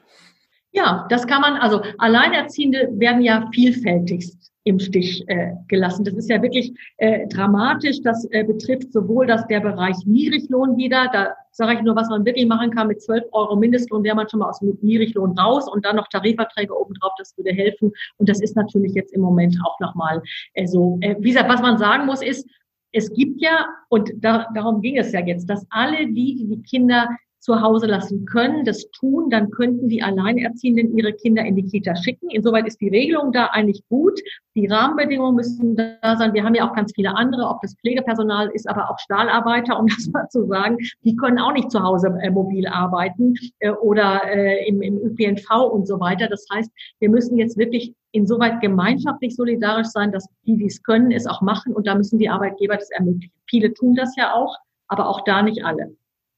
Ja, 0.71 1.07
das 1.09 1.25
kann 1.25 1.41
man, 1.41 1.53
also 1.55 1.81
Alleinerziehende 1.97 2.89
werden 2.91 3.21
ja 3.21 3.49
vielfältigst 3.53 4.44
im 4.65 4.79
Stich 4.79 5.23
äh, 5.27 5.51
gelassen. 5.67 6.03
Das 6.03 6.15
ist 6.15 6.29
ja 6.29 6.41
wirklich 6.41 6.73
äh, 6.97 7.27
dramatisch. 7.27 8.01
Das 8.01 8.27
äh, 8.31 8.43
betrifft 8.43 8.91
sowohl 8.91 9.27
das 9.27 9.45
der 9.47 9.59
Bereich 9.59 9.95
Niedriglohn 10.05 10.75
wieder. 10.75 11.07
Da 11.13 11.35
sage 11.51 11.75
ich 11.75 11.81
nur, 11.83 11.95
was 11.95 12.09
man 12.09 12.25
wirklich 12.25 12.47
machen 12.47 12.71
kann 12.71 12.87
mit 12.87 13.01
12 13.01 13.25
Euro 13.31 13.55
Mindestlohn, 13.55 14.03
wäre 14.03 14.15
man 14.15 14.27
schon 14.27 14.39
mal 14.39 14.49
aus 14.49 14.59
dem 14.59 14.75
Niedriglohn 14.81 15.37
raus 15.37 15.69
und 15.71 15.85
dann 15.85 15.95
noch 15.95 16.07
Tarifverträge 16.07 16.75
obendrauf. 16.75 17.11
Das 17.19 17.37
würde 17.37 17.51
helfen. 17.51 17.91
Und 18.17 18.27
das 18.27 18.41
ist 18.41 18.55
natürlich 18.55 18.93
jetzt 18.95 19.13
im 19.13 19.21
Moment 19.21 19.55
auch 19.63 19.79
nochmal 19.79 20.21
äh, 20.53 20.65
so. 20.65 20.97
Äh, 21.01 21.15
wie 21.19 21.29
gesagt, 21.29 21.49
was 21.49 21.61
man 21.61 21.77
sagen 21.77 22.07
muss 22.07 22.23
ist, 22.23 22.49
es 22.91 23.13
gibt 23.13 23.41
ja, 23.41 23.67
und 23.89 24.13
da, 24.15 24.47
darum 24.55 24.81
ging 24.81 24.97
es 24.97 25.11
ja 25.11 25.19
jetzt, 25.19 25.47
dass 25.47 25.67
alle 25.69 26.07
die, 26.07 26.35
die 26.37 26.47
die 26.47 26.63
Kinder 26.63 27.09
zu 27.45 27.61
Hause 27.61 27.85
lassen 27.85 28.25
können, 28.25 28.65
das 28.65 28.89
tun, 28.89 29.29
dann 29.29 29.51
könnten 29.51 29.87
die 29.87 30.01
Alleinerziehenden 30.01 30.97
ihre 30.97 31.13
Kinder 31.13 31.45
in 31.45 31.55
die 31.55 31.63
Kita 31.63 31.95
schicken. 31.95 32.31
Insoweit 32.31 32.65
ist 32.65 32.81
die 32.81 32.89
Regelung 32.89 33.31
da 33.31 33.45
eigentlich 33.51 33.83
gut. 33.87 34.19
Die 34.55 34.65
Rahmenbedingungen 34.65 35.35
müssen 35.35 35.75
da 35.75 36.17
sein. 36.17 36.33
Wir 36.33 36.43
haben 36.43 36.55
ja 36.55 36.67
auch 36.67 36.73
ganz 36.73 36.91
viele 36.95 37.15
andere, 37.15 37.47
ob 37.47 37.61
das 37.61 37.75
Pflegepersonal 37.75 38.49
ist, 38.49 38.67
aber 38.67 38.89
auch 38.89 38.97
Stahlarbeiter, 38.97 39.79
um 39.79 39.85
das 39.95 40.07
mal 40.07 40.27
zu 40.29 40.47
sagen. 40.47 40.77
Die 41.03 41.15
können 41.15 41.37
auch 41.37 41.53
nicht 41.53 41.69
zu 41.69 41.83
Hause 41.83 42.17
äh, 42.19 42.31
mobil 42.31 42.65
arbeiten 42.65 43.35
äh, 43.59 43.69
oder 43.69 44.23
äh, 44.25 44.67
im, 44.67 44.81
im 44.81 44.97
ÖPNV 44.97 45.71
und 45.71 45.87
so 45.87 45.99
weiter. 45.99 46.27
Das 46.27 46.47
heißt, 46.51 46.71
wir 46.97 47.11
müssen 47.11 47.37
jetzt 47.37 47.59
wirklich 47.59 47.93
insoweit 48.11 48.59
gemeinschaftlich 48.59 49.35
solidarisch 49.35 49.89
sein, 49.89 50.11
dass 50.11 50.27
die, 50.47 50.57
die 50.57 50.65
es 50.65 50.81
können, 50.81 51.11
es 51.11 51.27
auch 51.27 51.41
machen. 51.41 51.75
Und 51.75 51.85
da 51.85 51.93
müssen 51.93 52.17
die 52.17 52.29
Arbeitgeber 52.29 52.75
das 52.75 52.89
ermöglichen. 52.89 53.35
Viele 53.47 53.71
tun 53.71 53.93
das 53.93 54.15
ja 54.15 54.33
auch, 54.33 54.57
aber 54.87 55.07
auch 55.07 55.23
da 55.25 55.43
nicht 55.43 55.63
alle. 55.63 55.95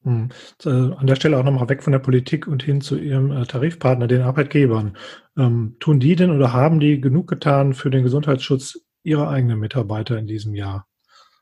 Hm. 0.08 0.30
An 0.64 1.06
der 1.06 1.16
Stelle 1.16 1.38
auch 1.38 1.44
nochmal 1.44 1.68
weg 1.68 1.84
von 1.84 1.92
der 1.92 2.00
Politik 2.00 2.48
und 2.48 2.64
hin 2.64 2.80
zu 2.80 2.98
Ihrem 2.98 3.32
äh, 3.32 3.46
Tarifpartner, 3.46 4.08
den 4.08 4.22
Arbeitgebern. 4.22 4.96
Ähm, 5.38 5.76
tun 5.82 6.00
die 6.00 6.16
denn 6.16 6.32
oder 6.32 6.54
haben 6.54 6.80
die 6.80 7.02
genug 7.02 7.28
getan 7.28 7.74
für 7.74 7.90
den 7.90 8.04
Gesundheitsschutz 8.04 8.80
Ihrer 9.04 9.30
eigenen 9.30 9.60
Mitarbeiter 9.60 10.18
in 10.18 10.26
diesem 10.26 10.56
Jahr? 10.56 10.88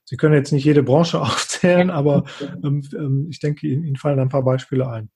Sie 0.04 0.18
können 0.18 0.34
jetzt 0.34 0.52
nicht 0.52 0.66
jede 0.66 0.82
Branche 0.82 1.22
aufzählen, 1.22 1.92
aber 1.92 2.24
ähm, 2.64 2.82
ähm, 2.98 3.28
ich 3.30 3.40
denke, 3.40 3.68
Ihnen 3.68 3.98
fallen 3.98 4.20
ein 4.20 4.30
paar 4.30 4.44
Beispiele 4.44 4.90
ein. 4.90 5.12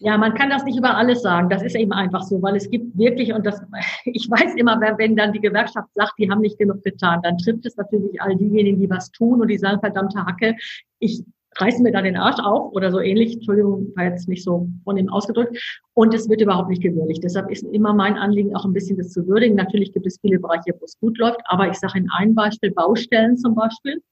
Ja, 0.00 0.16
man 0.16 0.32
kann 0.32 0.48
das 0.48 0.64
nicht 0.64 0.78
über 0.78 0.96
alles 0.96 1.20
sagen. 1.20 1.50
Das 1.50 1.62
ist 1.62 1.76
eben 1.76 1.92
einfach 1.92 2.22
so, 2.22 2.40
weil 2.40 2.56
es 2.56 2.70
gibt 2.70 2.96
wirklich, 2.96 3.34
und 3.34 3.44
das, 3.44 3.60
ich 4.06 4.26
weiß 4.30 4.54
immer, 4.56 4.80
wenn 4.80 5.16
dann 5.16 5.34
die 5.34 5.40
Gewerkschaft 5.40 5.88
sagt, 5.94 6.14
die 6.18 6.30
haben 6.30 6.40
nicht 6.40 6.58
genug 6.58 6.82
getan, 6.82 7.20
dann 7.22 7.36
trifft 7.36 7.66
es 7.66 7.76
natürlich 7.76 8.22
all 8.22 8.34
diejenigen, 8.36 8.80
die 8.80 8.88
was 8.88 9.10
tun 9.10 9.42
und 9.42 9.48
die 9.48 9.58
sagen, 9.58 9.80
verdammte 9.80 10.24
Hacke, 10.24 10.56
ich 10.98 11.22
reißen 11.60 11.82
mir 11.82 11.92
da 11.92 12.02
den 12.02 12.16
Arsch 12.16 12.40
auf 12.42 12.72
oder 12.72 12.90
so 12.90 13.00
ähnlich. 13.00 13.34
Entschuldigung, 13.34 13.92
war 13.94 14.04
jetzt 14.04 14.28
nicht 14.28 14.44
so 14.44 14.68
von 14.84 14.96
ihm 14.96 15.08
ausgedrückt. 15.08 15.56
Und 15.94 16.14
es 16.14 16.28
wird 16.28 16.40
überhaupt 16.40 16.68
nicht 16.68 16.82
gewürdigt. 16.82 17.22
Deshalb 17.22 17.50
ist 17.50 17.62
immer 17.64 17.94
mein 17.94 18.16
Anliegen 18.16 18.54
auch 18.54 18.64
ein 18.64 18.72
bisschen 18.72 18.96
das 18.96 19.10
zu 19.10 19.26
würdigen. 19.26 19.56
Natürlich 19.56 19.92
gibt 19.92 20.06
es 20.06 20.18
viele 20.20 20.38
Bereiche, 20.38 20.74
wo 20.78 20.84
es 20.84 20.98
gut 20.98 21.18
läuft, 21.18 21.40
aber 21.46 21.68
ich 21.68 21.78
sage 21.78 21.98
in 21.98 22.10
einem 22.10 22.34
Beispiel, 22.34 22.72
Baustellen 22.72 23.36
zum 23.36 23.54
Beispiel. 23.54 24.02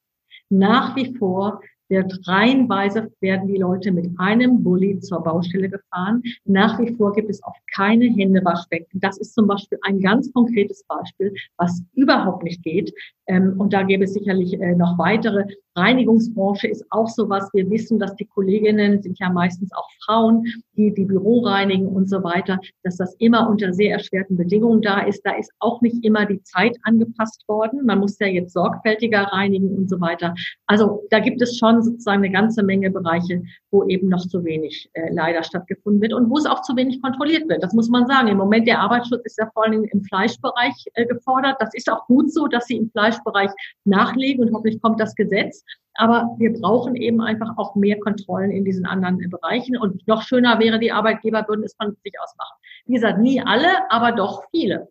Nach 0.50 0.94
wie 0.96 1.16
vor 1.16 1.60
wird 1.92 2.26
reihenweise 2.26 3.12
werden 3.20 3.48
die 3.48 3.58
Leute 3.58 3.92
mit 3.92 4.08
einem 4.18 4.62
Bulli 4.62 4.98
zur 5.00 5.22
Baustelle 5.22 5.68
gefahren. 5.68 6.22
Nach 6.46 6.80
wie 6.80 6.94
vor 6.96 7.12
gibt 7.12 7.28
es 7.28 7.42
auch 7.44 7.54
keine 7.74 8.06
Händewaschbecken. 8.06 8.98
Das 9.00 9.18
ist 9.18 9.34
zum 9.34 9.46
Beispiel 9.46 9.78
ein 9.82 10.00
ganz 10.00 10.32
konkretes 10.32 10.82
Beispiel, 10.88 11.34
was 11.58 11.82
überhaupt 11.92 12.44
nicht 12.44 12.62
geht. 12.62 12.94
Ähm, 13.26 13.54
und 13.58 13.72
da 13.72 13.82
gäbe 13.82 14.04
es 14.04 14.14
sicherlich 14.14 14.58
äh, 14.58 14.74
noch 14.74 14.98
weitere. 14.98 15.44
Reinigungsbranche 15.76 16.68
ist 16.68 16.84
auch 16.90 17.08
sowas. 17.08 17.48
Wir 17.52 17.68
wissen, 17.70 17.98
dass 17.98 18.14
die 18.16 18.26
Kolleginnen 18.26 19.00
sind 19.02 19.18
ja 19.18 19.30
meistens 19.30 19.70
auch 19.72 19.88
Frauen, 20.04 20.44
die 20.76 20.92
die 20.92 21.04
Büro 21.04 21.40
reinigen 21.40 21.86
und 21.86 22.08
so 22.08 22.22
weiter, 22.22 22.58
dass 22.82 22.96
das 22.96 23.14
immer 23.18 23.48
unter 23.48 23.72
sehr 23.72 23.92
erschwerten 23.92 24.36
Bedingungen 24.36 24.82
da 24.82 25.00
ist. 25.00 25.22
Da 25.24 25.32
ist 25.32 25.50
auch 25.60 25.80
nicht 25.80 26.04
immer 26.04 26.26
die 26.26 26.42
Zeit 26.42 26.76
angepasst 26.82 27.44
worden. 27.48 27.86
Man 27.86 28.00
muss 28.00 28.18
ja 28.18 28.26
jetzt 28.26 28.52
sorgfältiger 28.52 29.22
reinigen 29.32 29.74
und 29.74 29.88
so 29.88 30.00
weiter. 30.00 30.34
Also 30.66 31.02
da 31.10 31.20
gibt 31.20 31.40
es 31.40 31.56
schon 31.58 31.81
sozusagen 31.82 32.22
eine 32.22 32.32
ganze 32.32 32.62
Menge 32.62 32.90
Bereiche, 32.90 33.42
wo 33.70 33.84
eben 33.88 34.08
noch 34.08 34.26
zu 34.26 34.44
wenig 34.44 34.88
äh, 34.94 35.12
leider 35.12 35.42
stattgefunden 35.42 36.00
wird 36.00 36.12
und 36.12 36.30
wo 36.30 36.38
es 36.38 36.46
auch 36.46 36.62
zu 36.62 36.76
wenig 36.76 37.02
kontrolliert 37.02 37.48
wird. 37.48 37.62
Das 37.62 37.72
muss 37.72 37.88
man 37.88 38.06
sagen. 38.06 38.28
Im 38.28 38.38
Moment 38.38 38.66
der 38.66 38.80
Arbeitsschutz 38.80 39.22
ist 39.24 39.38
ja 39.38 39.50
vor 39.52 39.64
allem 39.64 39.84
im 39.84 40.02
Fleischbereich 40.04 40.74
äh, 40.94 41.06
gefordert. 41.06 41.56
Das 41.60 41.74
ist 41.74 41.90
auch 41.90 42.06
gut 42.06 42.32
so, 42.32 42.46
dass 42.46 42.66
sie 42.66 42.76
im 42.76 42.90
Fleischbereich 42.90 43.50
nachlegen 43.84 44.44
und 44.44 44.54
hoffentlich 44.54 44.80
kommt 44.80 45.00
das 45.00 45.14
Gesetz. 45.14 45.64
Aber 45.94 46.34
wir 46.38 46.52
brauchen 46.52 46.96
eben 46.96 47.20
einfach 47.20 47.56
auch 47.58 47.74
mehr 47.74 47.98
Kontrollen 48.00 48.50
in 48.50 48.64
diesen 48.64 48.86
anderen 48.86 49.18
Bereichen. 49.28 49.76
Und 49.76 50.06
noch 50.06 50.22
schöner 50.22 50.58
wäre, 50.58 50.78
die 50.78 50.92
Arbeitgeber 50.92 51.44
würden 51.48 51.64
es 51.64 51.74
von 51.74 51.94
sich 52.02 52.14
aus 52.22 52.34
machen. 52.38 52.56
Wie 52.86 52.94
gesagt, 52.94 53.18
nie 53.18 53.42
alle, 53.42 53.90
aber 53.90 54.12
doch 54.12 54.44
viele. 54.50 54.88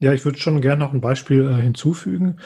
Ja, 0.00 0.12
ich 0.12 0.24
würde 0.24 0.38
schon 0.38 0.60
gerne 0.60 0.84
noch 0.84 0.92
ein 0.92 1.00
Beispiel 1.00 1.48
äh, 1.48 1.60
hinzufügen. 1.60 2.36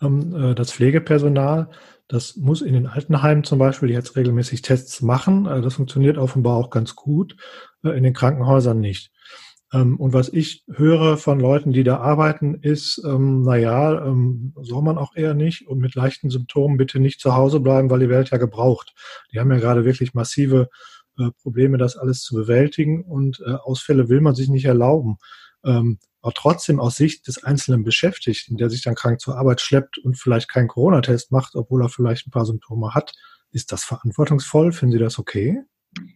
Ähm, 0.00 0.34
äh, 0.34 0.54
das 0.54 0.72
Pflegepersonal, 0.72 1.68
das 2.12 2.36
muss 2.36 2.60
in 2.60 2.74
den 2.74 2.86
Altenheimen 2.86 3.42
zum 3.42 3.58
Beispiel 3.58 3.90
jetzt 3.90 4.16
regelmäßig 4.16 4.60
Tests 4.60 5.00
machen. 5.00 5.46
Äh, 5.46 5.62
das 5.62 5.74
funktioniert 5.74 6.18
offenbar 6.18 6.58
auch 6.58 6.68
ganz 6.68 6.94
gut, 6.94 7.36
äh, 7.82 7.96
in 7.96 8.02
den 8.02 8.12
Krankenhäusern 8.12 8.78
nicht. 8.78 9.10
Ähm, 9.72 9.98
und 9.98 10.12
was 10.12 10.28
ich 10.28 10.62
höre 10.70 11.16
von 11.16 11.40
Leuten, 11.40 11.72
die 11.72 11.84
da 11.84 11.96
arbeiten, 12.00 12.56
ist, 12.56 13.02
ähm, 13.06 13.40
naja, 13.40 14.04
ähm, 14.04 14.52
soll 14.60 14.82
man 14.82 14.98
auch 14.98 15.16
eher 15.16 15.32
nicht 15.32 15.66
und 15.66 15.78
mit 15.78 15.94
leichten 15.94 16.28
Symptomen 16.28 16.76
bitte 16.76 17.00
nicht 17.00 17.18
zu 17.18 17.34
Hause 17.34 17.60
bleiben, 17.60 17.88
weil 17.88 18.00
die 18.00 18.10
Welt 18.10 18.30
ja 18.30 18.36
gebraucht. 18.36 18.92
Die 19.32 19.40
haben 19.40 19.50
ja 19.50 19.58
gerade 19.58 19.86
wirklich 19.86 20.12
massive 20.12 20.68
äh, 21.18 21.30
Probleme, 21.40 21.78
das 21.78 21.96
alles 21.96 22.20
zu 22.20 22.34
bewältigen 22.34 23.04
und 23.04 23.42
Ausfälle 23.42 24.10
will 24.10 24.20
man 24.20 24.34
sich 24.34 24.50
nicht 24.50 24.66
erlauben. 24.66 25.16
Ähm, 25.64 25.98
aber 26.22 26.32
trotzdem 26.32 26.80
aus 26.80 26.96
Sicht 26.96 27.26
des 27.26 27.42
einzelnen 27.44 27.84
Beschäftigten, 27.84 28.56
der 28.56 28.70
sich 28.70 28.82
dann 28.82 28.94
krank 28.94 29.20
zur 29.20 29.36
Arbeit 29.36 29.60
schleppt 29.60 29.98
und 29.98 30.16
vielleicht 30.16 30.48
keinen 30.48 30.68
Corona-Test 30.68 31.32
macht, 31.32 31.54
obwohl 31.56 31.82
er 31.82 31.88
vielleicht 31.88 32.26
ein 32.26 32.30
paar 32.30 32.46
Symptome 32.46 32.94
hat, 32.94 33.12
ist 33.50 33.72
das 33.72 33.84
verantwortungsvoll? 33.84 34.72
Finden 34.72 34.92
Sie 34.92 34.98
das 34.98 35.18
okay? 35.18 35.62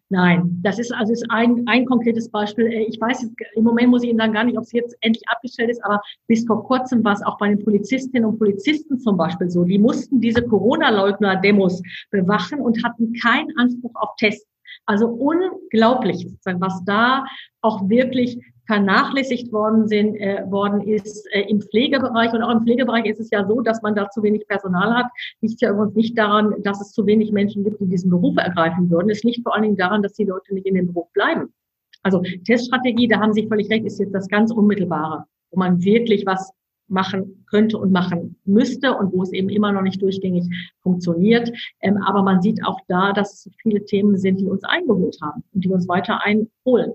Nein, 0.09 0.59
das 0.63 0.79
ist 0.79 0.93
also 0.93 1.13
ist 1.13 1.27
ein, 1.31 1.65
ein 1.67 1.85
konkretes 1.85 2.31
Beispiel. 2.31 2.67
Äh, 2.67 2.85
ich 2.85 3.01
weiß, 3.01 3.29
im 3.57 3.65
Moment 3.65 3.91
muss 3.91 4.03
ich 4.03 4.11
Ihnen 4.11 4.19
sagen 4.19 4.33
gar 4.33 4.45
nicht, 4.45 4.57
ob 4.57 4.65
es 4.65 4.73
jetzt 4.73 4.97
endlich 5.01 5.23
abgestellt 5.29 5.71
ist, 5.71 5.85
aber 5.85 6.01
bis 6.29 6.47
vor 6.47 6.65
kurzem 6.65 7.05
war 7.05 7.13
es 7.13 7.23
auch 7.23 7.37
bei 7.39 7.49
den 7.49 7.63
Polizistinnen 7.63 8.25
und 8.25 8.39
Polizisten 8.39 8.99
zum 8.99 9.17
Beispiel 9.17 9.51
so. 9.51 9.65
Die 9.65 9.79
mussten 9.79 10.21
diese 10.21 10.43
Corona-Leugner-Demos 10.43 11.83
bewachen 12.11 12.61
und 12.61 12.83
hatten 12.85 13.13
keinen 13.21 13.55
Anspruch 13.59 13.93
auf 13.97 14.11
Tests. 14.17 14.49
Also 14.87 15.09
unglaublich, 15.09 16.27
was 16.45 16.85
da 16.85 17.25
auch 17.61 17.89
wirklich 17.89 18.39
vernachlässigt 18.67 19.53
worden 19.53 19.89
sind, 19.89 20.17
äh, 20.17 20.45
worden 20.51 20.81
ist 20.83 21.27
äh, 21.33 21.43
im 21.43 21.61
Pflegebereich. 21.61 22.33
Und 22.33 22.43
auch 22.43 22.51
im 22.51 22.63
Pflegebereich 22.63 23.07
ist 23.07 23.21
es 23.21 23.31
ja 23.31 23.47
so, 23.47 23.61
dass 23.61 23.83
man 23.83 23.95
da 23.95 24.11
zu 24.11 24.23
wenig 24.23 24.47
Personal 24.49 24.95
hat. 24.95 25.07
Liegt 25.41 25.61
ja 25.61 25.71
übrigens 25.71 25.95
nicht 25.95 26.19
daran, 26.19 26.55
dass 26.63 26.81
es 26.81 26.93
zu 26.93 27.07
wenig 27.07 27.33
Menschen 27.33 27.65
gibt, 27.65 27.81
die 27.81 27.89
diesen 27.89 28.11
Beruf 28.11 28.37
ergreifen 28.37 28.91
würden. 28.91 29.11
Es 29.11 29.23
liegt 29.23 29.43
vor 29.43 29.55
allen 29.55 29.63
Dingen 29.63 29.77
daran, 29.77 30.03
dass 30.03 30.15
die 30.15 30.25
Leute 30.25 30.55
nicht 30.55 30.67
in 30.67 30.75
dem 30.75 30.87
Beruf 30.87 31.13
bleiben. 31.13 31.53
Also 32.03 32.23
Teststrategie, 32.45 33.09
da 33.09 33.21
haben 33.21 33.33
Sie 33.33 33.47
völlig 33.49 33.71
recht, 33.71 33.85
ist 33.85 33.99
jetzt 33.99 34.15
das 34.15 34.29
ganz 34.29 34.53
Unmittelbare, 34.53 35.25
wo 35.51 35.59
man 35.59 35.83
wirklich 35.83 36.25
was 36.27 36.53
machen 36.89 37.45
könnte 37.51 37.79
und 37.79 37.91
machen 37.93 38.37
müsste 38.45 38.95
und 38.97 39.13
wo 39.13 39.23
es 39.23 39.33
eben 39.33 39.49
immer 39.49 39.73
noch 39.73 39.83
nicht 39.83 40.01
durchgängig 40.01 40.45
funktioniert. 40.83 41.51
Ähm, 41.81 41.99
aber 41.99 42.23
man 42.23 42.41
sieht 42.43 42.65
auch 42.65 42.79
da, 42.89 43.13
dass 43.13 43.47
es 43.47 43.53
viele 43.61 43.85
Themen 43.85 44.19
sind, 44.19 44.41
die 44.41 44.47
uns 44.47 44.63
eingeholt 44.65 45.17
haben 45.21 45.43
und 45.53 45.65
die 45.65 45.69
uns 45.69 45.89
weiter 45.89 46.23
einholen. 46.23 46.93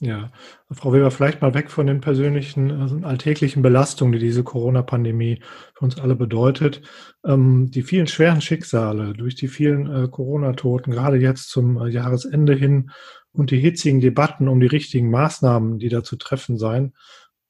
Ja, 0.00 0.32
Frau 0.72 0.92
Weber, 0.92 1.10
vielleicht 1.12 1.40
mal 1.40 1.54
weg 1.54 1.70
von 1.70 1.86
den 1.86 2.00
persönlichen, 2.00 2.72
also 2.72 2.96
alltäglichen 3.06 3.62
Belastungen, 3.62 4.12
die 4.12 4.18
diese 4.18 4.42
Corona-Pandemie 4.42 5.40
für 5.74 5.84
uns 5.84 6.00
alle 6.00 6.16
bedeutet. 6.16 6.82
Ähm, 7.24 7.70
die 7.70 7.82
vielen 7.82 8.08
schweren 8.08 8.40
Schicksale 8.40 9.12
durch 9.12 9.36
die 9.36 9.46
vielen 9.46 9.86
äh, 9.86 10.08
Corona-Toten, 10.08 10.90
gerade 10.90 11.18
jetzt 11.18 11.48
zum 11.48 11.78
äh, 11.78 11.88
Jahresende 11.88 12.54
hin 12.54 12.90
und 13.32 13.52
die 13.52 13.60
hitzigen 13.60 14.00
Debatten 14.00 14.48
um 14.48 14.58
die 14.58 14.66
richtigen 14.66 15.10
Maßnahmen, 15.10 15.78
die 15.78 15.88
da 15.88 16.02
zu 16.02 16.16
treffen 16.16 16.58
seien, 16.58 16.94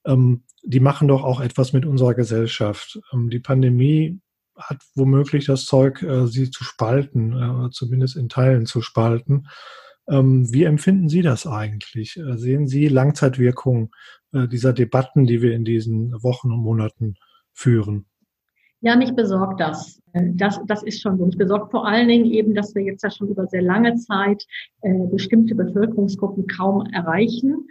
ähm, 0.04 0.44
die 0.62 0.80
machen 0.80 1.08
doch 1.08 1.24
auch 1.24 1.40
etwas 1.40 1.72
mit 1.72 1.86
unserer 1.86 2.14
Gesellschaft. 2.14 3.00
Ähm, 3.12 3.30
die 3.30 3.40
Pandemie 3.40 4.20
hat 4.56 4.82
womöglich 4.94 5.46
das 5.46 5.64
Zeug, 5.64 6.02
äh, 6.02 6.26
sie 6.26 6.50
zu 6.50 6.62
spalten, 6.62 7.32
äh, 7.32 7.70
zumindest 7.70 8.16
in 8.16 8.28
Teilen 8.28 8.66
zu 8.66 8.82
spalten. 8.82 9.48
Ähm, 10.08 10.52
wie 10.52 10.64
empfinden 10.64 11.08
Sie 11.08 11.22
das 11.22 11.46
eigentlich? 11.46 12.16
Äh, 12.16 12.36
sehen 12.36 12.66
Sie 12.66 12.88
Langzeitwirkungen 12.88 13.90
äh, 14.32 14.46
dieser 14.48 14.72
Debatten, 14.72 15.26
die 15.26 15.40
wir 15.40 15.54
in 15.54 15.64
diesen 15.64 16.12
Wochen 16.22 16.52
und 16.52 16.60
Monaten 16.60 17.14
führen? 17.52 18.06
Ja, 18.80 18.96
mich 18.96 19.14
besorgt 19.14 19.60
das. 19.60 20.02
Äh, 20.12 20.32
das, 20.34 20.60
das 20.66 20.82
ist 20.82 21.00
schon 21.00 21.16
so. 21.16 21.24
Mich 21.24 21.38
besorgt 21.38 21.70
vor 21.70 21.86
allen 21.86 22.08
Dingen 22.08 22.26
eben, 22.26 22.54
dass 22.54 22.74
wir 22.74 22.82
jetzt 22.82 23.02
ja 23.02 23.10
schon 23.10 23.28
über 23.28 23.46
sehr 23.46 23.62
lange 23.62 23.94
Zeit 23.96 24.44
äh, 24.82 25.06
bestimmte 25.10 25.54
Bevölkerungsgruppen 25.54 26.46
kaum 26.46 26.86
erreichen. 26.92 27.66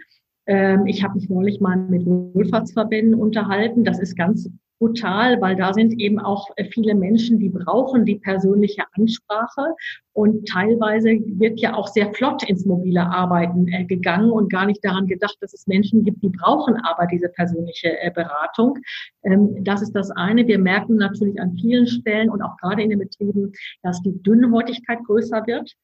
Ähm, 0.46 0.86
ich 0.86 1.04
habe 1.04 1.14
mich 1.14 1.28
neulich 1.28 1.60
mal 1.60 1.76
mit 1.76 2.04
Wohlfahrtsverbänden 2.04 3.14
unterhalten. 3.14 3.84
Das 3.84 4.00
ist 4.00 4.16
ganz 4.16 4.50
brutal, 4.78 5.40
weil 5.40 5.56
da 5.56 5.72
sind 5.72 6.00
eben 6.00 6.18
auch 6.18 6.48
äh, 6.56 6.64
viele 6.64 6.94
Menschen, 6.94 7.38
die 7.38 7.48
brauchen 7.48 8.04
die 8.04 8.16
persönliche 8.16 8.84
Ansprache 8.92 9.74
und 10.12 10.46
teilweise 10.48 11.18
wird 11.26 11.60
ja 11.60 11.74
auch 11.74 11.88
sehr 11.88 12.12
flott 12.14 12.48
ins 12.48 12.64
mobile 12.64 13.04
Arbeiten 13.04 13.66
äh, 13.68 13.84
gegangen 13.84 14.30
und 14.30 14.50
gar 14.50 14.66
nicht 14.66 14.84
daran 14.84 15.06
gedacht, 15.06 15.36
dass 15.40 15.52
es 15.54 15.66
Menschen 15.66 16.04
gibt, 16.04 16.22
die 16.22 16.28
brauchen 16.28 16.76
aber 16.84 17.06
diese 17.06 17.28
persönliche 17.28 18.00
äh, 18.00 18.10
Beratung. 18.10 18.78
Ähm, 19.24 19.64
das 19.64 19.82
ist 19.82 19.92
das 19.92 20.10
eine. 20.12 20.46
Wir 20.46 20.58
merken 20.58 20.96
natürlich 20.96 21.40
an 21.40 21.56
vielen 21.60 21.86
Stellen 21.86 22.30
und 22.30 22.42
auch 22.42 22.56
gerade 22.58 22.82
in 22.82 22.90
den 22.90 23.00
Betrieben, 23.00 23.52
dass 23.82 24.02
die 24.02 24.22
Dünnhäutigkeit 24.22 24.98
größer 25.04 25.46
wird. 25.46 25.74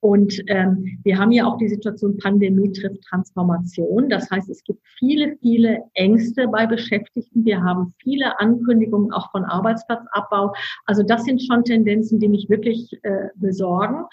Und 0.00 0.40
ähm, 0.46 1.00
wir 1.02 1.18
haben 1.18 1.32
ja 1.32 1.46
auch 1.46 1.58
die 1.58 1.68
Situation, 1.68 2.18
Pandemie 2.18 2.72
trifft 2.72 3.02
Transformation. 3.02 4.08
Das 4.08 4.30
heißt, 4.30 4.48
es 4.48 4.62
gibt 4.62 4.80
viele, 4.96 5.36
viele 5.38 5.82
Ängste 5.94 6.46
bei 6.46 6.66
Beschäftigten. 6.66 7.44
Wir 7.44 7.60
haben 7.62 7.94
viele 8.00 8.38
Ankündigungen 8.38 9.12
auch 9.12 9.30
von 9.32 9.44
Arbeitsplatzabbau. 9.44 10.54
Also 10.86 11.02
das 11.02 11.24
sind 11.24 11.42
schon 11.42 11.64
Tendenzen, 11.64 12.20
die 12.20 12.28
mich 12.28 12.48
wirklich 12.48 12.92
äh, 13.02 13.28
besorgen. 13.34 14.04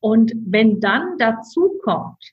Und 0.00 0.32
wenn 0.46 0.80
dann 0.80 1.18
dazu 1.18 1.78
kommt, 1.82 2.32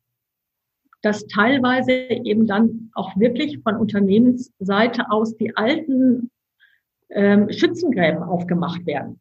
dass 1.02 1.28
teilweise 1.28 1.92
eben 1.92 2.48
dann 2.48 2.92
auch 2.94 3.18
wirklich 3.18 3.60
von 3.60 3.76
Unternehmensseite 3.76 5.10
aus 5.10 5.36
die 5.36 5.56
alten 5.58 6.30
ähm, 7.10 7.52
Schützengräben 7.52 8.24
aufgemacht 8.24 8.86
werden 8.86 9.20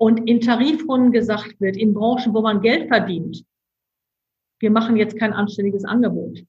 und 0.00 0.26
in 0.26 0.40
Tarifrunden 0.40 1.12
gesagt 1.12 1.60
wird, 1.60 1.76
in 1.76 1.92
Branchen, 1.92 2.32
wo 2.32 2.40
man 2.40 2.62
Geld 2.62 2.88
verdient, 2.88 3.44
wir 4.58 4.70
machen 4.70 4.96
jetzt 4.96 5.18
kein 5.18 5.34
anständiges 5.34 5.84
Angebot, 5.84 6.40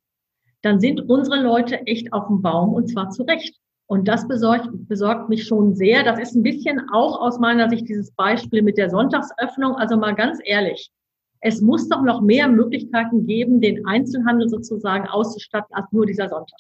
dann 0.62 0.80
sind 0.80 1.02
unsere 1.10 1.42
Leute 1.42 1.86
echt 1.86 2.14
auf 2.14 2.28
dem 2.28 2.42
Baum 2.42 2.74
und 2.74 2.88
zwar 2.88 3.10
zu 3.10 3.24
Recht. 3.24 3.60
Und 3.88 4.08
das 4.08 4.26
besorgt, 4.26 4.70
besorgt 4.88 5.28
mich 5.28 5.46
schon 5.46 5.76
sehr. 5.76 6.04
Das 6.06 6.18
ist 6.18 6.34
ein 6.34 6.44
bisschen 6.44 6.80
auch 6.94 7.20
aus 7.20 7.40
meiner 7.40 7.70
Sicht 7.70 7.90
dieses 7.90 8.12
Beispiel 8.12 8.62
mit 8.62 8.78
der 8.78 8.90
Sonntagsöffnung. 8.90 9.76
Also 9.76 9.98
mal 9.98 10.16
ganz 10.16 10.40
ehrlich, 10.46 10.90
es 11.42 11.60
muss 11.60 11.90
doch 11.90 12.04
noch 12.04 12.22
mehr 12.22 12.48
Möglichkeiten 12.48 13.28
geben, 13.28 13.60
den 13.60 13.86
Einzelhandel 13.86 14.48
sozusagen 14.48 15.10
auszustatten 15.10 15.76
als 15.76 15.92
nur 15.92 16.06
dieser 16.06 16.30
Sonntag. 16.30 16.60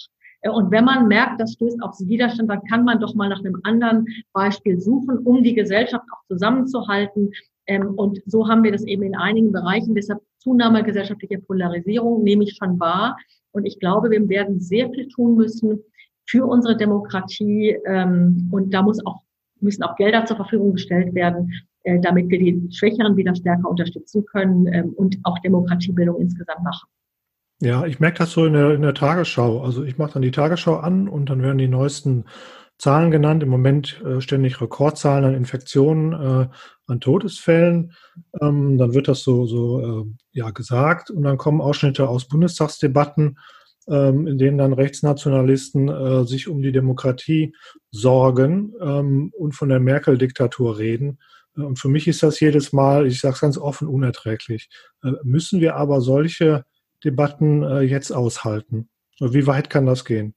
Und 0.49 0.71
wenn 0.71 0.85
man 0.85 1.07
merkt, 1.07 1.39
das 1.39 1.53
stößt 1.53 1.81
auf 1.83 1.99
Widerstand, 1.99 2.49
dann 2.49 2.63
kann 2.63 2.83
man 2.83 2.99
doch 2.99 3.13
mal 3.13 3.29
nach 3.29 3.39
einem 3.39 3.59
anderen 3.63 4.07
Beispiel 4.33 4.79
suchen, 4.79 5.19
um 5.19 5.43
die 5.43 5.53
Gesellschaft 5.53 6.05
auch 6.11 6.25
zusammenzuhalten. 6.27 7.31
Ähm, 7.67 7.93
und 7.95 8.21
so 8.25 8.47
haben 8.47 8.63
wir 8.63 8.71
das 8.71 8.83
eben 8.85 9.03
in 9.03 9.15
einigen 9.15 9.51
Bereichen. 9.51 9.93
Deshalb 9.93 10.21
Zunahme 10.39 10.83
gesellschaftlicher 10.83 11.39
Polarisierung 11.41 12.23
nehme 12.23 12.43
ich 12.43 12.57
schon 12.57 12.79
wahr. 12.79 13.17
Und 13.51 13.65
ich 13.65 13.79
glaube, 13.79 14.09
wir 14.09 14.27
werden 14.29 14.59
sehr 14.59 14.89
viel 14.89 15.07
tun 15.09 15.35
müssen 15.35 15.83
für 16.25 16.45
unsere 16.45 16.75
Demokratie. 16.75 17.77
Ähm, 17.85 18.49
und 18.51 18.73
da 18.73 18.81
muss 18.81 19.05
auch, 19.05 19.21
müssen 19.59 19.83
auch 19.83 19.95
Gelder 19.95 20.25
zur 20.25 20.37
Verfügung 20.37 20.73
gestellt 20.73 21.13
werden, 21.13 21.53
äh, 21.83 21.99
damit 21.99 22.29
wir 22.29 22.39
die 22.39 22.67
Schwächeren 22.71 23.15
wieder 23.15 23.35
stärker 23.35 23.69
unterstützen 23.69 24.25
können 24.25 24.67
ähm, 24.73 24.93
und 24.95 25.17
auch 25.23 25.37
Demokratiebildung 25.39 26.19
insgesamt 26.19 26.63
machen. 26.63 26.87
Ja, 27.62 27.86
ich 27.86 27.99
merke 27.99 28.18
das 28.18 28.32
so 28.32 28.43
in 28.45 28.53
der, 28.53 28.72
in 28.72 28.82
der 28.82 28.95
Tagesschau. 28.95 29.62
Also 29.62 29.84
ich 29.84 29.99
mache 29.99 30.14
dann 30.14 30.24
die 30.24 30.32
Tagesschau 30.32 30.78
an 30.78 31.07
und 31.07 31.30
dann 31.30 31.43
werden 31.43 31.59
die 31.59 31.68
neuesten 31.68 32.26
Zahlen 32.80 33.12
genannt. 33.12 33.43
Im 33.43 33.49
Moment 33.49 34.01
äh, 34.03 34.20
ständig 34.20 34.59
Rekordzahlen 34.59 35.26
an 35.26 35.36
Infektionen, 35.36 36.14
äh, 36.14 36.47
an 36.88 36.99
Todesfällen. 36.99 37.93
Ähm, 38.41 38.80
dann 38.80 38.95
wird 38.95 39.07
das 39.07 39.22
so, 39.22 39.45
so 39.45 39.80
äh, 39.80 40.05
ja, 40.32 40.49
gesagt 40.49 41.12
und 41.12 41.22
dann 41.22 41.38
kommen 41.38 41.62
Ausschnitte 41.62 42.09
aus 42.09 42.28
Bundestagsdebatten, 42.28 43.38
ähm, 43.88 44.26
in 44.26 44.39
denen 44.39 44.57
dann 44.57 44.74
Rechtsnationalisten 44.74 45.88
äh, 45.88 46.26
sich 46.26 46.47
um 46.47 46.64
die 46.64 46.72
Demokratie 46.72 47.53
sorgen 47.91 48.74
ähm, 48.82 49.32
und 49.38 49.51
von 49.51 49.70
der 49.70 49.80
Merkel-Diktatur 49.80 50.80
reden. 50.80 51.20
Und 51.53 51.78
für 51.78 51.89
mich 51.89 52.07
ist 52.07 52.24
das 52.24 52.39
jedes 52.39 52.74
Mal, 52.74 53.05
ich 53.05 53.20
sage 53.20 53.36
es 53.36 53.41
ganz 53.41 53.59
offen, 53.59 53.88
unerträglich. 53.88 54.68
Äh, 55.03 55.12
müssen 55.22 55.62
wir 55.62 55.76
aber 55.76 56.01
solche 56.01 56.66
Debatten 57.03 57.63
äh, 57.63 57.81
jetzt 57.81 58.11
aushalten? 58.11 58.89
Wie 59.19 59.45
weit 59.45 59.69
kann 59.69 59.85
das 59.85 60.05
gehen? 60.05 60.33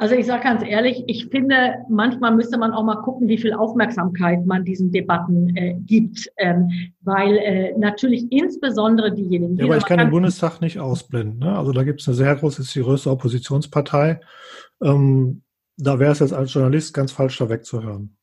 Also 0.00 0.14
ich 0.14 0.24
sage 0.24 0.44
ganz 0.44 0.62
ehrlich, 0.66 1.04
ich 1.08 1.26
finde, 1.26 1.74
manchmal 1.90 2.34
müsste 2.34 2.56
man 2.56 2.72
auch 2.72 2.84
mal 2.84 3.02
gucken, 3.02 3.28
wie 3.28 3.36
viel 3.36 3.52
Aufmerksamkeit 3.52 4.46
man 4.46 4.64
diesen 4.64 4.90
Debatten 4.90 5.54
äh, 5.54 5.74
gibt, 5.74 6.26
ähm, 6.38 6.70
weil 7.02 7.36
äh, 7.36 7.78
natürlich 7.78 8.32
insbesondere 8.32 9.14
diejenigen. 9.14 9.58
Ja, 9.58 9.66
aber 9.66 9.76
ich 9.76 9.84
kann 9.84 9.98
den 9.98 10.08
Bundestag 10.08 10.62
nicht 10.62 10.78
ausblenden. 10.78 11.40
Ne? 11.40 11.54
Also 11.54 11.72
da 11.72 11.82
gibt 11.82 12.00
es 12.00 12.08
eine 12.08 12.14
sehr 12.14 12.34
große, 12.34 12.62
ist 12.62 12.74
die 12.74 12.80
größte 12.80 13.10
Oppositionspartei. 13.10 14.22
Ähm, 14.82 15.42
da 15.76 15.98
wäre 15.98 16.12
es 16.12 16.20
jetzt 16.20 16.32
als 16.32 16.54
Journalist 16.54 16.94
ganz 16.94 17.12
falsch, 17.12 17.36
da 17.36 17.50
wegzuhören. 17.50 18.16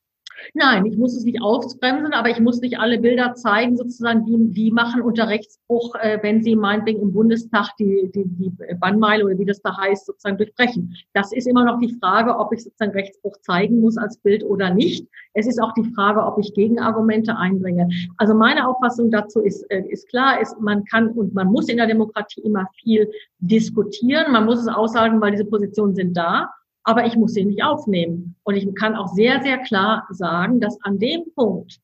Nein, 0.53 0.85
ich 0.85 0.97
muss 0.97 1.15
es 1.15 1.23
nicht 1.23 1.41
ausbremsen, 1.41 2.13
aber 2.13 2.29
ich 2.29 2.39
muss 2.39 2.61
nicht 2.61 2.79
alle 2.79 2.99
Bilder 2.99 3.33
zeigen, 3.35 3.77
sozusagen, 3.77 4.25
die, 4.25 4.53
die 4.53 4.71
machen 4.71 5.01
unter 5.01 5.27
Rechtsbruch, 5.27 5.95
äh, 5.95 6.19
wenn 6.21 6.41
sie 6.41 6.55
meinetwegen 6.55 7.01
im 7.01 7.13
Bundestag 7.13 7.75
die, 7.79 8.11
die, 8.13 8.23
die 8.25 8.51
Bannmeile 8.79 9.25
oder 9.25 9.37
wie 9.37 9.45
das 9.45 9.61
da 9.61 9.77
heißt, 9.77 10.05
sozusagen 10.05 10.37
durchbrechen. 10.37 10.95
Das 11.13 11.31
ist 11.31 11.47
immer 11.47 11.65
noch 11.65 11.79
die 11.79 11.97
Frage, 11.99 12.37
ob 12.37 12.53
ich 12.53 12.63
sozusagen 12.63 12.91
Rechtsbruch 12.91 13.37
zeigen 13.41 13.81
muss 13.81 13.97
als 13.97 14.17
Bild 14.17 14.43
oder 14.43 14.73
nicht. 14.73 15.07
Es 15.33 15.47
ist 15.47 15.61
auch 15.61 15.73
die 15.73 15.91
Frage, 15.93 16.23
ob 16.23 16.39
ich 16.39 16.53
Gegenargumente 16.53 17.37
einbringe. 17.37 17.89
Also 18.17 18.33
meine 18.33 18.67
Auffassung 18.67 19.11
dazu 19.11 19.41
ist, 19.41 19.63
äh, 19.69 19.83
ist 19.89 20.07
klar, 20.09 20.41
ist, 20.41 20.59
man 20.59 20.83
kann 20.85 21.09
und 21.09 21.33
man 21.33 21.47
muss 21.47 21.69
in 21.69 21.77
der 21.77 21.87
Demokratie 21.87 22.41
immer 22.41 22.67
viel 22.81 23.09
diskutieren. 23.39 24.31
Man 24.31 24.45
muss 24.45 24.59
es 24.59 24.67
aussagen, 24.67 25.21
weil 25.21 25.31
diese 25.31 25.45
Positionen 25.45 25.95
sind 25.95 26.15
da 26.15 26.49
aber 26.87 27.05
ich 27.05 27.17
muss 27.17 27.33
sie 27.33 27.43
nicht 27.43 27.63
aufnehmen. 27.63 28.35
Und 28.43 28.55
ich 28.55 28.65
kann 28.75 28.95
auch 28.95 29.09
sehr, 29.09 29.43
sehr 29.43 29.57
klar 29.57 30.07
sagen, 30.09 30.61
dass 30.61 30.81
an 30.83 30.97
dem 30.97 31.23
Punkt, 31.35 31.79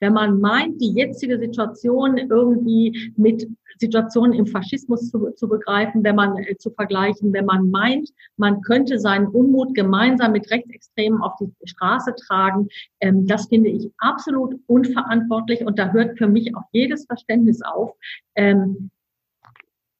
Wenn 0.00 0.12
man 0.12 0.40
meint, 0.40 0.80
die 0.80 0.92
jetzige 0.92 1.38
Situation 1.38 2.18
irgendwie 2.18 3.12
mit 3.16 3.48
Situationen 3.78 4.34
im 4.34 4.46
Faschismus 4.46 5.10
zu, 5.10 5.30
zu 5.36 5.48
begreifen, 5.48 6.04
wenn 6.04 6.16
man 6.16 6.36
äh, 6.38 6.56
zu 6.58 6.70
vergleichen, 6.70 7.32
wenn 7.32 7.46
man 7.46 7.70
meint, 7.70 8.10
man 8.36 8.60
könnte 8.60 8.98
seinen 8.98 9.26
Unmut 9.26 9.74
gemeinsam 9.74 10.32
mit 10.32 10.50
Rechtsextremen 10.50 11.20
auf 11.22 11.32
die 11.40 11.50
Straße 11.64 12.14
tragen, 12.26 12.68
ähm, 13.00 13.26
das 13.26 13.48
finde 13.48 13.70
ich 13.70 13.90
absolut 13.98 14.56
unverantwortlich 14.66 15.64
und 15.64 15.78
da 15.78 15.92
hört 15.92 16.18
für 16.18 16.28
mich 16.28 16.54
auch 16.54 16.64
jedes 16.72 17.06
Verständnis 17.06 17.62
auf. 17.62 17.94
Ähm, 18.34 18.90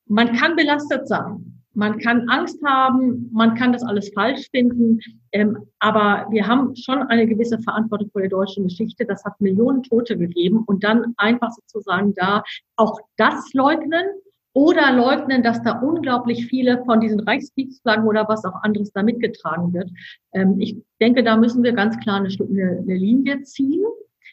man 0.07 0.34
kann 0.34 0.57
belastet 0.57 1.09
sein. 1.09 1.55
Man 1.77 1.99
kann 1.99 2.27
Angst 2.31 2.59
haben, 2.64 3.29
man 3.33 3.55
kann 3.55 3.72
das 3.74 3.83
alles 3.83 4.11
falsch 4.14 4.49
finden, 4.51 4.99
ähm, 5.33 5.59
aber 5.79 6.27
wir 6.31 6.47
haben 6.47 6.74
schon 6.74 7.03
eine 7.03 7.27
gewisse 7.27 7.59
Verantwortung 7.59 8.09
vor 8.11 8.22
der 8.22 8.31
deutschen 8.31 8.64
Geschichte. 8.64 9.05
Das 9.05 9.22
hat 9.24 9.39
Millionen 9.43 9.83
Tote 9.83 10.16
gegeben 10.16 10.64
und 10.66 10.83
dann 10.83 11.12
einfach 11.18 11.51
sozusagen 11.53 12.14
da 12.14 12.43
auch 12.77 12.99
das 13.18 13.53
leugnen 13.53 14.07
oder 14.55 14.91
leugnen, 14.91 15.43
dass 15.43 15.62
da 15.62 15.81
unglaublich 15.81 16.47
viele 16.47 16.83
von 16.87 16.99
diesen 16.99 17.20
Reichskriegsflaggen 17.20 18.07
oder 18.07 18.27
was 18.27 18.43
auch 18.47 18.62
anderes 18.62 18.91
da 18.93 19.03
mitgetragen 19.03 19.74
wird. 19.74 19.91
Ähm, 20.33 20.59
ich 20.59 20.83
denke, 20.99 21.22
da 21.22 21.37
müssen 21.37 21.62
wir 21.62 21.72
ganz 21.72 21.99
klar 21.99 22.16
eine, 22.16 22.29
eine 22.29 22.95
Linie 22.95 23.43
ziehen. 23.43 23.85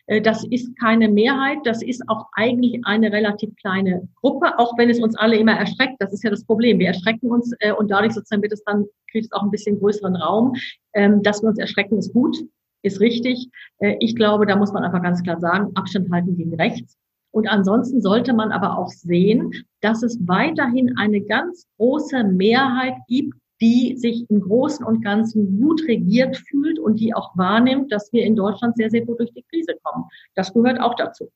Äh, 0.08 0.22
das 0.22 0.44
ist 0.50 0.78
keine 0.80 1.10
Mehrheit, 1.10 1.60
das 1.64 1.82
ist 1.82 2.04
auch 2.08 2.28
eigentlich 2.34 2.80
eine 2.86 3.12
relativ 3.12 3.56
kleine 3.58 4.08
Gruppe, 4.22 4.58
auch 4.58 4.78
wenn 4.78 4.90
es 4.90 5.00
uns 5.00 5.16
alle 5.16 5.38
immer 5.38 5.54
erschreckt. 5.54 5.96
Das 6.00 6.14
ist 6.14 6.24
ja 6.24 6.30
das 6.30 6.46
Problem. 6.46 6.80
Wir 6.80 6.88
erschrecken 6.88 7.32
uns 7.32 7.54
äh, 7.60 7.72
und 7.72 7.90
dadurch 7.92 8.14
sozusagen 8.14 8.42
wird 8.42 8.54
es 8.54 8.64
dann, 8.64 8.86
kriegt 9.12 9.26
es 9.26 9.32
auch 9.32 9.44
ein 9.44 9.52
bisschen 9.52 9.80
größeren 9.80 10.16
Raum. 10.16 10.54
Ähm, 10.94 11.22
dass 11.24 11.42
wir 11.42 11.50
uns 11.50 11.60
erschrecken, 11.60 11.98
ist 11.98 12.14
gut, 12.14 12.38
ist 12.82 13.00
richtig. 13.00 13.50
Äh, 13.80 13.96
ich 14.00 14.16
glaube, 14.16 14.46
da 14.46 14.56
muss 14.56 14.74
man 14.74 14.84
einfach 14.84 15.02
ganz 15.02 15.22
klar 15.24 15.40
sagen, 15.40 15.72
Abstand 15.76 16.12
halten 16.12 16.36
gegen 16.36 16.56
rechts. 16.56 16.98
Und 17.32 17.48
ansonsten 17.48 18.00
sollte 18.00 18.32
man 18.34 18.52
aber 18.52 18.78
auch 18.78 18.90
sehen, 18.90 19.52
dass 19.82 20.04
es 20.04 20.20
weiterhin 20.28 20.96
eine 20.98 21.22
ganz 21.22 21.66
große 21.78 22.24
Mehrheit 22.26 22.94
gibt, 23.08 23.34
die 23.64 23.96
sich 23.96 24.30
im 24.30 24.42
Großen 24.42 24.86
und 24.86 25.02
Ganzen 25.02 25.58
gut 25.58 25.84
regiert 25.88 26.36
fühlt 26.36 26.80
und 26.80 27.00
die 27.00 27.14
auch 27.14 27.32
wahrnimmt, 27.38 27.94
dass 27.94 28.12
wir 28.12 28.26
in 28.26 28.36
Deutschland 28.36 28.76
sehr, 28.76 28.90
sehr 28.90 29.06
gut 29.06 29.20
durch 29.20 29.32
die 29.34 29.46
Krise 29.50 29.74
kommen. 29.84 30.04
Das 30.36 30.54
gehört 30.54 30.82
auch 30.82 30.96
dazu. 30.96 31.32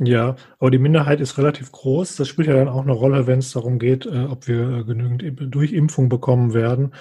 Ja, 0.00 0.34
aber 0.58 0.70
die 0.72 0.78
Minderheit 0.78 1.20
ist 1.20 1.38
relativ 1.38 1.70
groß. 1.70 2.16
Das 2.16 2.26
spielt 2.26 2.48
ja 2.48 2.54
dann 2.54 2.68
auch 2.68 2.82
eine 2.82 2.92
Rolle, 2.92 3.28
wenn 3.28 3.38
es 3.38 3.52
darum 3.52 3.78
geht, 3.78 4.06
äh, 4.06 4.26
ob 4.28 4.48
wir 4.48 4.84
genügend 4.84 5.54
Durchimpfung 5.54 6.08
bekommen 6.08 6.52
werden. 6.52 6.94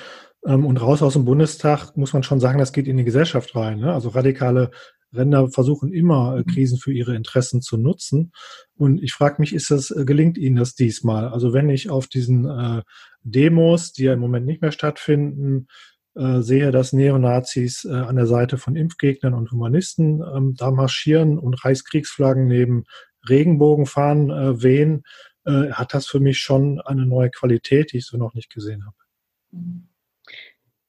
Ähm, 0.45 0.65
und 0.65 0.77
raus 0.77 1.01
aus 1.01 1.13
dem 1.13 1.25
Bundestag 1.25 1.97
muss 1.97 2.13
man 2.13 2.23
schon 2.23 2.39
sagen, 2.39 2.59
das 2.59 2.73
geht 2.73 2.87
in 2.87 2.97
die 2.97 3.03
Gesellschaft 3.03 3.55
rein. 3.55 3.79
Ne? 3.79 3.93
Also 3.93 4.09
radikale 4.09 4.71
Ränder 5.13 5.49
versuchen 5.49 5.93
immer, 5.93 6.35
äh, 6.35 6.39
mhm. 6.39 6.45
Krisen 6.45 6.77
für 6.77 6.93
ihre 6.93 7.15
Interessen 7.15 7.61
zu 7.61 7.77
nutzen. 7.77 8.31
Und 8.75 9.01
ich 9.01 9.13
frage 9.13 9.37
mich, 9.39 9.53
ist 9.53 9.71
das, 9.71 9.91
äh, 9.91 10.05
gelingt 10.05 10.37
Ihnen 10.37 10.55
das 10.55 10.75
diesmal? 10.75 11.27
Also 11.29 11.53
wenn 11.53 11.69
ich 11.69 11.89
auf 11.89 12.07
diesen 12.07 12.45
äh, 12.45 12.81
Demos, 13.23 13.93
die 13.93 14.03
ja 14.03 14.13
im 14.13 14.19
Moment 14.19 14.45
nicht 14.45 14.61
mehr 14.61 14.71
stattfinden, 14.71 15.67
äh, 16.15 16.41
sehe, 16.41 16.71
dass 16.71 16.93
Neonazis 16.93 17.85
äh, 17.85 17.93
an 17.93 18.15
der 18.15 18.25
Seite 18.25 18.57
von 18.57 18.75
Impfgegnern 18.75 19.33
und 19.33 19.51
Humanisten 19.51 20.21
ähm, 20.21 20.55
da 20.57 20.71
marschieren 20.71 21.37
und 21.37 21.63
Reichskriegsflaggen 21.63 22.47
neben 22.47 22.85
Regenbogenfahnen 23.29 24.29
äh, 24.31 24.63
wehen, 24.63 25.03
äh, 25.45 25.71
hat 25.71 25.93
das 25.93 26.07
für 26.07 26.19
mich 26.19 26.39
schon 26.39 26.81
eine 26.81 27.05
neue 27.05 27.29
Qualität, 27.29 27.93
die 27.93 27.97
ich 27.97 28.05
so 28.05 28.17
noch 28.17 28.33
nicht 28.33 28.51
gesehen 28.51 28.85
habe. 28.85 28.95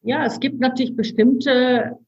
Ja, 0.03 0.25
es 0.25 0.41
gibt 0.41 0.61
natürlich 0.61 0.97
bestimmte 0.97 1.99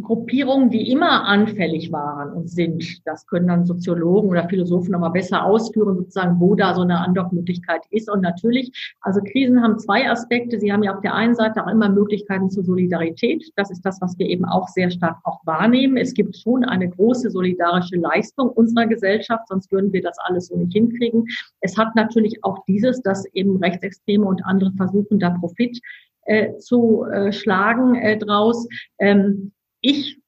Gruppierungen, 0.00 0.70
die 0.70 0.90
immer 0.90 1.24
anfällig 1.24 1.92
waren 1.92 2.32
und 2.32 2.50
sind. 2.50 3.06
Das 3.06 3.26
können 3.26 3.46
dann 3.46 3.64
Soziologen 3.64 4.28
oder 4.28 4.48
Philosophen 4.48 4.90
nochmal 4.90 5.12
besser 5.12 5.44
ausführen, 5.44 5.96
sozusagen, 5.96 6.40
wo 6.40 6.54
da 6.54 6.74
so 6.74 6.82
eine 6.82 6.98
Andockmöglichkeit 6.98 7.82
ist. 7.90 8.10
Und 8.10 8.20
natürlich, 8.20 8.94
also 9.00 9.20
Krisen 9.20 9.62
haben 9.62 9.78
zwei 9.78 10.10
Aspekte. 10.10 10.58
Sie 10.58 10.72
haben 10.72 10.82
ja 10.82 10.94
auf 10.94 11.00
der 11.00 11.14
einen 11.14 11.34
Seite 11.34 11.64
auch 11.64 11.70
immer 11.70 11.88
Möglichkeiten 11.88 12.50
zur 12.50 12.64
Solidarität. 12.64 13.52
Das 13.56 13.70
ist 13.70 13.82
das, 13.82 14.00
was 14.00 14.18
wir 14.18 14.28
eben 14.28 14.44
auch 14.44 14.68
sehr 14.68 14.90
stark 14.90 15.18
auch 15.24 15.40
wahrnehmen. 15.44 15.96
Es 15.96 16.12
gibt 16.12 16.36
schon 16.36 16.64
eine 16.64 16.88
große 16.88 17.30
solidarische 17.30 17.96
Leistung 17.96 18.50
unserer 18.50 18.86
Gesellschaft, 18.86 19.46
sonst 19.48 19.70
würden 19.70 19.92
wir 19.92 20.02
das 20.02 20.18
alles 20.18 20.48
so 20.48 20.56
nicht 20.56 20.72
hinkriegen. 20.72 21.26
Es 21.60 21.78
hat 21.78 21.94
natürlich 21.94 22.42
auch 22.42 22.64
dieses, 22.66 23.00
dass 23.02 23.24
eben 23.32 23.56
Rechtsextreme 23.58 24.26
und 24.26 24.44
andere 24.44 24.72
versuchen, 24.76 25.20
da 25.20 25.30
Profit 25.30 25.80
äh, 26.26 26.56
zu 26.58 27.04
äh, 27.04 27.32
schlagen 27.32 27.94
äh, 27.94 28.18
draus. 28.18 28.66
Ähm, 28.98 29.52
ich 29.84 30.18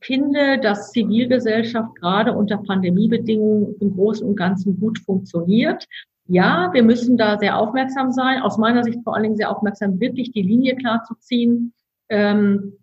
finde, 0.00 0.58
dass 0.58 0.90
Zivilgesellschaft 0.92 1.94
gerade 1.96 2.32
unter 2.32 2.58
Pandemiebedingungen 2.58 3.76
im 3.80 3.94
Großen 3.94 4.26
und 4.26 4.36
Ganzen 4.36 4.80
gut 4.80 4.98
funktioniert. 4.98 5.86
Ja, 6.26 6.70
wir 6.72 6.82
müssen 6.82 7.18
da 7.18 7.38
sehr 7.38 7.58
aufmerksam 7.58 8.12
sein. 8.12 8.40
Aus 8.40 8.56
meiner 8.56 8.82
Sicht 8.82 8.98
vor 9.04 9.14
allen 9.14 9.24
Dingen 9.24 9.36
sehr 9.36 9.50
aufmerksam, 9.50 10.00
wirklich 10.00 10.32
die 10.32 10.42
Linie 10.42 10.76
klar 10.76 11.04
zu 11.04 11.14
ziehen. 11.16 11.74
Ähm, 12.08 12.78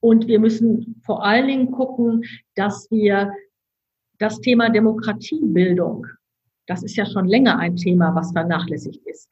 und 0.00 0.26
wir 0.26 0.40
müssen 0.40 1.00
vor 1.04 1.24
allen 1.24 1.46
Dingen 1.46 1.70
gucken, 1.70 2.24
dass 2.56 2.90
wir 2.90 3.32
das 4.18 4.40
Thema 4.40 4.68
Demokratiebildung, 4.68 6.06
das 6.66 6.82
ist 6.82 6.96
ja 6.96 7.06
schon 7.06 7.26
länger 7.26 7.58
ein 7.58 7.76
Thema, 7.76 8.14
was 8.14 8.32
vernachlässigt 8.32 9.04
ist 9.06 9.28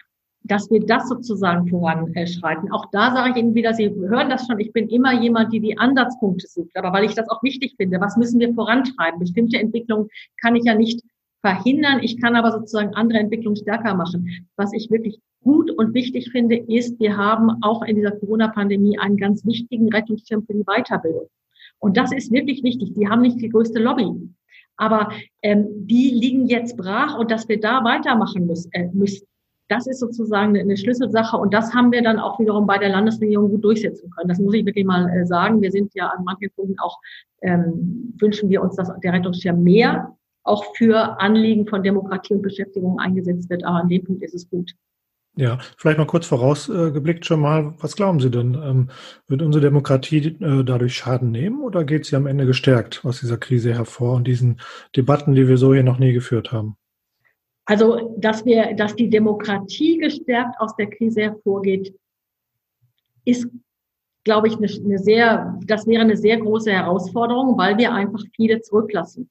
dass 0.48 0.70
wir 0.70 0.80
das 0.84 1.08
sozusagen 1.08 1.68
voranschreiten. 1.68 2.72
Auch 2.72 2.86
da 2.90 3.12
sage 3.12 3.30
ich 3.30 3.36
Ihnen 3.36 3.54
wieder, 3.54 3.74
Sie 3.74 3.90
hören 3.90 4.30
das 4.30 4.46
schon, 4.46 4.58
ich 4.58 4.72
bin 4.72 4.88
immer 4.88 5.20
jemand, 5.20 5.52
die 5.52 5.60
die 5.60 5.78
Ansatzpunkte 5.78 6.46
sucht, 6.46 6.76
aber 6.76 6.92
weil 6.92 7.04
ich 7.04 7.14
das 7.14 7.28
auch 7.28 7.42
wichtig 7.42 7.74
finde, 7.76 8.00
was 8.00 8.16
müssen 8.16 8.40
wir 8.40 8.52
vorantreiben? 8.54 9.20
Bestimmte 9.20 9.58
Entwicklungen 9.58 10.08
kann 10.40 10.56
ich 10.56 10.64
ja 10.64 10.74
nicht 10.74 11.02
verhindern, 11.40 12.00
ich 12.02 12.20
kann 12.20 12.34
aber 12.34 12.50
sozusagen 12.52 12.94
andere 12.94 13.18
Entwicklungen 13.18 13.56
stärker 13.56 13.94
machen. 13.94 14.48
Was 14.56 14.72
ich 14.72 14.90
wirklich 14.90 15.20
gut 15.42 15.70
und 15.70 15.94
wichtig 15.94 16.30
finde, 16.30 16.56
ist, 16.56 16.98
wir 16.98 17.16
haben 17.16 17.62
auch 17.62 17.82
in 17.82 17.96
dieser 17.96 18.12
Corona-Pandemie 18.12 18.98
einen 18.98 19.16
ganz 19.16 19.44
wichtigen 19.46 19.92
Rettungsschirm 19.92 20.44
für 20.44 20.54
die 20.54 20.64
Weiterbildung. 20.64 21.28
Und 21.78 21.96
das 21.96 22.12
ist 22.12 22.32
wirklich 22.32 22.62
wichtig. 22.64 22.94
Die 22.94 23.08
haben 23.08 23.22
nicht 23.22 23.40
die 23.40 23.50
größte 23.50 23.78
Lobby. 23.78 24.10
Aber 24.76 25.10
ähm, 25.42 25.66
die 25.86 26.10
liegen 26.10 26.46
jetzt 26.46 26.76
brach 26.76 27.18
und 27.18 27.30
dass 27.30 27.48
wir 27.48 27.60
da 27.60 27.84
weitermachen 27.84 28.46
müssen, 28.46 28.72
äh, 28.72 28.88
müssen 28.92 29.26
das 29.68 29.86
ist 29.86 30.00
sozusagen 30.00 30.56
eine 30.56 30.76
Schlüsselsache 30.76 31.36
und 31.36 31.52
das 31.52 31.74
haben 31.74 31.92
wir 31.92 32.02
dann 32.02 32.18
auch 32.18 32.38
wiederum 32.38 32.66
bei 32.66 32.78
der 32.78 32.88
Landesregierung 32.88 33.50
gut 33.50 33.64
durchsetzen 33.64 34.10
können. 34.10 34.28
Das 34.28 34.38
muss 34.38 34.54
ich 34.54 34.64
wirklich 34.64 34.86
mal 34.86 35.08
äh, 35.10 35.26
sagen. 35.26 35.60
Wir 35.60 35.70
sind 35.70 35.94
ja 35.94 36.08
an 36.08 36.24
manchen 36.24 36.50
Punkten 36.56 36.78
auch, 36.80 36.98
ähm, 37.42 38.14
wünschen 38.18 38.48
wir 38.48 38.62
uns, 38.62 38.76
dass 38.76 38.90
der 39.00 39.12
Rettungsschirm 39.12 39.62
mehr 39.62 40.16
auch 40.42 40.64
für 40.76 41.20
Anliegen 41.20 41.66
von 41.66 41.82
Demokratie 41.82 42.34
und 42.34 42.42
Beschäftigung 42.42 42.98
eingesetzt 42.98 43.50
wird. 43.50 43.64
Aber 43.64 43.76
an 43.76 43.88
dem 43.88 44.04
Punkt 44.04 44.22
ist 44.22 44.34
es 44.34 44.48
gut. 44.48 44.72
Ja, 45.36 45.58
vielleicht 45.76 45.98
mal 45.98 46.06
kurz 46.06 46.26
vorausgeblickt 46.26 47.24
schon 47.24 47.40
mal, 47.40 47.74
was 47.78 47.94
glauben 47.94 48.18
Sie 48.18 48.30
denn? 48.30 48.54
Ähm, 48.54 48.90
wird 49.28 49.42
unsere 49.42 49.62
Demokratie 49.62 50.36
äh, 50.40 50.64
dadurch 50.64 50.96
Schaden 50.96 51.30
nehmen 51.30 51.60
oder 51.62 51.84
geht 51.84 52.06
sie 52.06 52.16
am 52.16 52.26
Ende 52.26 52.44
gestärkt 52.44 53.04
aus 53.04 53.20
dieser 53.20 53.36
Krise 53.36 53.72
hervor 53.72 54.14
und 54.14 54.26
diesen 54.26 54.60
Debatten, 54.96 55.34
die 55.34 55.46
wir 55.46 55.56
so 55.56 55.72
hier 55.72 55.84
noch 55.84 56.00
nie 56.00 56.12
geführt 56.12 56.50
haben? 56.50 56.76
Also, 57.68 58.14
dass 58.16 58.46
wir, 58.46 58.74
dass 58.74 58.96
die 58.96 59.10
Demokratie 59.10 59.98
gestärkt 59.98 60.58
aus 60.58 60.74
der 60.76 60.88
Krise 60.88 61.20
hervorgeht, 61.20 61.94
ist, 63.26 63.46
glaube 64.24 64.48
ich, 64.48 64.56
eine, 64.56 64.68
eine 64.86 64.98
sehr, 64.98 65.58
das 65.66 65.86
wäre 65.86 66.00
eine 66.00 66.16
sehr 66.16 66.38
große 66.38 66.72
Herausforderung, 66.72 67.58
weil 67.58 67.76
wir 67.76 67.92
einfach 67.92 68.22
viele 68.34 68.62
zurücklassen. 68.62 69.28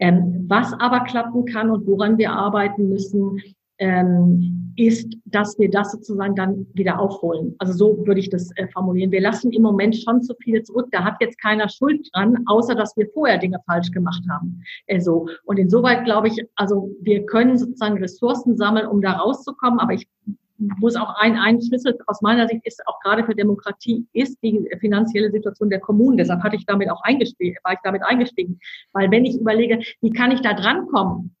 Ähm, 0.00 0.46
was 0.48 0.72
aber 0.72 1.04
klappen 1.04 1.44
kann 1.44 1.70
und 1.70 1.86
woran 1.86 2.18
wir 2.18 2.32
arbeiten 2.32 2.88
müssen, 2.88 3.40
ähm, 3.78 4.72
ist, 4.76 5.16
dass 5.24 5.58
wir 5.58 5.70
das 5.70 5.92
sozusagen 5.92 6.34
dann 6.34 6.66
wieder 6.74 6.98
aufholen. 6.98 7.54
Also 7.58 7.72
so 7.72 8.06
würde 8.06 8.20
ich 8.20 8.30
das 8.30 8.50
äh, 8.56 8.68
formulieren. 8.68 9.10
Wir 9.10 9.20
lassen 9.20 9.52
im 9.52 9.62
Moment 9.62 9.96
schon 9.96 10.22
zu 10.22 10.34
viele 10.42 10.62
zurück. 10.62 10.88
Da 10.92 11.04
hat 11.04 11.16
jetzt 11.20 11.40
keiner 11.40 11.68
Schuld 11.68 12.08
dran, 12.12 12.42
außer 12.46 12.74
dass 12.74 12.96
wir 12.96 13.08
vorher 13.12 13.38
Dinge 13.38 13.58
falsch 13.66 13.90
gemacht 13.90 14.22
haben. 14.30 14.62
Äh, 14.86 15.00
so. 15.00 15.28
Und 15.44 15.58
insoweit 15.58 16.04
glaube 16.04 16.28
ich, 16.28 16.44
also 16.56 16.90
wir 17.00 17.24
können 17.26 17.58
sozusagen 17.58 17.98
Ressourcen 17.98 18.56
sammeln, 18.56 18.86
um 18.86 19.00
da 19.00 19.12
rauszukommen. 19.12 19.78
Aber 19.78 19.94
ich 19.94 20.06
muss 20.58 20.96
auch 20.96 21.14
ein, 21.16 21.36
ein 21.36 21.60
Schlüssel 21.60 21.98
aus 22.06 22.22
meiner 22.22 22.48
Sicht 22.48 22.66
ist 22.66 22.82
auch 22.86 22.98
gerade 23.00 23.24
für 23.24 23.34
Demokratie 23.34 24.06
ist 24.12 24.38
die 24.42 24.68
finanzielle 24.80 25.30
Situation 25.30 25.70
der 25.70 25.80
Kommunen. 25.80 26.16
Deshalb 26.16 26.42
hatte 26.42 26.56
ich 26.56 26.66
damit 26.66 26.90
auch 26.90 27.02
eingestiegen, 27.02 27.56
war 27.62 27.74
ich 27.74 27.78
damit 27.84 28.02
eingestiegen. 28.02 28.58
Weil 28.92 29.10
wenn 29.10 29.24
ich 29.24 29.38
überlege, 29.38 29.80
wie 30.00 30.10
kann 30.10 30.30
ich 30.30 30.40
da 30.40 30.54
drankommen? 30.54 31.35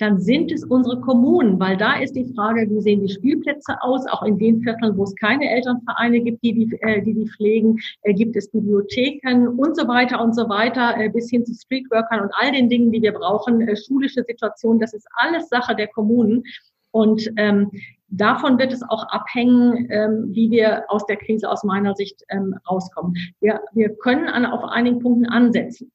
Dann 0.00 0.18
sind 0.18 0.50
es 0.50 0.64
unsere 0.64 0.98
Kommunen, 1.00 1.60
weil 1.60 1.76
da 1.76 2.00
ist 2.00 2.16
die 2.16 2.32
Frage, 2.34 2.68
wie 2.70 2.80
sehen 2.80 3.06
die 3.06 3.12
Spielplätze 3.12 3.76
aus, 3.82 4.06
auch 4.06 4.22
in 4.22 4.38
den 4.38 4.62
Vierteln, 4.62 4.96
wo 4.96 5.04
es 5.04 5.14
keine 5.16 5.50
Elternvereine 5.50 6.20
gibt, 6.22 6.42
die 6.42 6.54
die, 6.54 6.78
äh, 6.80 7.02
die, 7.02 7.12
die 7.12 7.28
pflegen, 7.28 7.78
äh, 8.02 8.14
gibt 8.14 8.34
es 8.34 8.50
Bibliotheken 8.50 9.48
und 9.48 9.76
so 9.76 9.86
weiter 9.86 10.22
und 10.22 10.34
so 10.34 10.48
weiter, 10.48 10.96
äh, 10.96 11.10
bis 11.10 11.28
hin 11.28 11.44
zu 11.44 11.52
Streetworkern 11.52 12.20
und 12.20 12.30
all 12.32 12.50
den 12.50 12.70
Dingen, 12.70 12.90
die 12.90 13.02
wir 13.02 13.12
brauchen, 13.12 13.60
äh, 13.60 13.76
schulische 13.76 14.24
Situationen, 14.24 14.80
das 14.80 14.94
ist 14.94 15.06
alles 15.16 15.50
Sache 15.50 15.76
der 15.76 15.88
Kommunen. 15.88 16.44
Und 16.92 17.30
ähm, 17.36 17.70
davon 18.08 18.58
wird 18.58 18.72
es 18.72 18.82
auch 18.82 19.04
abhängen, 19.08 19.86
ähm, 19.90 20.30
wie 20.30 20.50
wir 20.50 20.84
aus 20.88 21.04
der 21.06 21.18
Krise 21.18 21.48
aus 21.48 21.62
meiner 21.62 21.94
Sicht 21.94 22.24
ähm, 22.30 22.54
rauskommen. 22.68 23.14
Wir, 23.40 23.60
wir 23.72 23.90
können 23.96 24.28
an, 24.28 24.46
auf 24.46 24.64
einigen 24.64 24.98
Punkten 24.98 25.26
ansetzen. 25.26 25.92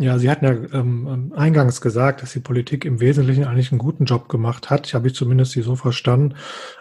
Ja, 0.00 0.16
Sie 0.16 0.30
hatten 0.30 0.44
ja 0.44 0.52
ähm, 0.52 1.08
ähm, 1.08 1.32
eingangs 1.32 1.80
gesagt, 1.80 2.22
dass 2.22 2.32
die 2.32 2.38
Politik 2.38 2.84
im 2.84 3.00
Wesentlichen 3.00 3.44
eigentlich 3.44 3.72
einen 3.72 3.80
guten 3.80 4.04
Job 4.04 4.28
gemacht 4.28 4.70
hat. 4.70 4.86
Ich 4.86 4.94
habe 4.94 5.08
ich 5.08 5.14
zumindest 5.14 5.52
Sie 5.52 5.62
so 5.62 5.74
verstanden. 5.74 6.36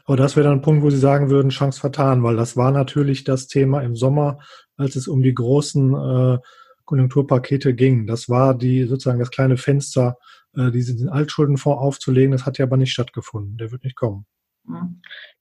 Aber 0.05 0.17
das 0.17 0.35
wäre 0.35 0.43
dann 0.43 0.59
ein 0.59 0.61
Punkt, 0.61 0.83
wo 0.83 0.91
Sie 0.91 0.99
sagen 0.99 1.31
würden, 1.31 1.49
Chance 1.49 1.79
vertan, 1.79 2.21
weil 2.21 2.35
das 2.35 2.55
war 2.57 2.71
natürlich 2.71 3.23
das 3.23 3.47
Thema 3.47 3.81
im 3.81 3.95
Sommer, 3.95 4.37
als 4.75 4.95
es 4.95 5.07
um 5.07 5.23
die 5.23 5.33
großen 5.33 5.95
äh, 5.95 6.37
Konjunkturpakete 6.85 7.73
ging. 7.73 8.05
Das 8.05 8.29
war 8.29 8.55
die 8.55 8.83
sozusagen 8.83 9.19
das 9.19 9.31
kleine 9.31 9.57
Fenster, 9.57 10.17
äh, 10.55 10.69
diesen 10.69 11.09
Altschuldenfonds 11.09 11.81
aufzulegen. 11.81 12.33
Das 12.33 12.45
hat 12.45 12.59
ja 12.59 12.65
aber 12.65 12.77
nicht 12.77 12.93
stattgefunden. 12.93 13.57
Der 13.57 13.71
wird 13.71 13.83
nicht 13.83 13.95
kommen. 13.95 14.27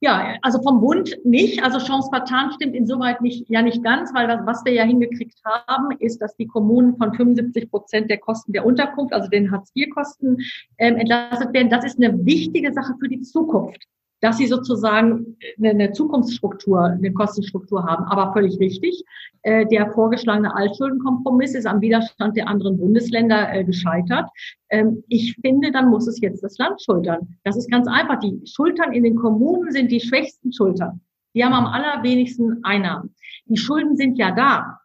Ja, 0.00 0.36
also 0.42 0.62
vom 0.62 0.80
Bund 0.80 1.16
nicht. 1.24 1.62
Also 1.62 1.78
Chance 1.78 2.08
vertan 2.10 2.52
stimmt 2.52 2.74
insoweit 2.74 3.20
nicht, 3.20 3.48
ja 3.48 3.62
nicht 3.62 3.82
ganz, 3.82 4.14
weil 4.14 4.28
was, 4.28 4.46
was 4.46 4.64
wir 4.64 4.72
ja 4.72 4.84
hingekriegt 4.84 5.40
haben, 5.44 5.90
ist, 5.98 6.20
dass 6.22 6.36
die 6.36 6.46
Kommunen 6.46 6.96
von 6.96 7.14
75 7.14 7.70
Prozent 7.70 8.10
der 8.10 8.18
Kosten 8.18 8.52
der 8.52 8.64
Unterkunft, 8.64 9.12
also 9.12 9.28
den 9.28 9.50
Hartz-IV-Kosten, 9.50 10.38
ähm, 10.78 10.96
entlastet 10.96 11.52
werden. 11.52 11.70
Das 11.70 11.84
ist 11.84 12.02
eine 12.02 12.24
wichtige 12.24 12.72
Sache 12.72 12.94
für 13.00 13.08
die 13.08 13.22
Zukunft 13.22 13.86
dass 14.20 14.38
sie 14.38 14.46
sozusagen 14.46 15.36
eine 15.62 15.92
Zukunftsstruktur, 15.92 16.84
eine 16.84 17.12
Kostenstruktur 17.12 17.84
haben. 17.84 18.04
Aber 18.04 18.32
völlig 18.32 18.58
richtig, 18.58 19.04
äh, 19.42 19.66
der 19.66 19.92
vorgeschlagene 19.92 20.54
Altschuldenkompromiss 20.54 21.54
ist 21.54 21.66
am 21.66 21.80
Widerstand 21.80 22.36
der 22.36 22.48
anderen 22.48 22.78
Bundesländer 22.78 23.52
äh, 23.52 23.64
gescheitert. 23.64 24.28
Ähm, 24.70 25.02
ich 25.08 25.36
finde, 25.42 25.70
dann 25.70 25.90
muss 25.90 26.06
es 26.06 26.20
jetzt 26.20 26.42
das 26.42 26.58
Land 26.58 26.82
schultern. 26.82 27.36
Das 27.44 27.56
ist 27.56 27.70
ganz 27.70 27.86
einfach. 27.88 28.18
Die 28.20 28.40
Schultern 28.46 28.92
in 28.92 29.04
den 29.04 29.16
Kommunen 29.16 29.70
sind 29.70 29.92
die 29.92 30.00
schwächsten 30.00 30.52
Schultern. 30.52 31.00
Die 31.34 31.44
haben 31.44 31.52
am 31.52 31.66
allerwenigsten 31.66 32.64
Einnahmen. 32.64 33.14
Die 33.44 33.58
Schulden 33.58 33.96
sind 33.96 34.16
ja 34.16 34.30
da. 34.30 34.80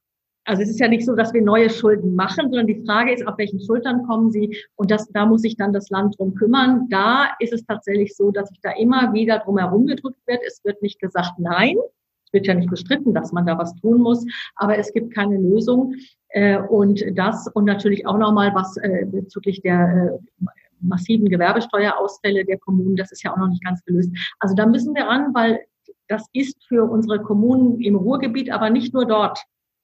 Also 0.52 0.64
es 0.64 0.70
ist 0.70 0.82
ja 0.82 0.89
nicht 0.89 1.06
so, 1.06 1.16
dass 1.16 1.34
wir 1.34 1.41
neue 1.41 1.70
Schulden 1.70 2.14
machen, 2.14 2.49
sondern 2.49 2.68
die 2.68 2.84
Frage 2.86 3.14
ist, 3.14 3.26
auf 3.26 3.38
welchen 3.38 3.62
Schultern 3.62 4.04
kommen 4.04 4.32
sie? 4.32 4.54
Und 4.76 4.91
das, 4.91 5.08
da 5.14 5.26
muss 5.26 5.43
sich 5.43 5.56
dann 5.56 5.72
das 5.72 5.89
Land 5.89 6.20
drum 6.20 6.36
kümmern. 6.36 6.89
Da 6.89 7.30
ist 7.39 7.54
es 7.54 7.66
tatsächlich 7.66 8.18
so, 8.18 8.32
dass 8.32 8.49
sich 8.49 8.60
da 8.62 8.72
immer 8.72 9.14
wieder 9.14 9.39
drum 9.39 9.58
herum 9.58 9.86
gedrückt 9.86 10.20
wird. 10.28 10.41
Es 10.45 10.62
wird 10.66 10.82
nicht 10.82 10.99
gesagt 10.99 11.39
Nein. 11.39 11.78
Es 12.26 12.34
wird 12.34 12.47
ja 12.47 12.54
nicht 12.54 12.70
bestritten, 12.70 13.14
dass 13.14 13.32
man 13.32 13.45
da 13.45 13.58
was 13.58 13.74
tun 13.78 14.02
muss, 14.02 14.26
aber 14.56 14.78
es 14.78 14.91
gibt 14.91 15.14
keine 15.14 15.38
Lösung. 15.38 15.93
Äh, 16.28 16.60
und 16.60 17.02
das 17.16 17.47
und 17.54 17.64
natürlich 17.64 18.06
auch 18.06 18.18
nochmal 18.18 18.54
was 18.54 18.76
äh, 18.76 19.06
bezüglich 19.06 19.62
der 19.62 20.20
äh, 20.20 20.45
massiven 20.82 21.30
Gewerbesteuerausfälle 21.30 22.43
der 22.43 22.58
Kommunen, 22.58 22.97
das 22.97 23.14
ist 23.14 23.24
ja 23.24 23.32
auch 23.32 23.38
noch 23.38 23.47
nicht 23.47 23.64
ganz 23.64 23.82
gelöst. 23.86 24.12
Also 24.39 24.54
da 24.54 24.66
müssen 24.66 24.93
wir 24.95 25.06
ran, 25.06 25.34
weil 25.34 25.62
das 26.10 26.26
ist 26.34 26.62
für 26.68 26.84
unsere 26.84 27.22
Kommunen 27.22 27.80
im 27.80 27.95
Ruhrgebiet, 27.95 28.52
aber 28.52 28.70
nicht 28.70 28.93
nur 28.93 29.06
dort 29.06 29.39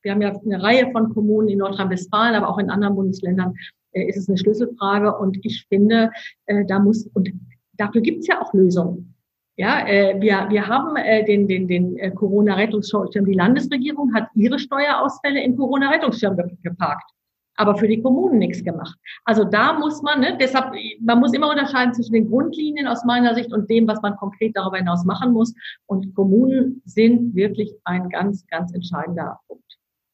wir 0.07 0.13
haben 0.13 0.21
ja 0.21 0.33
eine 0.45 0.63
Reihe 0.63 0.89
von 0.91 1.13
Kommunen 1.13 1.49
in 1.49 1.57
Nordrhein-Westfalen, 1.57 2.35
aber 2.35 2.47
auch 2.47 2.59
in 2.59 2.69
anderen 2.69 2.95
Bundesländern 2.95 3.53
äh, 3.91 4.07
ist 4.07 4.15
es 4.15 4.29
eine 4.29 4.37
Schlüsselfrage. 4.37 5.13
Und 5.17 5.37
ich 5.43 5.65
finde, 5.67 6.11
äh, 6.45 6.63
da 6.65 6.79
muss, 6.79 7.07
und 7.13 7.29
dafür 7.73 8.01
gibt 8.01 8.19
es 8.21 8.27
ja 8.27 8.41
auch 8.41 8.53
Lösungen. 8.53 9.13
Ja, 9.57 9.85
äh, 9.85 10.15
wir, 10.21 10.47
wir 10.49 10.67
haben 10.67 10.95
äh, 10.95 11.25
den, 11.25 11.47
den, 11.47 11.67
den 11.67 11.97
äh, 11.97 12.11
Corona-Rettungsschirm. 12.11 13.25
Die 13.25 13.33
Landesregierung 13.33 14.13
hat 14.13 14.29
ihre 14.35 14.59
Steuerausfälle 14.59 15.43
im 15.43 15.57
Corona-Rettungsschirm 15.57 16.37
geparkt, 16.63 17.11
aber 17.55 17.75
für 17.75 17.87
die 17.87 18.01
Kommunen 18.01 18.37
nichts 18.37 18.63
gemacht. 18.63 18.97
Also 19.25 19.43
da 19.43 19.73
muss 19.73 20.01
man, 20.03 20.21
ne, 20.21 20.37
deshalb, 20.39 20.73
man 21.01 21.19
muss 21.19 21.33
immer 21.33 21.49
unterscheiden 21.49 21.93
zwischen 21.93 22.13
den 22.13 22.29
Grundlinien 22.29 22.87
aus 22.87 23.03
meiner 23.03 23.33
Sicht 23.35 23.51
und 23.51 23.69
dem, 23.69 23.87
was 23.87 24.01
man 24.01 24.15
konkret 24.15 24.55
darüber 24.55 24.77
hinaus 24.77 25.03
machen 25.03 25.33
muss. 25.33 25.53
Und 25.87 26.15
Kommunen 26.15 26.81
sind 26.85 27.35
wirklich 27.35 27.73
ein 27.83 28.07
ganz, 28.09 28.45
ganz 28.47 28.73
entscheidender 28.73 29.39
Punkt. 29.47 29.67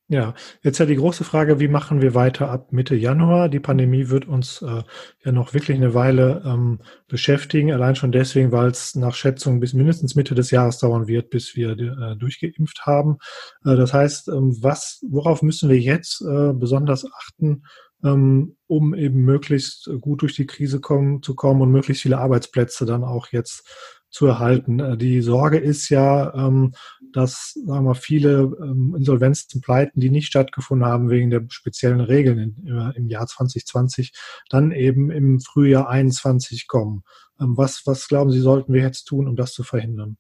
Ja, 0.10 0.36
jetzt 0.62 0.80
ja 0.80 0.86
die 0.86 0.98
große 0.98 1.24
Frage, 1.24 1.62
wie 1.62 1.70
machen 1.70 2.02
wir 2.02 2.14
weiter 2.14 2.50
ab 2.52 2.74
Mitte 2.74 2.94
Januar? 2.94 3.48
Die 3.48 3.62
Pandemie 3.62 4.10
wird 4.10 4.28
uns 4.28 4.62
äh, 4.62 4.84
ja 5.24 5.32
noch 5.32 5.54
wirklich 5.54 5.78
eine 5.78 5.94
Weile 5.94 6.44
ähm, 6.46 6.80
beschäftigen, 7.08 7.72
allein 7.72 7.96
schon 7.96 8.12
deswegen, 8.12 8.52
weil 8.52 8.70
es 8.70 8.96
nach 8.96 9.16
Schätzung 9.16 9.62
bis 9.62 9.74
mindestens 9.74 10.16
Mitte 10.16 10.36
des 10.36 10.52
Jahres 10.52 10.78
dauern 10.78 11.08
wird, 11.08 11.30
bis 11.30 11.56
wir 11.56 11.72
äh, 11.72 12.18
durchgeimpft 12.18 12.86
haben. 12.86 13.18
Äh, 13.64 13.78
das 13.78 13.94
heißt, 13.94 14.28
ähm, 14.28 14.58
was, 14.62 15.04
worauf 15.10 15.42
müssen 15.42 15.70
wir 15.70 15.80
jetzt 15.80 16.22
äh, 16.22 16.52
besonders 16.54 17.06
achten, 17.06 17.64
ähm, 18.04 18.58
um 18.68 18.94
eben 18.94 19.22
möglichst 19.22 19.90
gut 20.02 20.22
durch 20.22 20.36
die 20.36 20.46
Krise 20.46 20.82
kommen, 20.82 21.24
zu 21.24 21.34
kommen 21.34 21.62
und 21.62 21.72
möglichst 21.72 22.04
viele 22.04 22.18
Arbeitsplätze 22.18 22.86
dann 22.86 23.06
auch 23.06 23.28
jetzt 23.32 23.66
zu 24.14 24.28
erhalten. 24.28 24.80
Äh, 24.80 24.98
die 24.98 25.22
Sorge 25.22 25.58
ist 25.58 25.90
ja, 25.90 26.34
ähm, 26.34 26.74
dass 27.12 27.54
sagen 27.66 27.86
wir, 27.86 27.96
viele 27.96 28.56
ähm, 28.62 28.96
Insolvenzen, 28.98 29.60
Pleiten, 29.60 30.00
die 30.00 30.10
nicht 30.10 30.28
stattgefunden 30.28 30.88
haben 30.88 31.10
wegen 31.10 31.30
der 31.30 31.46
speziellen 31.50 32.00
Regeln 32.00 32.94
im 32.96 33.08
Jahr 33.08 33.28
2020, 33.28 34.14
dann 34.50 34.72
eben 34.72 35.12
im 35.12 35.40
Frühjahr 35.40 35.90
21 35.90 36.68
kommen. 36.68 37.04
Ähm, 37.40 37.58
was, 37.58 37.82
was 37.86 38.08
glauben 38.08 38.32
Sie, 38.32 38.40
sollten 38.40 38.74
wir 38.74 38.82
jetzt 38.82 39.06
tun, 39.06 39.28
um 39.28 39.36
das 39.36 39.54
zu 39.54 39.64
verhindern? 39.64 40.18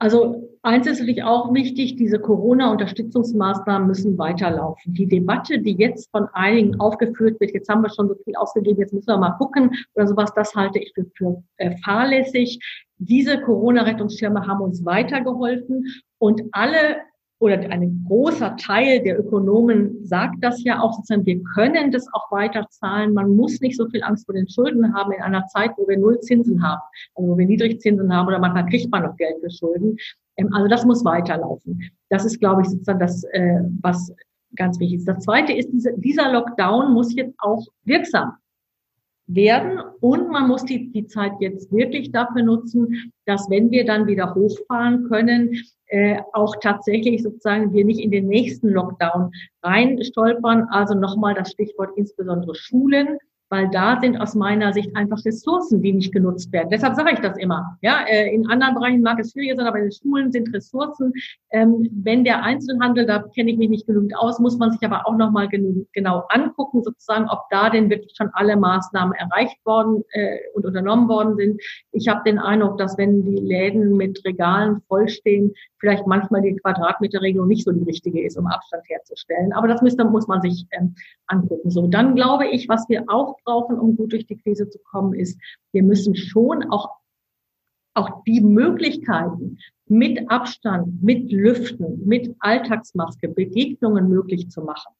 Also 0.00 0.48
eins 0.62 0.86
ist 0.86 0.98
natürlich 0.98 1.22
auch 1.22 1.52
wichtig, 1.52 1.96
diese 1.96 2.18
Corona-Unterstützungsmaßnahmen 2.18 3.86
müssen 3.86 4.16
weiterlaufen. 4.16 4.94
Die 4.94 5.06
Debatte, 5.06 5.58
die 5.58 5.74
jetzt 5.74 6.10
von 6.10 6.26
einigen 6.32 6.80
aufgeführt 6.80 7.38
wird, 7.38 7.52
jetzt 7.52 7.68
haben 7.68 7.82
wir 7.82 7.90
schon 7.90 8.08
so 8.08 8.14
viel 8.24 8.34
ausgegeben, 8.36 8.80
jetzt 8.80 8.94
müssen 8.94 9.08
wir 9.08 9.18
mal 9.18 9.32
gucken 9.32 9.70
oder 9.94 10.06
sowas, 10.06 10.32
das 10.34 10.54
halte 10.54 10.78
ich 10.78 10.92
für, 10.94 11.04
für 11.14 11.42
äh, 11.58 11.76
fahrlässig. 11.84 12.58
Diese 12.96 13.42
Corona-Rettungsschirme 13.42 14.46
haben 14.46 14.62
uns 14.62 14.84
weitergeholfen 14.86 15.84
und 16.18 16.42
alle 16.52 16.96
oder 17.40 17.58
ein 17.70 18.04
großer 18.06 18.54
Teil 18.56 19.02
der 19.02 19.18
Ökonomen 19.18 20.04
sagt 20.04 20.36
das 20.44 20.62
ja 20.62 20.80
auch, 20.80 20.92
sozusagen, 20.92 21.24
wir 21.24 21.42
können 21.54 21.90
das 21.90 22.06
auch 22.12 22.30
weiter 22.30 22.66
zahlen. 22.68 23.14
Man 23.14 23.34
muss 23.34 23.60
nicht 23.62 23.78
so 23.78 23.88
viel 23.88 24.02
Angst 24.02 24.26
vor 24.26 24.34
den 24.34 24.48
Schulden 24.48 24.94
haben 24.94 25.10
in 25.12 25.22
einer 25.22 25.46
Zeit, 25.46 25.70
wo 25.78 25.88
wir 25.88 25.98
null 25.98 26.20
Zinsen 26.20 26.62
haben, 26.62 26.82
also 27.14 27.30
wo 27.30 27.38
wir 27.38 27.46
Niedrigzinsen 27.46 28.14
haben 28.14 28.28
oder 28.28 28.38
manchmal 28.38 28.66
kriegt 28.66 28.90
man 28.90 29.04
noch 29.04 29.16
Geld 29.16 29.36
für 29.40 29.50
Schulden. 29.50 29.96
Ähm, 30.36 30.52
also 30.52 30.68
das 30.68 30.84
muss 30.84 31.02
weiterlaufen. 31.02 31.82
Das 32.10 32.26
ist, 32.26 32.40
glaube 32.40 32.60
ich, 32.60 32.68
sozusagen 32.68 33.00
das, 33.00 33.24
äh, 33.32 33.60
was 33.80 34.12
ganz 34.54 34.78
wichtig 34.78 34.98
ist. 34.98 35.08
Das 35.08 35.24
Zweite 35.24 35.54
ist, 35.54 35.70
dieser 35.96 36.30
Lockdown 36.32 36.92
muss 36.92 37.14
jetzt 37.14 37.34
auch 37.38 37.66
wirksam 37.84 38.32
werden 39.26 39.80
und 40.00 40.28
man 40.28 40.48
muss 40.48 40.64
die, 40.64 40.90
die 40.92 41.06
Zeit 41.06 41.32
jetzt 41.40 41.72
wirklich 41.72 42.10
dafür 42.10 42.42
nutzen, 42.42 43.12
dass 43.24 43.48
wenn 43.48 43.70
wir 43.70 43.86
dann 43.86 44.06
wieder 44.06 44.34
hochfahren 44.34 45.08
können, 45.08 45.54
äh, 45.90 46.20
auch 46.32 46.56
tatsächlich 46.60 47.22
sozusagen 47.22 47.72
wir 47.72 47.84
nicht 47.84 48.00
in 48.00 48.10
den 48.10 48.28
nächsten 48.28 48.68
Lockdown 48.68 49.30
reinstolpern. 49.62 50.68
Also 50.70 50.94
nochmal 50.94 51.34
das 51.34 51.50
Stichwort 51.52 51.90
insbesondere 51.96 52.54
Schulen 52.54 53.18
weil 53.50 53.68
da 53.70 54.00
sind 54.00 54.16
aus 54.16 54.36
meiner 54.36 54.72
Sicht 54.72 54.94
einfach 54.96 55.24
Ressourcen, 55.24 55.82
die 55.82 55.92
nicht 55.92 56.12
genutzt 56.12 56.52
werden. 56.52 56.70
Deshalb 56.70 56.94
sage 56.94 57.10
ich 57.14 57.18
das 57.18 57.36
immer. 57.36 57.76
Ja, 57.82 58.04
äh, 58.06 58.32
in 58.32 58.48
anderen 58.48 58.76
Bereichen 58.76 59.02
mag 59.02 59.18
es 59.18 59.32
schwieriger 59.32 59.56
sein, 59.56 59.66
aber 59.66 59.78
in 59.78 59.86
den 59.86 59.92
Schulen 59.92 60.30
sind 60.30 60.54
Ressourcen. 60.54 61.12
Ähm, 61.50 61.88
wenn 61.92 62.22
der 62.22 62.44
Einzelhandel, 62.44 63.06
da 63.06 63.24
kenne 63.34 63.50
ich 63.50 63.58
mich 63.58 63.68
nicht 63.68 63.86
genügend 63.88 64.16
aus, 64.16 64.38
muss 64.38 64.56
man 64.56 64.70
sich 64.70 64.80
aber 64.84 65.06
auch 65.06 65.16
nochmal 65.16 65.48
genau 65.48 66.24
angucken, 66.28 66.84
sozusagen, 66.84 67.28
ob 67.28 67.40
da 67.50 67.70
denn 67.70 67.90
wirklich 67.90 68.12
schon 68.16 68.30
alle 68.34 68.56
Maßnahmen 68.56 69.14
erreicht 69.14 69.58
worden 69.66 70.04
äh, 70.12 70.38
und 70.54 70.64
unternommen 70.64 71.08
worden 71.08 71.36
sind. 71.36 71.60
Ich 71.90 72.06
habe 72.06 72.22
den 72.24 72.38
Eindruck, 72.38 72.78
dass 72.78 72.96
wenn 72.98 73.24
die 73.24 73.36
Läden 73.36 73.96
mit 73.96 74.24
Regalen 74.24 74.80
vollstehen, 74.86 75.54
vielleicht 75.80 76.06
manchmal 76.06 76.42
die 76.42 76.56
Quadratmeterregelung 76.56 77.48
nicht 77.48 77.64
so 77.64 77.72
die 77.72 77.82
richtige 77.82 78.22
ist, 78.24 78.36
um 78.36 78.46
Abstand 78.46 78.84
herzustellen. 78.88 79.52
Aber 79.52 79.66
das 79.66 79.82
müsste, 79.82 80.04
muss 80.04 80.28
man 80.28 80.42
sich 80.42 80.66
ähm, 80.70 80.94
angucken. 81.26 81.70
So, 81.70 81.86
dann 81.86 82.14
glaube 82.14 82.46
ich, 82.46 82.68
was 82.68 82.88
wir 82.88 83.04
auch 83.08 83.36
brauchen, 83.44 83.78
um 83.78 83.96
gut 83.96 84.12
durch 84.12 84.26
die 84.26 84.36
Krise 84.36 84.68
zu 84.68 84.78
kommen, 84.78 85.14
ist, 85.14 85.40
wir 85.72 85.82
müssen 85.82 86.14
schon 86.14 86.70
auch, 86.70 86.90
auch 87.94 88.22
die 88.24 88.40
Möglichkeiten 88.40 89.58
mit 89.86 90.30
Abstand, 90.30 91.02
mit 91.02 91.32
Lüften, 91.32 92.06
mit 92.06 92.36
Alltagsmaske, 92.38 93.28
Begegnungen 93.28 94.08
möglich 94.08 94.50
zu 94.50 94.62
machen. 94.62 94.92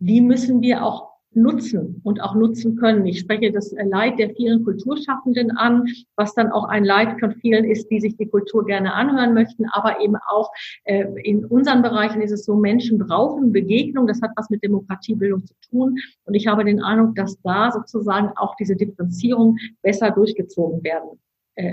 Die 0.00 0.20
müssen 0.20 0.60
wir 0.60 0.84
auch 0.84 1.17
nutzen 1.32 2.00
und 2.04 2.20
auch 2.20 2.34
nutzen 2.34 2.76
können. 2.76 3.06
Ich 3.06 3.20
spreche 3.20 3.52
das 3.52 3.72
Leid 3.72 4.18
der 4.18 4.30
vielen 4.30 4.64
Kulturschaffenden 4.64 5.50
an, 5.56 5.84
was 6.16 6.34
dann 6.34 6.50
auch 6.50 6.64
ein 6.64 6.84
Leid 6.84 7.20
von 7.20 7.32
vielen 7.32 7.64
ist, 7.64 7.90
die 7.90 8.00
sich 8.00 8.16
die 8.16 8.26
Kultur 8.26 8.64
gerne 8.66 8.92
anhören 8.92 9.34
möchten, 9.34 9.66
aber 9.72 10.00
eben 10.00 10.16
auch 10.28 10.50
äh, 10.84 11.06
in 11.22 11.44
unseren 11.44 11.82
Bereichen 11.82 12.22
ist 12.22 12.32
es 12.32 12.44
so, 12.44 12.56
Menschen 12.56 12.98
brauchen 12.98 13.52
Begegnung, 13.52 14.06
das 14.06 14.20
hat 14.22 14.30
was 14.36 14.50
mit 14.50 14.62
Demokratiebildung 14.62 15.44
zu 15.46 15.54
tun. 15.70 15.96
Und 16.24 16.34
ich 16.34 16.46
habe 16.46 16.64
den 16.64 16.82
Eindruck, 16.82 17.14
dass 17.14 17.40
da 17.42 17.70
sozusagen 17.70 18.30
auch 18.36 18.54
diese 18.56 18.76
Differenzierung 18.76 19.56
besser 19.82 20.10
durchgezogen 20.10 20.82
werden 20.82 21.18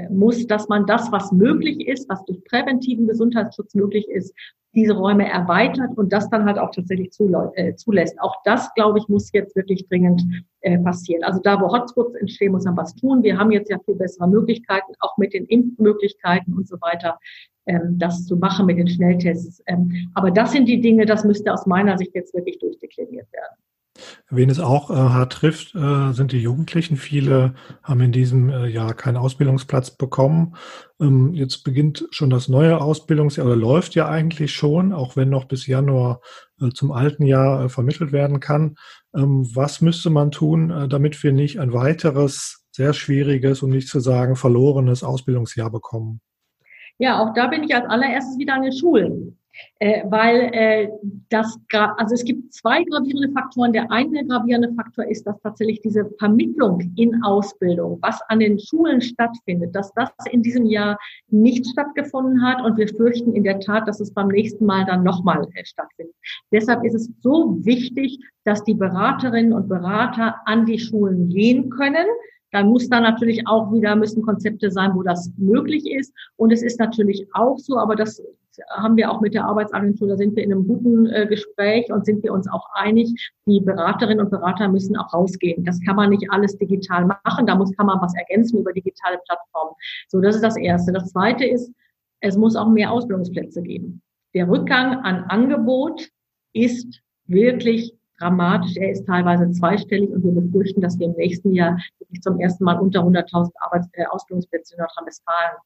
muss, 0.09 0.47
dass 0.47 0.67
man 0.67 0.85
das, 0.85 1.11
was 1.11 1.31
möglich 1.31 1.87
ist, 1.87 2.09
was 2.09 2.23
durch 2.25 2.43
präventiven 2.45 3.07
Gesundheitsschutz 3.07 3.75
möglich 3.75 4.07
ist, 4.09 4.33
diese 4.75 4.93
Räume 4.93 5.27
erweitert 5.27 5.97
und 5.97 6.11
das 6.11 6.29
dann 6.29 6.45
halt 6.45 6.59
auch 6.59 6.69
tatsächlich 6.71 7.11
äh, 7.55 7.75
zulässt. 7.75 8.19
Auch 8.19 8.35
das, 8.43 8.73
glaube 8.73 8.99
ich, 8.99 9.07
muss 9.07 9.31
jetzt 9.31 9.55
wirklich 9.55 9.87
dringend 9.87 10.21
äh, 10.61 10.77
passieren. 10.79 11.23
Also 11.23 11.39
da, 11.41 11.59
wo 11.59 11.71
Hotspots 11.71 12.15
entstehen, 12.15 12.51
muss 12.51 12.65
man 12.65 12.77
was 12.77 12.93
tun. 12.95 13.23
Wir 13.23 13.37
haben 13.37 13.51
jetzt 13.51 13.69
ja 13.69 13.79
viel 13.85 13.95
bessere 13.95 14.27
Möglichkeiten, 14.27 14.93
auch 14.99 15.17
mit 15.17 15.33
den 15.33 15.45
Impfmöglichkeiten 15.45 16.53
und 16.53 16.67
so 16.67 16.75
weiter, 16.81 17.17
ähm, 17.67 17.97
das 17.97 18.25
zu 18.25 18.35
machen 18.35 18.65
mit 18.65 18.77
den 18.77 18.87
Schnelltests. 18.87 19.63
Ähm, 19.65 20.11
aber 20.13 20.29
das 20.29 20.51
sind 20.51 20.67
die 20.67 20.81
Dinge, 20.81 21.05
das 21.05 21.23
müsste 21.23 21.53
aus 21.53 21.65
meiner 21.65 21.97
Sicht 21.97 22.13
jetzt 22.13 22.33
wirklich 22.33 22.59
durchdekliniert 22.59 23.31
werden. 23.31 23.55
Wen 24.29 24.49
es 24.49 24.59
auch 24.59 24.89
äh, 24.89 24.93
hart 24.93 25.33
trifft, 25.33 25.73
äh, 25.75 26.11
sind 26.11 26.31
die 26.31 26.41
Jugendlichen. 26.41 26.97
Viele 26.97 27.53
haben 27.83 28.01
in 28.01 28.11
diesem 28.11 28.49
äh, 28.49 28.67
Jahr 28.67 28.93
keinen 28.93 29.17
Ausbildungsplatz 29.17 29.91
bekommen. 29.91 30.55
Ähm, 30.99 31.33
jetzt 31.33 31.63
beginnt 31.63 32.05
schon 32.11 32.29
das 32.29 32.49
neue 32.49 32.81
Ausbildungsjahr 32.81 33.45
oder 33.45 33.55
läuft 33.55 33.95
ja 33.95 34.09
eigentlich 34.09 34.53
schon, 34.53 34.91
auch 34.91 35.15
wenn 35.15 35.29
noch 35.29 35.45
bis 35.45 35.67
Januar 35.67 36.21
äh, 36.59 36.69
zum 36.69 36.91
alten 36.91 37.25
Jahr 37.25 37.65
äh, 37.65 37.69
vermittelt 37.69 38.11
werden 38.11 38.39
kann. 38.39 38.75
Ähm, 39.15 39.49
was 39.53 39.79
müsste 39.81 40.09
man 40.09 40.31
tun, 40.31 40.71
äh, 40.71 40.87
damit 40.87 41.21
wir 41.23 41.31
nicht 41.31 41.59
ein 41.59 41.71
weiteres 41.71 42.65
sehr 42.71 42.93
schwieriges, 42.93 43.63
um 43.63 43.69
nicht 43.69 43.87
zu 43.87 44.01
sagen 44.01 44.35
verlorenes 44.35 45.03
Ausbildungsjahr 45.03 45.71
bekommen? 45.71 46.19
Ja, 46.97 47.21
auch 47.21 47.33
da 47.33 47.47
bin 47.47 47.63
ich 47.63 47.73
als 47.73 47.89
allererstes 47.89 48.37
wieder 48.37 48.55
an 48.55 48.63
den 48.63 48.73
Schulen 48.73 49.37
äh, 49.79 50.03
weil 50.05 50.49
äh, 50.53 50.89
das, 51.29 51.57
also 51.71 52.13
es 52.13 52.23
gibt 52.23 52.53
zwei 52.53 52.83
gravierende 52.83 53.31
Faktoren. 53.31 53.73
Der 53.73 53.91
eine 53.91 54.25
gravierende 54.25 54.73
Faktor 54.73 55.05
ist, 55.05 55.25
dass 55.25 55.39
tatsächlich 55.41 55.81
diese 55.81 56.09
Vermittlung 56.19 56.79
in 56.95 57.23
Ausbildung, 57.23 57.99
was 58.01 58.19
an 58.29 58.39
den 58.39 58.59
Schulen 58.59 59.01
stattfindet, 59.01 59.75
dass 59.75 59.91
das 59.93 60.09
in 60.31 60.41
diesem 60.41 60.65
Jahr 60.65 60.97
nicht 61.29 61.65
stattgefunden 61.67 62.41
hat 62.41 62.61
und 62.63 62.77
wir 62.77 62.87
fürchten 62.87 63.33
in 63.33 63.43
der 63.43 63.59
Tat, 63.59 63.87
dass 63.87 63.99
es 63.99 64.13
beim 64.13 64.27
nächsten 64.27 64.65
Mal 64.65 64.85
dann 64.85 65.03
nochmal 65.03 65.47
äh, 65.53 65.65
stattfindet. 65.65 66.15
Deshalb 66.51 66.83
ist 66.83 66.95
es 66.95 67.09
so 67.21 67.57
wichtig, 67.65 68.19
dass 68.43 68.63
die 68.63 68.75
Beraterinnen 68.75 69.53
und 69.53 69.67
Berater 69.67 70.35
an 70.45 70.65
die 70.65 70.79
Schulen 70.79 71.29
gehen 71.29 71.69
können, 71.69 72.05
dann 72.55 72.69
muss 72.69 72.87
da 72.87 73.01
natürlich 73.01 73.45
auch 73.47 73.73
wieder, 73.73 73.97
müssen 73.97 74.23
Konzepte 74.23 74.71
sein, 74.71 74.95
wo 74.95 75.03
das 75.03 75.29
möglich 75.35 75.91
ist. 75.91 76.13
Und 76.37 76.53
es 76.53 76.63
ist 76.63 76.79
natürlich 76.79 77.27
auch 77.33 77.59
so, 77.59 77.77
aber 77.77 77.97
das 77.97 78.23
haben 78.69 78.95
wir 78.95 79.11
auch 79.11 79.19
mit 79.19 79.33
der 79.33 79.43
Arbeitsagentur, 79.43 80.07
da 80.07 80.15
sind 80.15 80.37
wir 80.37 80.43
in 80.45 80.53
einem 80.53 80.65
guten 80.65 81.05
äh, 81.07 81.27
Gespräch 81.27 81.91
und 81.91 82.05
sind 82.05 82.23
wir 82.23 82.31
uns 82.31 82.49
auch 82.49 82.65
einig, 82.73 83.13
die 83.45 83.59
Beraterinnen 83.59 84.23
und 84.23 84.31
Berater 84.31 84.69
müssen 84.69 84.95
auch 84.95 85.13
rausgehen. 85.13 85.65
Das 85.65 85.81
kann 85.81 85.97
man 85.97 86.11
nicht 86.11 86.31
alles 86.31 86.57
digital 86.57 87.05
machen, 87.05 87.45
da 87.45 87.55
muss, 87.55 87.75
kann 87.75 87.87
man 87.87 87.99
was 87.99 88.15
ergänzen 88.15 88.59
über 88.59 88.71
digitale 88.71 89.19
Plattformen. 89.25 89.73
So, 90.07 90.21
das 90.21 90.35
ist 90.35 90.43
das 90.45 90.55
Erste. 90.55 90.93
Das 90.93 91.11
Zweite 91.11 91.43
ist, 91.43 91.69
es 92.21 92.37
muss 92.37 92.55
auch 92.55 92.69
mehr 92.69 92.89
Ausbildungsplätze 92.89 93.63
geben. 93.63 94.01
Der 94.33 94.47
Rückgang 94.47 94.99
an 94.99 95.25
Angebot 95.25 96.07
ist 96.53 97.01
wirklich 97.25 97.93
dramatisch. 98.19 98.77
Er 98.77 98.91
ist 98.91 99.05
teilweise 99.05 99.49
zweistellig 99.51 100.09
und 100.09 100.23
wir 100.23 100.41
befürchten, 100.41 100.81
dass 100.81 100.99
wir 100.99 101.07
im 101.07 101.15
nächsten 101.15 101.53
Jahr 101.53 101.77
wirklich 101.99 102.21
zum 102.21 102.39
ersten 102.39 102.63
Mal 102.63 102.79
unter 102.79 103.01
100.000 103.01 103.51
Arbeits 103.59 103.87
äh, 103.93 104.05
Ausbildungsplätze 104.05 104.75
in 104.75 104.79
Nordrhein-Westfalen 104.79 105.57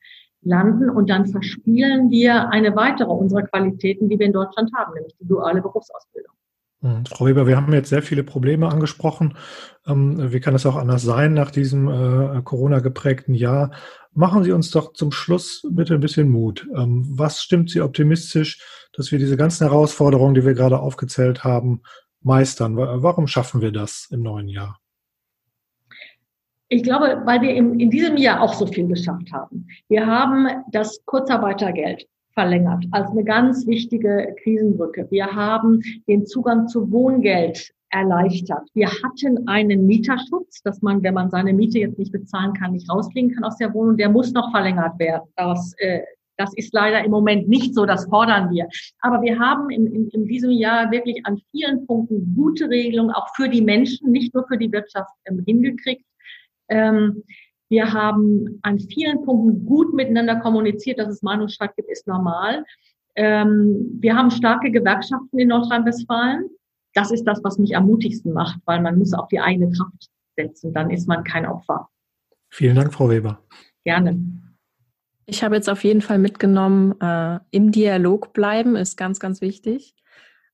landen 0.42 0.90
und 0.90 1.10
dann 1.10 1.26
verspielen 1.26 2.10
wir 2.10 2.50
eine 2.50 2.76
weitere 2.76 3.10
unserer 3.10 3.44
Qualitäten, 3.44 4.10
die 4.10 4.18
wir 4.18 4.26
in 4.26 4.34
Deutschland 4.34 4.72
haben, 4.76 4.94
nämlich 4.94 5.16
die 5.20 5.28
duale 5.28 5.62
Berufsausbildung. 5.62 6.34
Hm, 6.82 7.06
Frau 7.06 7.26
Weber, 7.26 7.46
wir 7.46 7.58
haben 7.58 7.74
jetzt 7.74 7.90
sehr 7.90 8.02
viele 8.02 8.24
Probleme 8.24 8.70
angesprochen. 8.70 9.36
Ähm, 9.86 10.32
wie 10.32 10.40
kann 10.40 10.56
es 10.56 10.66
auch 10.66 10.78
anders 10.78 11.04
sein 11.04 11.34
nach 11.34 11.52
diesem 11.52 11.90
äh, 11.90 12.42
Corona 12.44 12.80
geprägten 12.80 13.34
Jahr? 13.34 13.72
Machen 14.14 14.44
Sie 14.44 14.54
uns 14.54 14.72
doch 14.72 14.94
zum 14.94 15.12
Schluss 15.12 15.68
bitte 15.70 15.94
ein 15.94 16.00
bisschen 16.00 16.30
Mut. 16.30 16.68
Ähm, 16.76 17.06
was 17.10 17.42
stimmt 17.42 17.70
Sie 17.70 17.82
optimistisch, 17.82 18.64
dass 18.94 19.12
wir 19.12 19.20
diese 19.20 19.36
ganzen 19.36 19.68
Herausforderungen, 19.68 20.36
die 20.36 20.46
wir 20.46 20.54
gerade 20.54 20.80
aufgezählt 20.80 21.44
haben, 21.44 21.82
meistern? 22.22 22.76
Warum 22.78 23.28
schaffen 23.28 23.62
wir 23.62 23.72
das 23.72 24.08
im 24.12 24.22
neuen 24.22 24.48
Jahr? 24.48 24.80
Ich 26.68 26.84
glaube, 26.84 27.22
weil 27.26 27.42
wir 27.42 27.54
in, 27.56 27.80
in 27.80 27.90
diesem 27.90 28.18
Jahr 28.18 28.42
auch 28.42 28.54
so 28.54 28.68
viel 28.68 28.88
geschafft 28.88 29.32
haben. 29.32 29.68
Wir 29.88 30.06
haben 30.06 30.48
das 30.72 31.04
Kurzarbeitergeld 31.06 32.08
verlängert 32.34 32.86
als 32.92 33.10
eine 33.10 33.24
ganz 33.24 33.66
wichtige 33.66 34.36
Krisenbrücke. 34.44 35.08
Wir 35.10 35.26
haben 35.26 35.82
den 36.08 36.28
Zugang 36.28 36.68
zu 36.68 36.92
Wohngeld 36.92 37.74
erleichtert. 37.90 38.70
Wir 38.76 38.88
hatten 38.88 39.48
einen 39.48 39.88
Mieterschutz, 39.88 40.62
dass 40.62 40.82
man, 40.84 41.02
wenn 41.02 41.16
man 41.16 41.32
seine 41.32 41.54
Miete 41.54 41.80
jetzt 41.80 41.98
nicht 41.98 42.12
bezahlen 42.12 42.54
kann, 42.54 42.74
nicht 42.74 42.90
rausfliegen 42.90 43.34
kann 43.34 43.44
aus 43.44 43.58
der 43.58 43.74
Wohnung. 43.74 43.98
Der 43.98 44.10
muss 44.10 44.32
noch 44.32 44.52
verlängert 44.52 45.00
werden. 45.00 45.28
Das, 45.36 45.74
äh, 45.80 46.02
das 46.40 46.54
ist 46.56 46.74
leider 46.74 47.04
im 47.04 47.12
Moment 47.12 47.50
nicht 47.50 47.76
so, 47.76 47.86
das 47.86 48.06
fordern 48.06 48.50
wir. 48.50 48.68
Aber 49.02 49.22
wir 49.22 49.38
haben 49.38 49.70
in, 49.70 49.88
in, 49.88 50.08
in 50.10 50.26
diesem 50.26 50.52
Jahr 50.52 50.90
wirklich 50.90 51.26
an 51.26 51.38
vielen 51.52 51.86
Punkten 51.86 52.34
gute 52.34 52.70
Regelungen, 52.70 53.12
auch 53.12 53.28
für 53.36 53.50
die 53.50 53.62
Menschen, 53.62 54.12
nicht 54.12 54.34
nur 54.34 54.48
für 54.48 54.58
die 54.58 54.72
Wirtschaft, 54.72 55.12
ähm, 55.26 55.44
hingekriegt. 55.46 56.06
Ähm, 56.70 57.24
wir 57.68 57.92
haben 57.92 58.60
an 58.64 58.80
vielen 58.80 59.24
Punkten 59.24 59.66
gut 59.66 59.94
miteinander 59.94 60.38
kommuniziert, 60.38 60.98
dass 60.98 61.10
es 61.10 61.22
Meinungsstreit 61.22 61.76
gibt, 61.76 61.92
ist 61.92 62.08
normal. 62.08 62.64
Ähm, 63.16 63.98
wir 64.00 64.16
haben 64.16 64.32
starke 64.32 64.72
Gewerkschaften 64.72 65.38
in 65.38 65.50
Nordrhein-Westfalen. 65.50 66.50
Das 66.94 67.12
ist 67.12 67.26
das, 67.26 67.44
was 67.44 67.60
mich 67.60 67.76
am 67.76 67.86
mutigsten 67.86 68.32
macht, 68.32 68.60
weil 68.66 68.82
man 68.82 68.98
muss 68.98 69.14
auf 69.14 69.28
die 69.28 69.42
eigene 69.42 69.72
Kraft 69.72 70.10
setzen. 70.38 70.74
Dann 70.74 70.90
ist 70.90 71.08
man 71.08 71.24
kein 71.26 71.46
Opfer. 71.46 71.90
Vielen 72.50 72.78
Dank, 72.78 72.94
Frau 72.94 73.10
Weber. 73.10 73.44
Gerne. 73.84 74.18
Ich 75.32 75.44
habe 75.44 75.56
jetzt 75.56 75.70
auf 75.70 75.84
jeden 75.84 76.02
Fall 76.02 76.18
mitgenommen, 76.18 77.00
äh, 77.00 77.40
im 77.52 77.72
Dialog 77.72 78.34
bleiben 78.34 78.76
ist 78.76 78.98
ganz, 78.98 79.20
ganz 79.20 79.42
wichtig. 79.42 79.96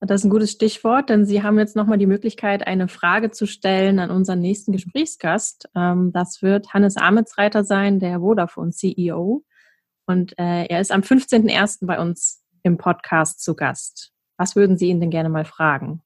Das 0.01 0.21
ist 0.21 0.25
ein 0.25 0.29
gutes 0.29 0.51
Stichwort, 0.51 1.09
denn 1.09 1.25
Sie 1.25 1.41
haben 1.41 1.57
jetzt 1.57 1.77
nochmal 1.77 1.97
die 1.97 2.05
Möglichkeit, 2.05 2.67
eine 2.67 2.89
Frage 2.89 3.31
zu 3.31 3.47
stellen 3.47 3.99
an 3.99 4.11
unseren 4.11 4.41
nächsten 4.41 4.73
Gesprächsgast. 4.73 5.69
Ähm, 5.75 6.11
das 6.11 6.41
wird 6.41 6.73
Hannes 6.73 6.97
Ametsreiter 6.97 7.63
sein, 7.63 7.99
der 8.01 8.19
Vodafone 8.19 8.71
CEO. 8.71 9.45
Und 10.05 10.37
äh, 10.37 10.65
er 10.65 10.81
ist 10.81 10.91
am 10.91 11.01
15.01. 11.01 11.85
bei 11.87 11.97
uns 11.97 12.43
im 12.63 12.77
Podcast 12.77 13.41
zu 13.41 13.55
Gast. 13.55 14.11
Was 14.37 14.57
würden 14.57 14.77
Sie 14.77 14.89
ihn 14.89 14.99
denn 14.99 15.09
gerne 15.09 15.29
mal 15.29 15.45
fragen? 15.45 16.01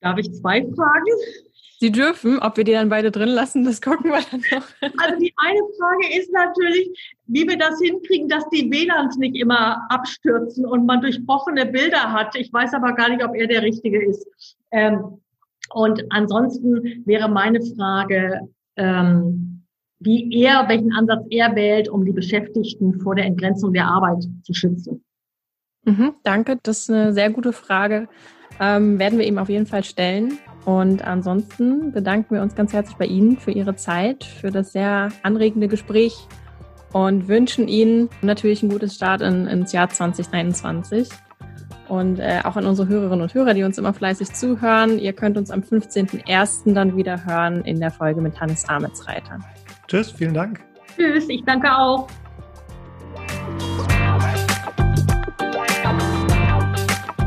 Darf 0.00 0.18
ich 0.18 0.32
zwei 0.32 0.62
fragen? 0.62 1.04
Sie 1.84 1.92
dürfen, 1.92 2.38
ob 2.38 2.56
wir 2.56 2.64
die 2.64 2.72
dann 2.72 2.88
beide 2.88 3.10
drin 3.10 3.28
lassen, 3.28 3.62
das 3.62 3.82
gucken 3.82 4.10
wir 4.10 4.22
dann 4.30 4.40
noch. 4.50 4.66
Also 5.02 5.18
die 5.20 5.34
eine 5.36 5.60
Frage 5.78 6.18
ist 6.18 6.32
natürlich, 6.32 7.18
wie 7.26 7.46
wir 7.46 7.58
das 7.58 7.78
hinkriegen, 7.78 8.26
dass 8.26 8.48
die 8.48 8.70
WLANs 8.72 9.18
nicht 9.18 9.36
immer 9.36 9.86
abstürzen 9.90 10.64
und 10.64 10.86
man 10.86 11.02
durchbrochene 11.02 11.66
Bilder 11.66 12.10
hat. 12.10 12.34
Ich 12.36 12.50
weiß 12.50 12.72
aber 12.72 12.94
gar 12.94 13.10
nicht, 13.10 13.22
ob 13.22 13.36
er 13.36 13.48
der 13.48 13.60
Richtige 13.60 14.02
ist. 14.02 14.26
Ähm, 14.70 15.20
und 15.74 16.02
ansonsten 16.08 17.02
wäre 17.04 17.28
meine 17.28 17.60
Frage, 17.60 18.40
ähm, 18.76 19.66
wie 19.98 20.42
er, 20.42 20.66
welchen 20.70 20.94
Ansatz 20.94 21.26
er 21.28 21.54
wählt, 21.54 21.90
um 21.90 22.06
die 22.06 22.12
Beschäftigten 22.12 22.98
vor 22.98 23.14
der 23.14 23.26
Entgrenzung 23.26 23.74
der 23.74 23.88
Arbeit 23.88 24.24
zu 24.42 24.54
schützen. 24.54 25.04
Mhm, 25.84 26.14
danke, 26.22 26.58
das 26.62 26.78
ist 26.78 26.90
eine 26.90 27.12
sehr 27.12 27.28
gute 27.28 27.52
Frage. 27.52 28.08
Ähm, 28.58 28.98
werden 28.98 29.18
wir 29.18 29.26
ihm 29.26 29.36
auf 29.36 29.50
jeden 29.50 29.66
Fall 29.66 29.84
stellen. 29.84 30.38
Und 30.64 31.04
ansonsten 31.04 31.92
bedanken 31.92 32.36
wir 32.36 32.42
uns 32.42 32.54
ganz 32.54 32.72
herzlich 32.72 32.96
bei 32.96 33.06
Ihnen 33.06 33.38
für 33.38 33.50
Ihre 33.50 33.76
Zeit, 33.76 34.24
für 34.24 34.50
das 34.50 34.72
sehr 34.72 35.10
anregende 35.22 35.68
Gespräch 35.68 36.26
und 36.92 37.28
wünschen 37.28 37.68
Ihnen 37.68 38.08
natürlich 38.22 38.62
einen 38.62 38.72
guten 38.72 38.88
Start 38.88 39.20
in, 39.20 39.46
ins 39.46 39.72
Jahr 39.72 39.90
2021. 39.90 41.08
Und 41.88 42.18
äh, 42.18 42.40
auch 42.44 42.56
an 42.56 42.64
unsere 42.64 42.88
Hörerinnen 42.88 43.20
und 43.20 43.34
Hörer, 43.34 43.52
die 43.52 43.62
uns 43.62 43.76
immer 43.76 43.92
fleißig 43.92 44.32
zuhören. 44.32 44.98
Ihr 44.98 45.12
könnt 45.12 45.36
uns 45.36 45.50
am 45.50 45.60
15.01. 45.60 46.72
dann 46.72 46.96
wieder 46.96 47.26
hören 47.26 47.62
in 47.64 47.78
der 47.78 47.90
Folge 47.90 48.22
mit 48.22 48.40
Hannes 48.40 48.66
Ametsreiter. 48.68 49.38
Tschüss, 49.86 50.12
vielen 50.12 50.32
Dank. 50.32 50.60
Tschüss, 50.96 51.28
ich 51.28 51.44
danke 51.44 51.70
auch. 51.76 52.08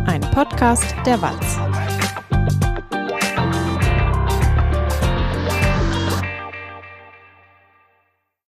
Ein 0.08 0.22
Podcast 0.22 0.96
der 1.06 1.22
Walz. 1.22 1.66